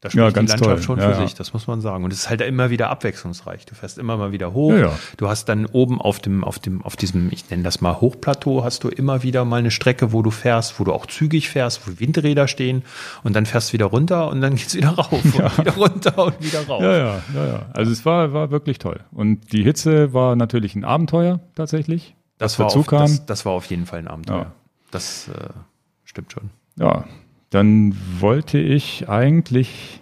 [0.00, 0.82] da spricht ja, ganz die Landschaft toll.
[0.82, 2.04] schon für ja, sich, das muss man sagen.
[2.04, 3.66] Und es ist halt immer wieder abwechslungsreich.
[3.66, 4.72] Du fährst immer mal wieder hoch.
[4.72, 8.00] Ja, du hast dann oben auf dem, auf dem, auf diesem, ich nenne das mal
[8.00, 11.50] Hochplateau, hast du immer wieder mal eine Strecke, wo du fährst, wo du auch zügig
[11.50, 12.82] fährst, wo Windräder stehen
[13.24, 16.42] und dann fährst du wieder runter und dann geht's wieder rauf und wieder runter und
[16.42, 16.82] wieder rauf.
[16.82, 17.66] Ja, ja, ja, ja.
[17.74, 19.00] Also es war, war wirklich toll.
[19.12, 22.14] Und die Hitze war natürlich ein Abenteuer tatsächlich.
[22.38, 24.52] Das war, auf, das, das, war auf jeden Fall ein Abenteuer.
[24.90, 25.50] Das äh,
[26.04, 26.48] stimmt schon.
[26.76, 27.04] Ja,
[27.50, 30.00] dann wollte ich eigentlich,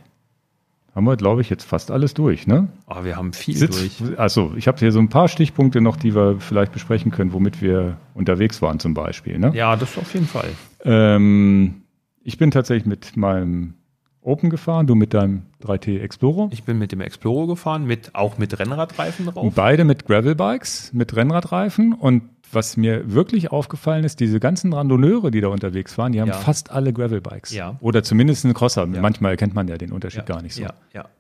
[0.95, 2.69] haben wir, glaube ich, jetzt fast alles durch, ne?
[2.87, 4.19] Aber wir haben viel Sitz, durch.
[4.19, 7.63] Also, ich habe hier so ein paar Stichpunkte noch, die wir vielleicht besprechen können, womit
[7.63, 9.39] wir unterwegs waren zum Beispiel.
[9.39, 9.53] Ne?
[9.55, 10.51] Ja, das auf jeden Fall.
[10.85, 11.83] Ähm,
[12.23, 13.75] ich bin tatsächlich mit meinem
[14.21, 16.51] Open gefahren, du mit deinem 3T Explorer.
[16.53, 19.53] Ich bin mit dem Explorer gefahren, mit, auch mit Rennradreifen drauf.
[19.55, 25.41] Beide mit Gravelbikes, mit Rennradreifen und was mir wirklich aufgefallen ist, diese ganzen Randonneure, die
[25.41, 26.35] da unterwegs waren, die haben Ja.
[26.35, 27.53] fast alle Gravelbikes.
[27.53, 27.77] Ja.
[27.81, 28.87] Oder zumindest einen Crosser.
[28.93, 29.01] Ja.
[29.01, 30.65] Manchmal erkennt man ja den Unterschied gar nicht so.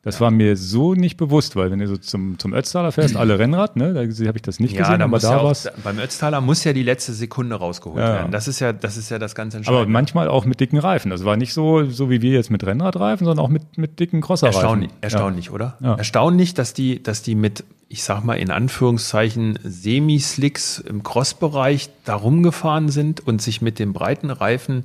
[0.02, 3.38] Das war mir so nicht bewusst, weil wenn du so zum, zum Ötztaler fährst, alle
[3.38, 5.54] Rennrad, ne, da habe ich das nicht gesehen, da aber da war
[5.84, 8.32] beim Ötztaler muss ja die letzte Sekunde rausgeholt werden.
[8.32, 9.82] Das ist ja, das ist ja das ganz Entscheidende.
[9.82, 11.10] aber manchmal auch mit dicken Reifen.
[11.10, 14.20] Das war nicht so, so wie wir jetzt mit Rennradreifen, sondern auch mit, mit dicken
[14.20, 14.60] Crosserreifen.
[14.60, 15.76] Erstaunlich, erstaunlich oder?
[15.80, 22.14] Erstaunlich, dass die, dass die mit, ich sag mal in Anführungszeichen, Semi-Slicks im Crossbereich da
[22.14, 24.84] rumgefahren sind und sich mit den breiten Reifen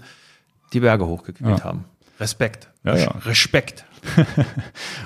[0.74, 1.64] die Berge hochgequält Ja.
[1.66, 1.86] haben.
[2.20, 2.70] Respekt.
[2.84, 3.10] Ja, ja.
[3.26, 3.86] Respekt.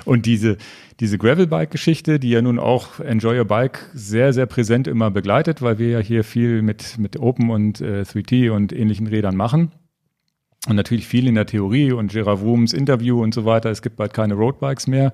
[0.04, 0.56] Und diese,
[1.00, 5.78] diese Gravelbike-Geschichte, die ja nun auch Enjoy Your Bike sehr, sehr präsent immer begleitet, weil
[5.78, 9.72] wir ja hier viel mit, mit Open und äh, 3T und ähnlichen Rädern machen.
[10.68, 13.70] Und natürlich viel in der Theorie und Gerard Wooms Interview und so weiter.
[13.70, 15.12] Es gibt bald keine Roadbikes mehr.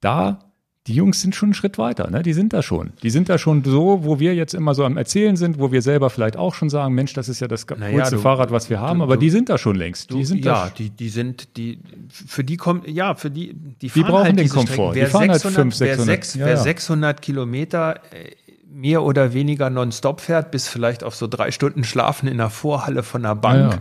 [0.00, 0.49] Da,
[0.86, 2.22] die Jungs sind schon einen Schritt weiter, ne?
[2.22, 2.92] Die sind da schon.
[3.02, 5.82] Die sind da schon so, wo wir jetzt immer so am Erzählen sind, wo wir
[5.82, 8.70] selber vielleicht auch schon sagen, Mensch, das ist ja das Naja, coolste du- Fahrrad, was
[8.70, 10.10] wir haben, du- aber du- die sind da schon längst.
[10.10, 13.74] Die sind ja, da die, die sind, die, für die kommt, ja, für die, die
[13.78, 14.92] Die fahren brauchen halt den Komfort.
[14.94, 16.62] Die Wer fahren halt 600, 500, wer, 600, sechs, ja, wer ja.
[16.62, 18.30] 600 Kilometer äh,
[18.72, 23.02] mehr oder weniger nonstop fährt, bis vielleicht auf so drei Stunden Schlafen in der Vorhalle
[23.02, 23.80] von der Bank,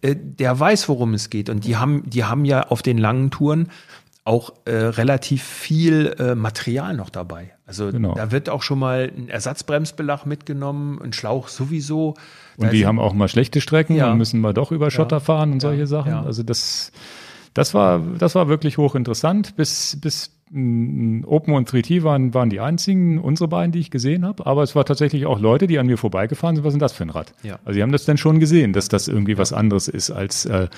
[0.00, 1.50] äh, der weiß, worum es geht.
[1.50, 3.68] Und die haben, die haben ja auf den langen Touren
[4.28, 7.52] auch äh, relativ viel äh, Material noch dabei.
[7.66, 8.14] Also Genau.
[8.14, 12.14] da wird auch schon mal ein Ersatzbremsbelag mitgenommen, ein Schlauch sowieso.
[12.58, 14.12] Da Und die haben auch mal schlechte Strecken Ja.
[14.12, 16.10] und müssen mal doch über Schotter fahren und solche Sachen.
[16.12, 16.22] ja.
[16.22, 16.92] Also das,
[17.54, 19.56] das war, das war wirklich hochinteressant.
[19.56, 24.46] Bis, bis Open und 3T waren, waren die einzigen, unsere beiden, die ich gesehen habe.
[24.46, 26.64] Aber es war tatsächlich auch Leute, die an mir vorbeigefahren sind.
[26.64, 27.32] Was ist denn das für ein Rad?
[27.42, 27.58] Ja.
[27.64, 30.68] Also die haben das dann schon gesehen, dass das irgendwie was anderes ist als, äh,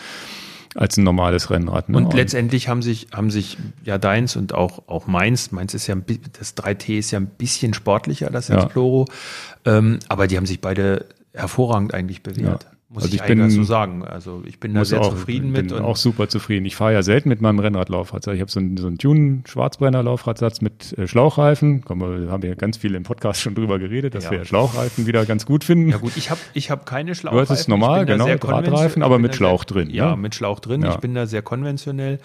[0.75, 1.89] als ein normales Rennrad.
[1.89, 1.97] Ne?
[1.97, 5.97] Und letztendlich haben sich, haben sich ja deins und auch, auch meins, meins ist ja,
[6.39, 8.63] das 3T ist ja ein bisschen sportlicher, das Ja.
[8.63, 9.07] Exploro,
[9.65, 12.67] ähm, aber die haben sich beide hervorragend eigentlich bewährt.
[12.93, 14.05] Muss Also ich, ich bin- so sagen.
[14.05, 15.73] Also ich bin da sehr auch, zufrieden bin mit.
[15.73, 16.67] Und auch super zufrieden.
[16.67, 18.27] Ich fahre ja selten mit meinem Rennradlaufrad.
[18.27, 21.83] Ich habe so einen, so einen Tune-Schwarzbrenner-Laufradsatz mit äh, Schlauchreifen.
[21.85, 24.31] Komm, wir haben ja ganz viel im Podcast schon drüber geredet, dass Ja.
[24.33, 25.89] wir ja Schlauchreifen wieder ganz gut finden.
[25.91, 27.49] ja gut, ich habe ich hab keine Schlauchreifen.
[27.49, 28.25] hattest normal, Ich bin genau,
[28.57, 30.17] Radreifen, ich aber bin mit Schlauch sehr, drin, Ja, ne?
[30.17, 30.83] mit Schlauch drin.
[30.83, 30.91] Ja.
[30.91, 32.19] Ich bin da sehr konventionell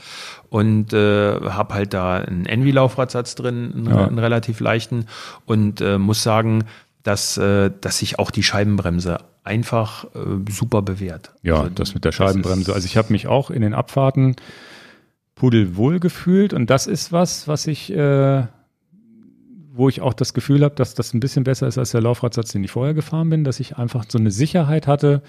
[0.50, 4.08] und äh, habe halt da einen Envy-Laufradsatz drin, einen, Ja.
[4.08, 5.06] einen relativ leichten
[5.46, 6.64] und äh, muss sagen,
[7.06, 11.32] dass, äh, dass sich auch die Scheibenbremse einfach äh, super bewährt.
[11.44, 12.74] Ja, Also, das mit der Scheibenbremse.
[12.74, 14.36] Also ich habe mich auch in den Abfahrten
[15.36, 18.48] pudelwohl gefühlt und das ist was, was ich, äh,
[19.72, 22.52] wo ich auch das Gefühl habe, dass das ein bisschen besser ist als der Laufradsatz,
[22.52, 25.22] den ich vorher gefahren bin, dass ich einfach so eine Sicherheit hatte.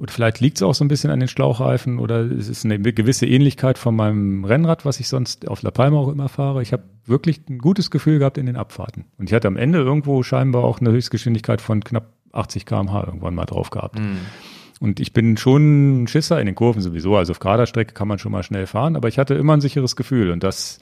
[0.00, 2.80] Und vielleicht liegt es auch so ein bisschen an den Schlauchreifen oder es ist eine
[2.80, 6.62] gewisse Ähnlichkeit von meinem Rennrad, was ich sonst auf La Palma auch immer fahre.
[6.62, 9.04] Ich habe wirklich ein gutes Gefühl gehabt in den Abfahrten.
[9.18, 13.34] Und ich hatte am Ende irgendwo scheinbar auch eine Höchstgeschwindigkeit von knapp 80 km/h irgendwann
[13.34, 13.98] mal drauf gehabt.
[13.98, 14.16] Hm.
[14.80, 17.18] Und ich bin schon ein Schisser in den Kurven sowieso.
[17.18, 19.60] Also auf gerader Strecke kann man schon mal schnell fahren, aber ich hatte immer ein
[19.60, 20.30] sicheres Gefühl.
[20.30, 20.78] Und das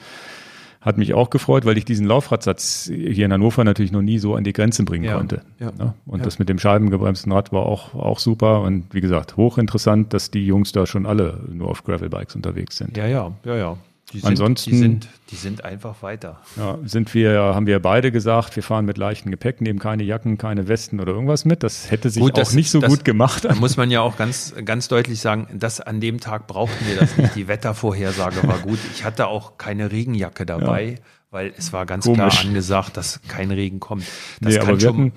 [0.88, 4.34] hat mich auch gefreut, weil ich diesen Laufradsatz hier in Hannover natürlich noch nie so
[4.34, 5.42] an die Grenze bringen Ja, konnte.
[5.60, 8.62] ja, Ja, und das mit dem scheibengebremsten Rad war auch, auch super.
[8.62, 12.96] Und wie gesagt, hochinteressant, dass die Jungs da schon alle nur auf Gravelbikes unterwegs sind.
[12.96, 13.76] Ja, ja, ja, ja.
[14.12, 16.40] Die sind, Ansonsten- die sind, die sind einfach weiter.
[16.56, 20.38] Ja, sind wir, haben wir beide gesagt, wir fahren mit leichtem Gepäck, nehmen keine Jacken,
[20.38, 21.62] keine Westen oder irgendwas mit.
[21.62, 23.44] Das hätte sich Gut, auch das- nicht so das- gut gemacht.
[23.44, 26.96] Da muss man ja auch ganz, ganz deutlich sagen, dass an dem Tag brauchten wir
[26.96, 27.34] das nicht.
[27.36, 28.78] Die Wettervorhersage war gut.
[28.94, 30.94] Ich hatte auch keine Regenjacke dabei,
[31.30, 32.16] weil es war ganz Komisch.
[32.38, 34.04] klar angesagt, dass kein Regen kommt.
[34.40, 35.12] Das nee, kann aber wir hatten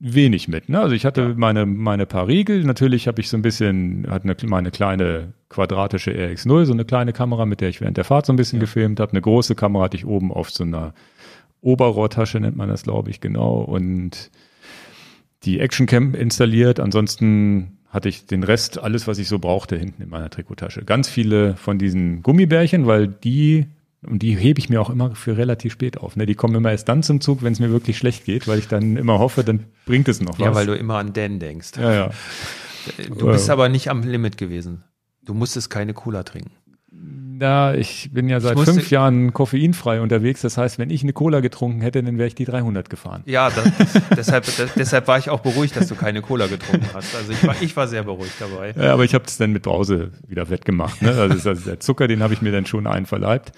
[0.00, 0.68] wenig mit.
[0.68, 0.80] Ne?
[0.80, 2.64] Also ich hatte meine, meine paar Riegel.
[2.64, 7.12] Natürlich habe ich so ein bisschen, hatte eine, meine kleine quadratische RX0, so eine kleine
[7.12, 9.12] Kamera, mit der ich während der Fahrt so ein bisschen gefilmt habe.
[9.12, 10.94] Eine große Kamera hatte ich oben auf so einer
[11.60, 13.60] Oberrohrtasche, nennt man das, glaube ich, genau.
[13.60, 14.30] Und
[15.42, 16.78] die Actioncam installiert.
[16.78, 20.84] Ansonsten hatte ich den Rest, alles, was ich so brauchte, hinten in meiner Trikottasche.
[20.84, 23.66] Ganz viele von diesen Gummibärchen, weil die,
[24.06, 26.16] und die hebe ich mir auch immer für relativ spät auf.
[26.16, 26.26] Ne?
[26.26, 28.68] Die kommen immer erst dann zum Zug, wenn es mir wirklich schlecht geht, weil ich
[28.68, 30.44] dann immer hoffe, dann bringt es noch was.
[30.44, 31.72] ja, weil du immer an Dan denkst.
[31.76, 32.10] ja, ja.
[33.08, 34.84] Du bist aber nicht am Limit gewesen.
[35.22, 36.52] Du musstest keine Cola trinken.
[37.40, 40.40] Ja, ich bin ja seit fünf Jahren koffeinfrei unterwegs.
[40.42, 43.22] Das heißt, wenn ich eine Cola getrunken hätte, dann wäre ich die 300 gefahren.
[43.26, 43.70] Ja, das,
[44.16, 47.14] deshalb, das, deshalb war ich auch beruhigt, dass du keine Cola getrunken hast.
[47.14, 48.74] Also ich war, ich war sehr beruhigt dabei.
[48.76, 51.02] Ja, aber ich habe es dann mit Brause wieder wettgemacht.
[51.02, 51.10] Ne?
[51.10, 53.52] Also also der Zucker, den habe ich mir dann schon einverleibt.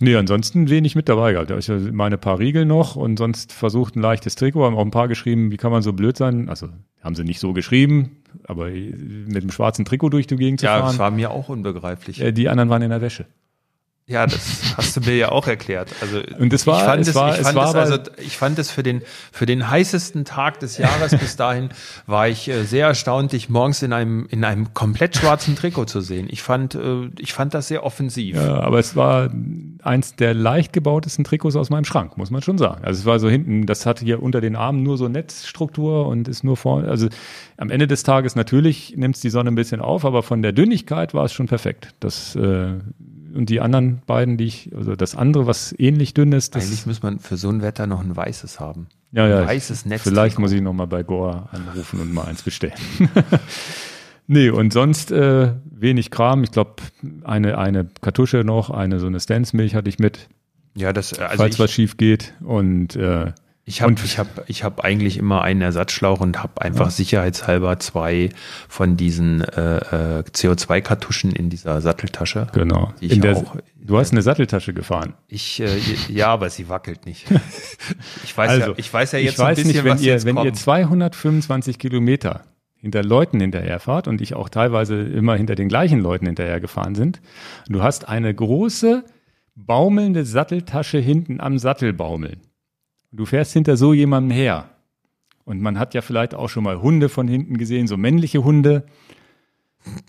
[0.00, 1.50] Nee, ansonsten wenig mit dabei gehabt.
[1.50, 5.08] Ja meine paar Riegel noch und sonst versucht ein leichtes Trikot, haben auch ein paar
[5.08, 6.48] geschrieben, wie kann man so blöd sein?
[6.48, 6.68] Also
[7.02, 8.16] haben sie nicht so geschrieben,
[8.46, 10.86] aber mit dem schwarzen Trikot durch die Gegend zu Ja, fahren.
[10.86, 12.20] das war mir auch unbegreiflich.
[12.20, 13.26] Äh, die anderen waren in der Wäsche.
[14.06, 15.88] Ja, das hast du mir ja auch erklärt.
[16.02, 17.98] Also Und es war- ich fand es es, war- ich es fand war es, also
[18.18, 19.00] ich fand es für den
[19.32, 21.70] für den heißesten Tag des Jahres bis dahin
[22.06, 26.02] war ich äh, sehr erstaunt, dich morgens in einem in einem komplett schwarzen Trikot zu
[26.02, 26.26] sehen.
[26.30, 28.36] Ich fand äh, ich fand das sehr offensiv.
[28.36, 29.30] Ja, aber es war
[29.82, 32.84] eins der leicht gebautesten Trikots aus meinem Schrank, muss man schon sagen.
[32.84, 36.28] Also es war so hinten, das hatte hier unter den Armen nur so Netzstruktur und
[36.28, 36.88] ist nur vorne.
[36.88, 37.08] Also
[37.56, 40.52] am Ende des Tages natürlich nimmt es die Sonne ein bisschen auf, aber von der
[40.52, 41.88] Dünnigkeit war es schon perfekt.
[42.00, 42.74] Das äh,
[43.34, 46.86] und die anderen beiden, die ich, also das andere, was ähnlich dünn ist, das Eigentlich
[46.86, 48.86] muss man für so ein Wetter noch ein weißes haben.
[49.12, 50.02] ja, ja, ein weißes Netz.
[50.02, 52.74] Vielleicht muss ich noch mal bei Gore anrufen und mal eins bestellen.
[54.26, 56.44] nee, und sonst äh, wenig Kram.
[56.44, 56.76] Ich glaube,
[57.24, 60.28] eine, eine Kartusche noch, eine so eine Stance-Milch hatte ich mit,
[60.76, 62.34] Ja, das äh, also falls ich, was schief geht.
[62.40, 63.32] Und äh,
[63.66, 68.28] Ich habe ich hab, ich hab eigentlich immer einen Ersatzschlauch und habe einfach sicherheitshalber zwei
[68.68, 72.46] von diesen äh, äh, CO2-Kartuschen in dieser Satteltasche.
[72.52, 72.92] genau.
[73.00, 75.14] Die der, auch- du hast eine Satteltasche gefahren.
[75.28, 75.66] Ich, äh,
[76.08, 77.26] ja, aber sie wackelt nicht.
[78.24, 80.00] Ich weiß, ja, ich weiß ja jetzt ich so ein weiß bisschen, nicht, wenn was
[80.02, 80.46] ihr, jetzt wenn kommt.
[80.46, 82.42] ihr 225 Kilometer
[82.76, 87.20] hinter Leuten hinterherfahrt und ich auch teilweise immer hinter den gleichen Leuten hinterher gefahren sind,
[87.68, 89.04] du hast eine große
[89.54, 92.40] baumelnde Satteltasche hinten am Sattel baumeln.
[93.16, 94.70] Du fährst hinter so jemandem her.
[95.44, 98.86] Und man hat ja vielleicht auch schon mal Hunde von hinten gesehen, so männliche Hunde.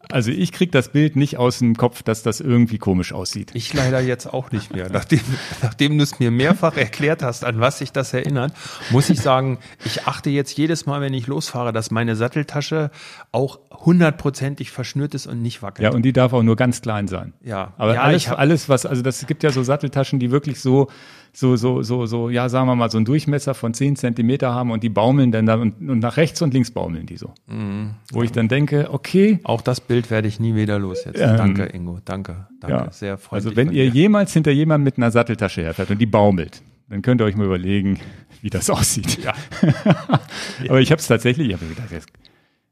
[0.09, 3.51] Also ich krieg das Bild nicht aus dem Kopf, dass das irgendwie komisch aussieht.
[3.53, 4.89] Ich leider jetzt auch nicht mehr.
[4.89, 5.19] Nachdem,
[5.61, 8.53] nachdem du es mir mehrfach erklärt hast, an was sich das erinnert,
[8.89, 12.89] muss ich sagen, ich achte jetzt jedes Mal, wenn ich losfahre, dass meine Satteltasche
[13.33, 15.83] auch hundertprozentig verschnürt ist und nicht wackelt.
[15.83, 17.33] Ja, und die darf auch nur ganz klein sein.
[17.43, 17.73] Ja.
[17.77, 20.87] Aber Ja, alles, alles, was, also das gibt ja so Satteltaschen, die wirklich so,
[21.35, 24.71] so, so, so, so, ja, sagen wir mal, so einen Durchmesser von 10 Zentimeter haben
[24.71, 27.33] und die baumeln dann da und, und nach rechts und links baumeln die so.
[27.47, 27.95] Mhm.
[28.13, 31.19] Wo ich dann denke, okay, Auch das Bild werde ich nie wieder los jetzt.
[31.19, 31.99] Ähm, danke, Ingo.
[32.05, 32.47] Danke.
[32.61, 32.75] Danke.
[32.77, 32.91] ja.
[32.91, 33.47] Sehr freundlich.
[33.47, 34.01] Also wenn ihr dir.
[34.01, 37.45] jemals hinter jemandem mit einer Satteltasche herfährt und die baumelt, dann könnt ihr euch mal
[37.45, 37.99] überlegen,
[38.41, 39.21] wie das aussieht.
[39.21, 39.33] Ja.
[40.69, 42.07] aber ich habe es tatsächlich, ich habe mir gedacht, jetzt,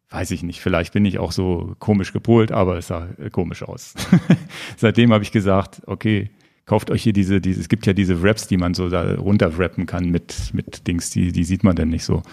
[0.10, 3.64] weiß ich nicht, vielleicht bin ich auch so komisch gepolt, aber es sah äh, komisch
[3.64, 3.94] aus.
[4.78, 6.30] Seitdem habe ich gesagt, okay,
[6.66, 9.86] kauft euch hier diese, diese, es gibt ja diese Wraps, die man so da runterwrappen
[9.86, 12.24] kann mit, mit Dings, die, die sieht man dann nicht so.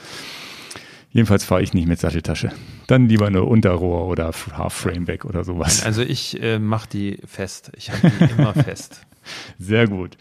[1.13, 2.53] Jedenfalls fahre ich nicht mit Satteltasche.
[2.87, 5.85] Dann lieber eine Unterrohr oder Half Frameback oder sowas.
[5.85, 7.73] Also ich äh, mache die fest.
[7.77, 9.05] Ich habe die immer fest.
[9.59, 10.17] Sehr gut.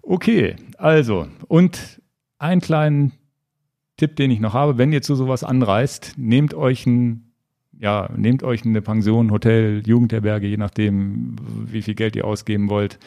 [0.00, 2.00] Okay, also, und
[2.38, 3.12] einen kleinen
[3.98, 7.29] Tipp, den ich noch habe, wenn ihr zu sowas anreist, nehmt euch ein,
[7.80, 11.36] ja, nehmt euch eine Pension, Hotel, Jugendherberge, je nachdem,
[11.66, 12.98] wie viel Geld ihr ausgeben wollt.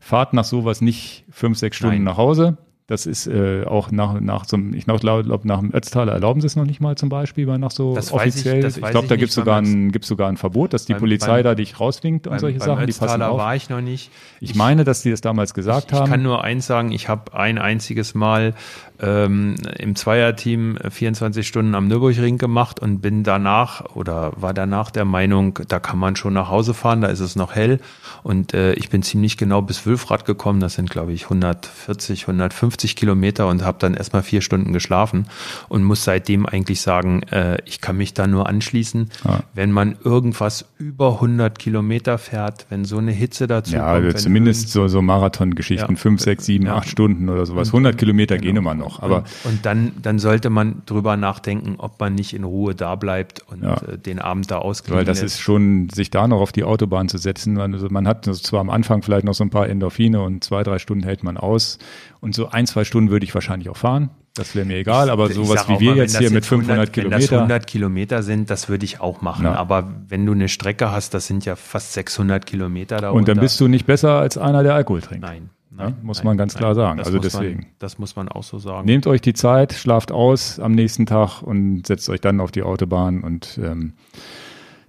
[0.00, 2.04] Fahrt nach sowas nicht fünf, sechs Stunden Nein.
[2.04, 2.58] nach Hause.
[2.86, 6.46] Das ist äh, auch nach, nach so einem, ich glaube, nach dem Ötztaler erlauben sie
[6.46, 8.58] es noch nicht mal zum Beispiel, bei nach so Das weiß ich- offiziell.
[8.64, 10.86] ich weiß glaube, ich da gibt es weil sogar, ein, gibt's sogar ein Verbot, dass
[10.86, 13.38] die Beim- Polizei beim- da dich rauswinkt und Beim, solche Sachen, die passen Ötztaler auf.
[13.40, 14.10] war ich noch nicht.
[14.40, 16.08] Ich meine, dass die das damals gesagt Ich haben.
[16.10, 18.54] kann nur eins sagen, ich habe ein einziges Mal
[19.00, 25.04] ähm, im Zweierteam 24 Stunden am Nürburgring gemacht und bin danach oder war danach der
[25.04, 27.80] Meinung, da kann man schon nach Hause fahren, da ist es noch hell.
[28.22, 32.96] Und äh, ich bin ziemlich genau bis Wülfrath gekommen, das sind glaube ich 140, 150
[32.96, 35.26] Kilometer und habe dann erstmal vier Stunden geschlafen
[35.68, 39.40] und muss seitdem eigentlich sagen, äh, ich kann mich da nur anschließen, Ja.
[39.54, 43.90] wenn man irgendwas über 100 Kilometer fährt, wenn so eine Hitze dazu ja, kommt.
[44.04, 45.98] also wenn zumindest so, so Marathon-Geschichten, Ja.
[45.98, 46.76] fünf, sechs, sieben, Ja.
[46.76, 47.68] acht Stunden oder sowas.
[47.72, 48.87] 100 Kilometer gehen immer noch.
[49.00, 53.40] Aber und, dann, dann sollte man drüber nachdenken, ob man nicht in Ruhe da bleibt
[53.50, 53.74] und Ja.
[53.82, 55.34] äh, den Abend da ausklingen weil das lässt.
[55.36, 57.58] ist schon, sich da noch auf die Autobahn zu setzen.
[57.58, 60.78] Also man hat zwar am Anfang vielleicht noch so ein paar Endorphine und zwei, drei
[60.78, 61.78] Stunden hält man aus.
[62.20, 64.10] Und so ein, zwei Stunden würde ich wahrscheinlich auch fahren.
[64.34, 65.10] Das wäre mir egal.
[65.10, 67.36] Aber Ich sowas wie wir mal, jetzt hier mit 500 Wenn das Kilometer.
[67.38, 69.46] 100 Kilometer sind, das würde ich auch machen.
[69.46, 69.54] Ja.
[69.54, 73.40] Aber wenn du eine Strecke hast, das sind ja fast 600 Kilometer da Und dann
[73.40, 75.22] bist du nicht besser als einer, der Alkohol trinkt.
[75.24, 75.50] Nein.
[75.78, 76.58] Ja, nein muss nein, man ganz nein.
[76.60, 76.98] klar sagen.
[76.98, 77.60] Das Also deswegen.
[77.60, 78.84] Man, das muss man auch so sagen.
[78.86, 82.62] Nehmt euch die Zeit, schlaft aus am nächsten Tag und setzt euch dann auf die
[82.62, 83.92] Autobahn und ähm,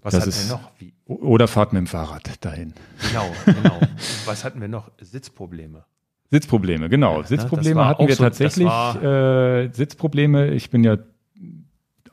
[0.02, 0.72] Was hatten ist- wir noch?
[0.80, 2.74] Wie, oder fahrt mit dem Fahrrad dahin.
[3.08, 3.80] genau, genau.
[4.26, 4.92] Was hatten wir noch?
[5.02, 5.84] Sitzprobleme.
[6.32, 7.22] Sitzprobleme, genau.
[7.22, 8.68] Ja, Sitzprobleme das war hatten wir so- tatsächlich.
[8.68, 10.50] äh, Sitzprobleme.
[10.54, 10.98] Ich bin ja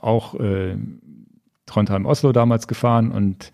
[0.01, 0.77] auch äh,
[1.67, 3.51] Trondheim-Oslo damals gefahren und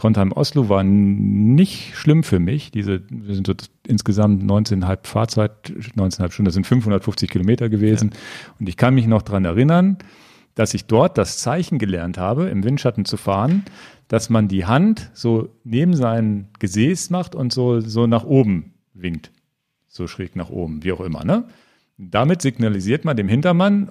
[0.00, 2.70] Trondheim-Oslo war nicht schlimm für mich.
[2.70, 3.52] Diese, wir sind so
[3.86, 5.52] insgesamt 19,5 Fahrzeit,
[5.94, 8.12] 19,5 Stunden, das sind 550 Kilometer gewesen.
[8.58, 9.98] Und ich kann mich noch dran erinnern,
[10.54, 13.64] dass ich dort das Zeichen gelernt habe, im Windschatten zu fahren,
[14.08, 19.30] dass man die Hand so neben sein Gesäß macht und so, so nach oben winkt.
[19.86, 21.44] So schräg nach oben, wie auch immer, ne?
[21.98, 23.90] Damit signalisiert man dem Hintermann,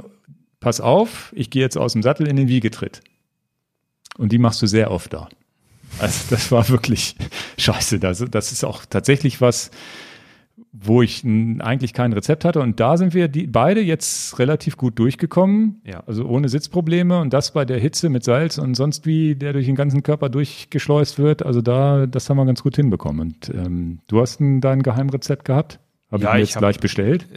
[0.59, 3.01] pass auf, ich gehe jetzt aus dem Sattel in den Wiegetritt.
[4.17, 5.29] Und die machst du sehr oft da.
[5.99, 7.15] Also das war wirklich
[7.57, 7.99] scheiße.
[7.99, 9.71] Das, das ist auch tatsächlich was,
[10.71, 12.61] wo ich eigentlich kein Rezept hatte.
[12.61, 15.81] Und da sind wir die, beide jetzt relativ gut durchgekommen.
[15.85, 16.03] Ja.
[16.05, 17.19] Also ohne Sitzprobleme.
[17.19, 20.29] Und das bei der Hitze mit Salz und sonst wie, der durch den ganzen Körper
[20.29, 21.45] durchgeschleust wird.
[21.45, 23.19] Also da, das haben wir ganz gut hinbekommen.
[23.21, 25.79] Und ähm, du hast ein, dein Geheimrezept gehabt?
[26.11, 27.27] Habe ja, ich mir jetzt ich gleich bestellt.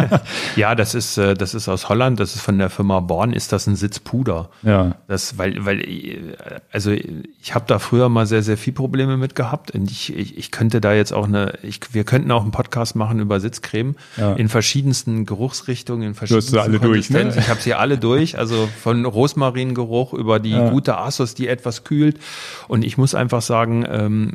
[0.56, 3.52] ja, das ist äh, das ist aus Holland, das ist von der Firma Born, ist
[3.52, 4.50] das ein Sitzpuder.
[4.62, 4.96] Ja.
[5.06, 6.36] Das weil weil
[6.72, 10.36] also ich habe da früher mal sehr sehr viel Probleme mit gehabt und ich, ich,
[10.36, 13.94] ich könnte da jetzt auch eine ich wir könnten auch einen Podcast machen über Sitzcreme
[14.16, 14.32] ja.
[14.32, 17.32] in verschiedensten Geruchsrichtungen, in verschiedensten du hast alle durch, ne?
[17.38, 20.70] Ich habe sie alle durch, also von Rosmaringeruch über die ja.
[20.70, 22.18] gute Asos, die etwas kühlt
[22.66, 24.32] und ich muss einfach sagen, ähm,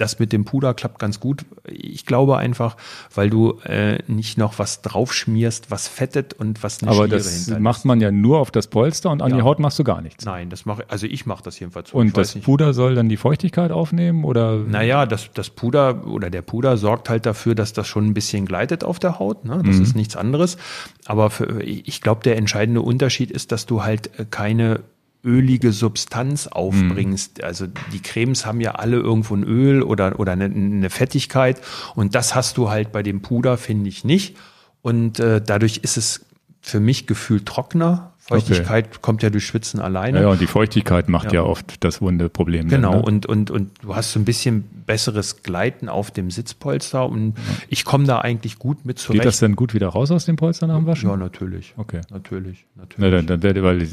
[0.00, 1.44] das mit dem Puder klappt ganz gut.
[1.64, 2.76] Ich glaube einfach,
[3.14, 7.58] weil du äh, nicht noch was draufschmierst, was fettet und was eine Aber Schmiere das
[7.58, 9.36] macht man ja nur auf das Polster und an ja.
[9.36, 10.24] die Haut machst du gar nichts.
[10.24, 11.98] Nein, das mache also ich mache das jedenfalls so.
[11.98, 14.56] Und das Puder soll dann die Feuchtigkeit aufnehmen oder?
[14.56, 18.46] Naja, das, das Puder oder der Puder sorgt halt dafür, dass das schon ein bisschen
[18.46, 19.44] gleitet auf der Haut.
[19.44, 19.62] Ne?
[19.64, 19.82] Das mhm.
[19.82, 20.56] ist nichts anderes.
[21.04, 24.80] Aber für, ich glaube, der entscheidende Unterschied ist, dass du halt keine
[25.24, 27.38] ölige Substanz aufbringst.
[27.38, 27.44] Mhm.
[27.44, 31.60] Also die Cremes haben ja alle irgendwo ein Öl oder, oder eine, eine Fettigkeit
[31.94, 34.36] und das hast du halt bei dem Puder, finde ich nicht.
[34.82, 36.26] Und äh, dadurch ist es
[36.60, 38.98] für mich gefühlt trockener, Feuchtigkeit okay.
[39.02, 40.18] kommt ja durch Schwitzen alleine.
[40.18, 42.68] Ja, ja, und die Feuchtigkeit macht ja, ja oft das wunde Problem.
[42.68, 43.04] Genau, dann, ne?
[43.04, 47.42] und, und, und du hast so ein bisschen besseres Gleiten auf dem Sitzpolster und ja.
[47.68, 49.22] ich komme da eigentlich gut mit zurecht.
[49.22, 51.10] Geht das denn gut wieder raus aus dem Polster nach dem Waschen?
[51.10, 51.74] Ja, natürlich.
[51.76, 52.00] Okay.
[52.10, 52.98] Natürlich, natürlich.
[52.98, 53.86] Na, dann, dann werde, weil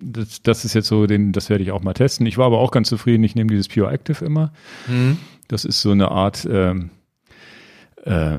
[0.00, 2.26] das, das ist jetzt so, den, das werde ich auch mal testen.
[2.26, 3.22] Ich war aber auch ganz zufrieden.
[3.24, 4.52] Ich nehme dieses Pure Active immer.
[4.88, 5.18] Mhm.
[5.48, 6.90] Das ist so eine Art ähm,
[8.04, 8.38] äh,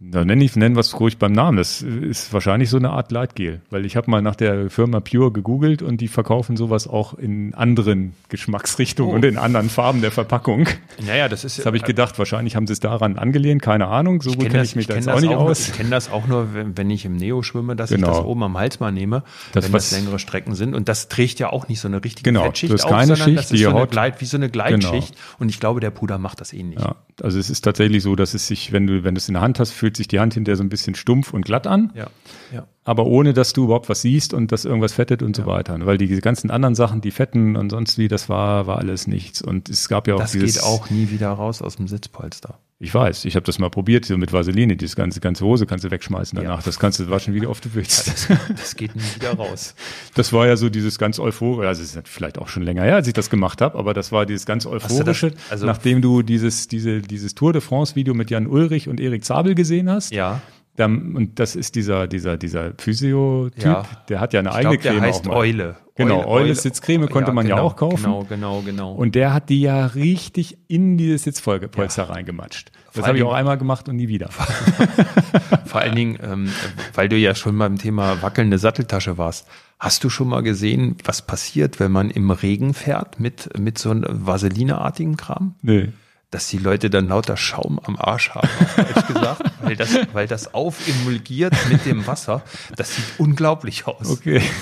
[0.00, 1.56] da nenne ich, nennen es ruhig beim Namen.
[1.56, 5.30] Das ist wahrscheinlich so eine Art Leitgel, weil ich habe mal nach der Firma Pure
[5.30, 9.16] gegoogelt und die verkaufen sowas auch in anderen Geschmacksrichtungen oh.
[9.16, 10.66] und in anderen Farben der Verpackung.
[11.06, 11.58] Naja, das ist.
[11.58, 14.20] Das habe ich gedacht, wahrscheinlich haben sie es daran angelehnt, keine Ahnung.
[14.20, 15.68] So gut kenne ich mich da jetzt auch nicht auch, aus.
[15.68, 18.08] Ich kenne das auch nur, wenn, wenn, ich im Neo schwimme, dass genau.
[18.08, 19.22] ich das oben am Hals mal nehme,
[19.52, 20.74] das, wenn das längere Strecken sind.
[20.74, 23.18] Und das trägt ja auch nicht so eine richtige genau, Fettschicht das ist keine auf,
[23.20, 25.14] Schicht, das ist so eine Gleit, wie so eine Gleitschicht.
[25.14, 25.36] Genau.
[25.38, 26.80] Und ich glaube, der Puder macht das ähnlich.
[26.80, 29.34] Ja, also es ist tatsächlich so, dass es sich, wenn du, wenn du es in
[29.34, 31.92] der Hand hast, fühlt sich die Hand hinterher so ein bisschen stumpf und glatt an.
[31.94, 32.08] Ja.
[32.54, 32.68] Ja.
[32.84, 35.44] Aber ohne, dass du überhaupt was siehst und dass irgendwas fettet und ja.
[35.44, 35.76] so weiter.
[35.84, 39.42] Weil die ganzen anderen Sachen, die fetten und sonst wie, das war, war alles nichts.
[39.42, 40.54] Und es gab ja auch das dieses.
[40.54, 42.58] Das geht auch nie wieder raus aus dem Sitzpolster.
[42.80, 45.84] Ich weiß, ich habe das mal probiert, so mit Vaseline, die ganze, ganze Hose kannst
[45.84, 46.58] du wegschmeißen danach.
[46.58, 46.64] Ja.
[46.64, 48.08] Das kannst du waschen, wie oft du willst.
[48.08, 49.74] das, das, geht nie wieder raus.
[50.14, 52.96] Das war ja so dieses ganz euphorische, also es ist vielleicht auch schon länger her,
[52.96, 56.22] als ich das gemacht habe, aber das war dieses ganz euphorische, das, also nachdem du
[56.22, 60.12] dieses, diese, dieses Tour de France Video mit Jan Ulrich und Erik Zabel gesehen hast.
[60.12, 60.42] Ja.
[60.76, 63.84] Dann, und das ist dieser, dieser, dieser Physio-Typ, ja.
[64.08, 65.02] der hat ja eine ich eigene glaub, der Creme.
[65.02, 65.76] heißt Eule.
[65.94, 68.02] Genau, Eule, Eule Sitzcreme konnte ja, man genau, ja auch kaufen.
[68.02, 68.92] Genau, genau, genau.
[68.92, 72.12] Und der hat die ja richtig in dieses Sitzpolster ja.
[72.12, 72.72] reingematscht.
[72.92, 74.30] Das habe ich auch einmal gemacht und nie wieder.
[75.66, 76.48] Vor allen Dingen, ähm,
[76.94, 79.46] weil du ja schon beim Thema wackelnde Satteltasche warst.
[79.78, 83.90] Hast du schon mal gesehen, was passiert, wenn man im Regen fährt mit, mit so
[83.90, 85.54] einem Vaselineartigen Kram?
[85.62, 85.90] Nee
[86.34, 90.52] dass die Leute dann lauter Schaum am Arsch haben, ehrlich gesagt, weil das, weil das
[90.52, 92.42] aufemulgiert mit dem Wasser,
[92.74, 94.10] das sieht unglaublich aus.
[94.10, 94.42] Okay.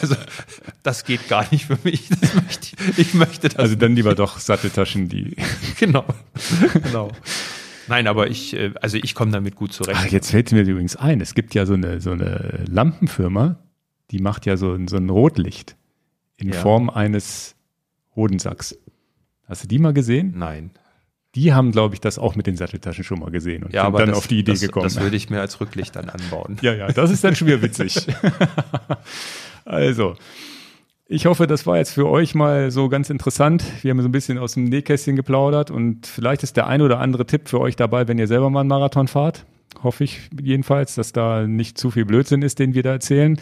[0.00, 0.16] Also
[0.82, 2.10] das geht gar nicht für mich.
[2.10, 3.56] Möchte ich, ich, möchte das.
[3.56, 5.36] Also dann lieber doch Satteltaschen, die.
[5.78, 6.04] Genau.
[6.82, 7.12] Genau.
[7.88, 9.98] Nein, aber ich, äh, also ich komme damit gut zurecht.
[10.00, 13.58] Ach, jetzt fällt mir übrigens ein, es gibt ja so eine, so eine Lampenfirma,
[14.10, 15.76] die macht ja so, so ein Rotlicht
[16.36, 16.60] in ja.
[16.60, 17.54] Form eines
[18.14, 18.76] Hodensacks.
[19.48, 20.34] Hast du die mal gesehen?
[20.36, 20.70] Nein
[21.36, 23.98] die haben, glaube ich, das auch mit den Satteltaschen schon mal gesehen und ja, sind
[23.98, 24.84] dann das, auf die Idee das, gekommen.
[24.84, 26.56] Das würde ich mir als Rücklicht dann anbauen.
[26.62, 28.06] ja, ja, das ist dann schon wieder witzig.
[29.66, 30.16] also,
[31.06, 33.62] ich hoffe, das war jetzt für euch mal so ganz interessant.
[33.82, 37.00] Wir haben so ein bisschen aus dem Nähkästchen geplaudert und vielleicht ist der ein oder
[37.00, 39.44] andere Tipp für euch dabei, wenn ihr selber mal einen Marathon fahrt.
[39.82, 43.38] Hoffe ich jedenfalls, dass da nicht zu viel Blödsinn ist, den wir da erzählen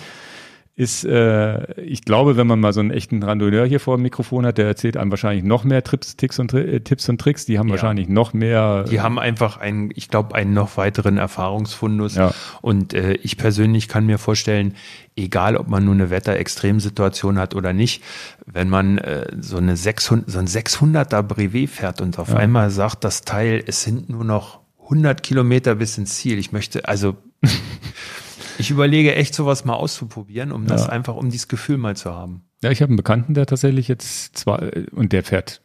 [0.77, 4.45] ist, äh, ich glaube, wenn man mal so einen echten Randonneur hier vor dem Mikrofon
[4.45, 7.47] hat, der erzählt einem wahrscheinlich noch mehr Trips, Ticks und, äh, Tipps und Tricks.
[7.47, 7.75] Die haben ja.
[7.75, 8.83] wahrscheinlich noch mehr.
[8.85, 12.17] Die haben einfach einen, ich glaube, einen noch weiteren Erfahrungsfundus.
[12.17, 12.35] Ja.
[12.61, 14.75] Und äh, ich persönlich kann mir vorstellen,
[15.15, 18.03] egal ob man nur eine Wetterextremsituation hat oder nicht,
[18.45, 22.37] wenn man äh, so eine 600, so ein 600er Brevet fährt und auf ja.
[22.37, 26.37] einmal sagt das Teil, es sind nur noch 100 Kilometer bis ins Ziel.
[26.39, 27.17] Ich möchte, also
[28.59, 32.43] Ich überlege echt, sowas mal auszuprobieren, um das einfach, um dieses Gefühl mal zu haben.
[32.63, 34.63] Ja, ich habe einen Bekannten, der tatsächlich jetzt zwar,
[34.93, 35.61] und der fährt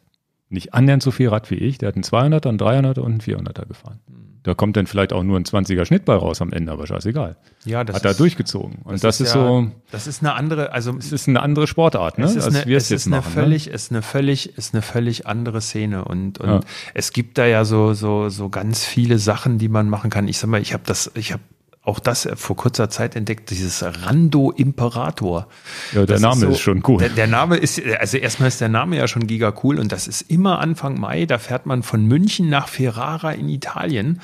[0.48, 1.78] nicht annähernd so viel Rad wie ich.
[1.78, 4.00] Der hat einen 200er, einen 300er und einen 400er gefahren.
[4.42, 7.36] Da kommt dann vielleicht auch nur ein 20er Schnitt bei raus am Ende, aber scheißegal.
[7.66, 8.78] Ja, das hat er ist- durchgezogen.
[8.84, 11.66] Und das, Das ist, ja- so, Das ist eine andere, also es ist eine andere
[11.66, 12.24] Sportart, ne?
[12.24, 13.30] es ist als eine, es ist machen.
[13.30, 16.60] völlig, ist eine völlig, ist eine völlig andere Szene und, und Ja.
[16.94, 20.26] es gibt da ja so, so, so ganz viele Sachen, die man machen kann.
[20.26, 21.42] Ich sag mal, ich habe das, ich habe
[21.82, 25.48] auch das vor kurzer Zeit entdeckt, dieses Rando Imperator.
[25.92, 26.98] Ja, der Das Name ist, so- schon cool.
[26.98, 30.06] Der, der Name ist, also erstmal ist der Name ja schon giga cool und das
[30.06, 34.20] ist immer Anfang Mai, da fährt man von München nach Ferrara in Italien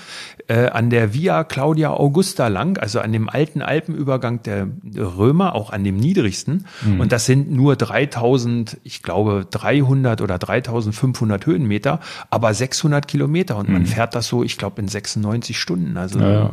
[0.49, 5.71] äh, an der Via Claudia Augusta lang, also an dem alten Alpenübergang der Römer, auch
[5.71, 6.67] an dem niedrigsten.
[6.85, 7.01] Mhm.
[7.01, 12.01] Und das sind nur 3000, ich glaube 300 oder 3500 Höhenmeter,
[12.31, 15.97] aber 600 Kilometer und man fährt das so, ich glaube in 96 Stunden.
[15.97, 16.25] Also Mhm.
[16.25, 16.53] Ja, ja.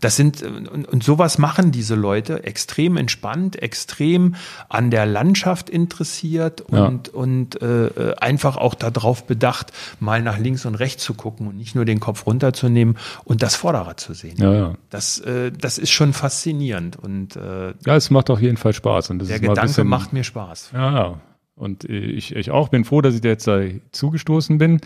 [0.00, 4.34] das sind und, und sowas machen diese Leute extrem entspannt, extrem
[4.68, 6.86] an der Landschaft interessiert Ja.
[6.86, 11.46] und und äh, äh, einfach auch darauf bedacht, mal nach links und rechts zu gucken
[11.46, 14.36] und nicht nur den Kopf runterzunehmen und das Vorderrad zu sehen.
[14.38, 14.74] Ja, ja.
[14.90, 19.10] Das äh, das ist schon faszinierend und äh, Ja, es macht auf jeden Fall Spaß.
[19.10, 20.70] Und das der ist Gedanke bisschen, macht mir Spaß.
[20.72, 21.20] Ja, ja.
[21.56, 23.60] Und ich, ich auch bin froh, dass ich da jetzt da
[23.92, 24.80] zugestoßen bin.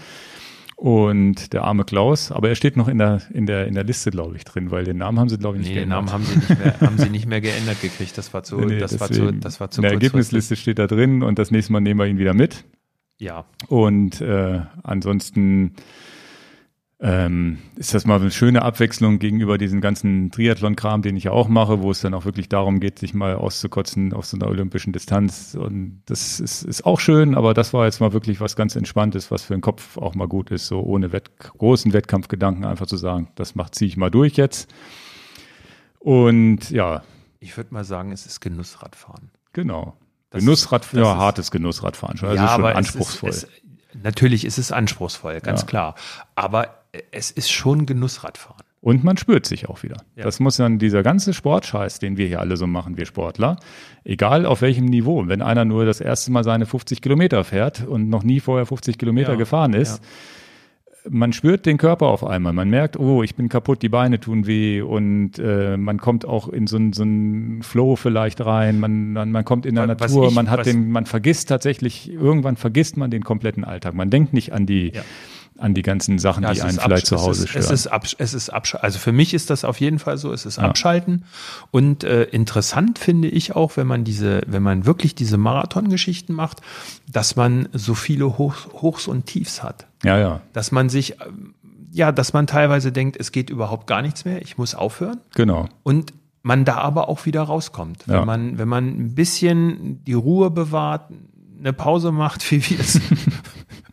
[0.80, 4.12] Und der arme Klaus, aber er steht noch in der, in der, in der Liste,
[4.12, 6.04] glaube ich, drin, weil den Namen haben sie, glaube ich, nicht Nee, den geändert.
[6.06, 8.16] Namen haben sie nicht mehr, haben sie nicht mehr geändert gekriegt.
[8.16, 9.40] Das war zu, Nee, nee, das war zu, deswegen.
[9.40, 9.92] das war zu In der.
[9.94, 12.64] Ergebnisliste steht da drin und das nächste Mal nehmen wir ihn wieder mit.
[13.18, 15.72] Ja, Und äh, ansonsten
[17.00, 21.46] ähm, ist das mal eine schöne Abwechslung gegenüber diesem ganzen Triathlon-Kram, den ich ja auch
[21.48, 24.92] mache, wo es dann auch wirklich darum geht, sich mal auszukotzen auf so einer olympischen
[24.92, 25.54] Distanz.
[25.54, 29.30] Und das ist, ist auch schön, aber das war jetzt mal wirklich was ganz Entspanntes,
[29.30, 32.96] was für den Kopf auch mal gut ist, so ohne Wett großen Wettkampfgedanken einfach zu
[32.96, 34.68] sagen, das macht ziehe ich mal durch jetzt.
[36.00, 37.02] Und ja,
[37.40, 39.30] ich würde mal sagen, es ist Genussradfahren.
[39.52, 39.96] genau.
[40.30, 42.28] Das Genussrad, ist- das ja, hartes Genussradfahren schon.
[42.28, 43.30] Also schon anspruchsvoll.
[43.30, 43.50] Es ist,
[43.94, 45.66] es, natürlich ist es anspruchsvoll, ganz Ja.
[45.66, 45.94] klar.
[46.34, 48.62] Aber es ist schon Genussradfahren.
[48.80, 49.96] Und man spürt sich auch wieder.
[50.14, 50.22] Ja.
[50.24, 53.56] Das muss dann dieser ganze Sportscheiß, den wir hier alle so machen, wir Sportler,
[54.04, 58.08] egal auf welchem Niveau, wenn einer nur das erste Mal seine 50 Kilometer fährt und
[58.08, 60.00] noch nie vorher 50 Kilometer Ja, gefahren ist,
[61.10, 62.52] man spürt den Körper auf einmal.
[62.52, 66.48] Man merkt, oh, ich bin kaputt, die Beine tun weh und äh, man kommt auch
[66.48, 66.92] in so einen
[67.62, 68.78] so Flow vielleicht rein.
[68.78, 72.12] Man, man, man kommt in der Was Natur, ich- man hat den, man vergisst tatsächlich,
[72.12, 73.94] irgendwann vergisst man den kompletten Alltag.
[73.94, 75.02] Man denkt nicht an die, Ja.
[75.58, 77.64] An die ganzen Sachen, Ja, die einen vielleicht zu Hause es ist, stören.
[77.64, 80.32] Es ist, absch es ist absch also für mich ist das auf jeden Fall so,
[80.32, 81.24] es ist Abschalten.
[81.70, 86.60] Und äh, interessant finde ich auch, wenn man diese, wenn man wirklich diese Marathongeschichten macht,
[87.10, 89.86] dass man so viele Hochs, Hochs und Tiefs hat.
[90.04, 91.54] ja, ja, Dass man sich, ähm,
[91.90, 95.20] ja, dass man teilweise denkt, es geht überhaupt gar nichts mehr, ich muss aufhören.
[95.34, 95.68] genau.
[95.82, 96.12] Und
[96.42, 98.04] man da aber auch wieder rauskommt.
[98.06, 98.20] Ja.
[98.20, 101.10] Wenn man, wenn man ein bisschen die Ruhe bewahrt,
[101.58, 103.00] eine Pause macht, wie wir es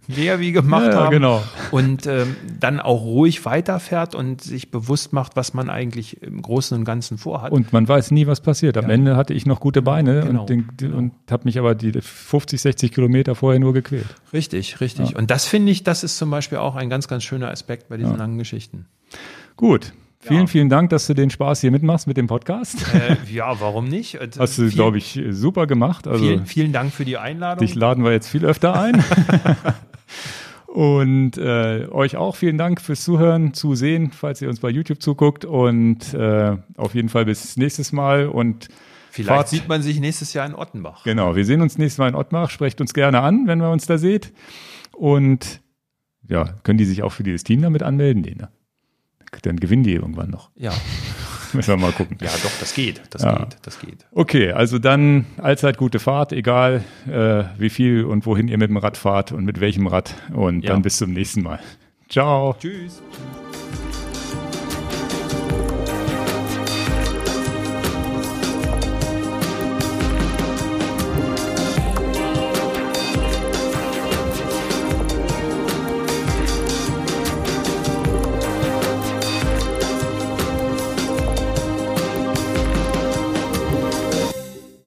[0.07, 1.11] mehr wie gemacht Ja, ja, haben.
[1.11, 1.43] genau.
[1.71, 6.77] Und ähm, dann auch ruhig weiterfährt und sich bewusst macht, was man eigentlich im Großen
[6.77, 7.51] und Ganzen vorhat.
[7.51, 8.77] Und man weiß nie, was passiert.
[8.77, 8.91] Am Ja.
[8.93, 12.61] Ende hatte ich noch gute Beine Genau, und, den, und habe mich aber die 50,
[12.61, 14.05] 60 Kilometer vorher nur gequält.
[14.33, 15.15] richtig, richtig.
[15.15, 17.97] Und das finde ich, das ist zum Beispiel auch ein ganz, ganz schöner Aspekt bei
[17.97, 18.85] diesen langen Geschichten.
[19.55, 19.93] Gut.
[20.21, 20.47] Vielen, Ja.
[20.47, 22.77] vielen Dank, dass du den Spaß hier mitmachst mit dem Podcast.
[22.95, 24.15] Äh, ja, warum nicht?
[24.15, 26.07] Äh, Hast du, vielen- glaube ich, super gemacht.
[26.07, 27.63] Also Vielen, vielen Dank für die Einladung.
[27.63, 29.03] dich laden wir jetzt viel öfter ein.
[30.67, 35.45] und äh, euch auch vielen Dank fürs Zuhören, Zusehen, falls ihr uns bei YouTube zuguckt.
[35.45, 38.27] Und äh, auf jeden Fall bis nächstes Mal.
[38.27, 38.67] Und
[39.09, 41.03] Vielleicht Fahrt- sieht man sich nächstes Jahr in Ottenbach.
[41.05, 42.49] Genau, wir sehen uns nächstes Mal in Ottmar.
[42.49, 44.33] Sprecht uns gerne an, wenn ihr uns da seht.
[44.91, 45.61] Und
[46.27, 48.23] ja, können die sich auch für dieses Team damit anmelden?
[48.23, 48.49] Nee, ne?
[49.43, 50.51] Dann gewinnen die irgendwann noch.
[50.55, 50.71] Ja.
[51.57, 52.17] Müssen wir mal gucken.
[52.21, 53.01] Ja, doch, das geht.
[53.11, 53.35] Das Ja.
[53.39, 53.57] geht.
[53.63, 54.05] Das geht.
[54.11, 58.77] Okay, also dann allzeit gute Fahrt, egal äh, wie viel und wohin ihr mit dem
[58.77, 60.15] Rad fahrt und mit welchem Rad.
[60.33, 60.71] Und Ja.
[60.71, 61.59] dann bis zum nächsten Mal.
[62.09, 62.55] Ciao.
[62.59, 63.01] Tschüss.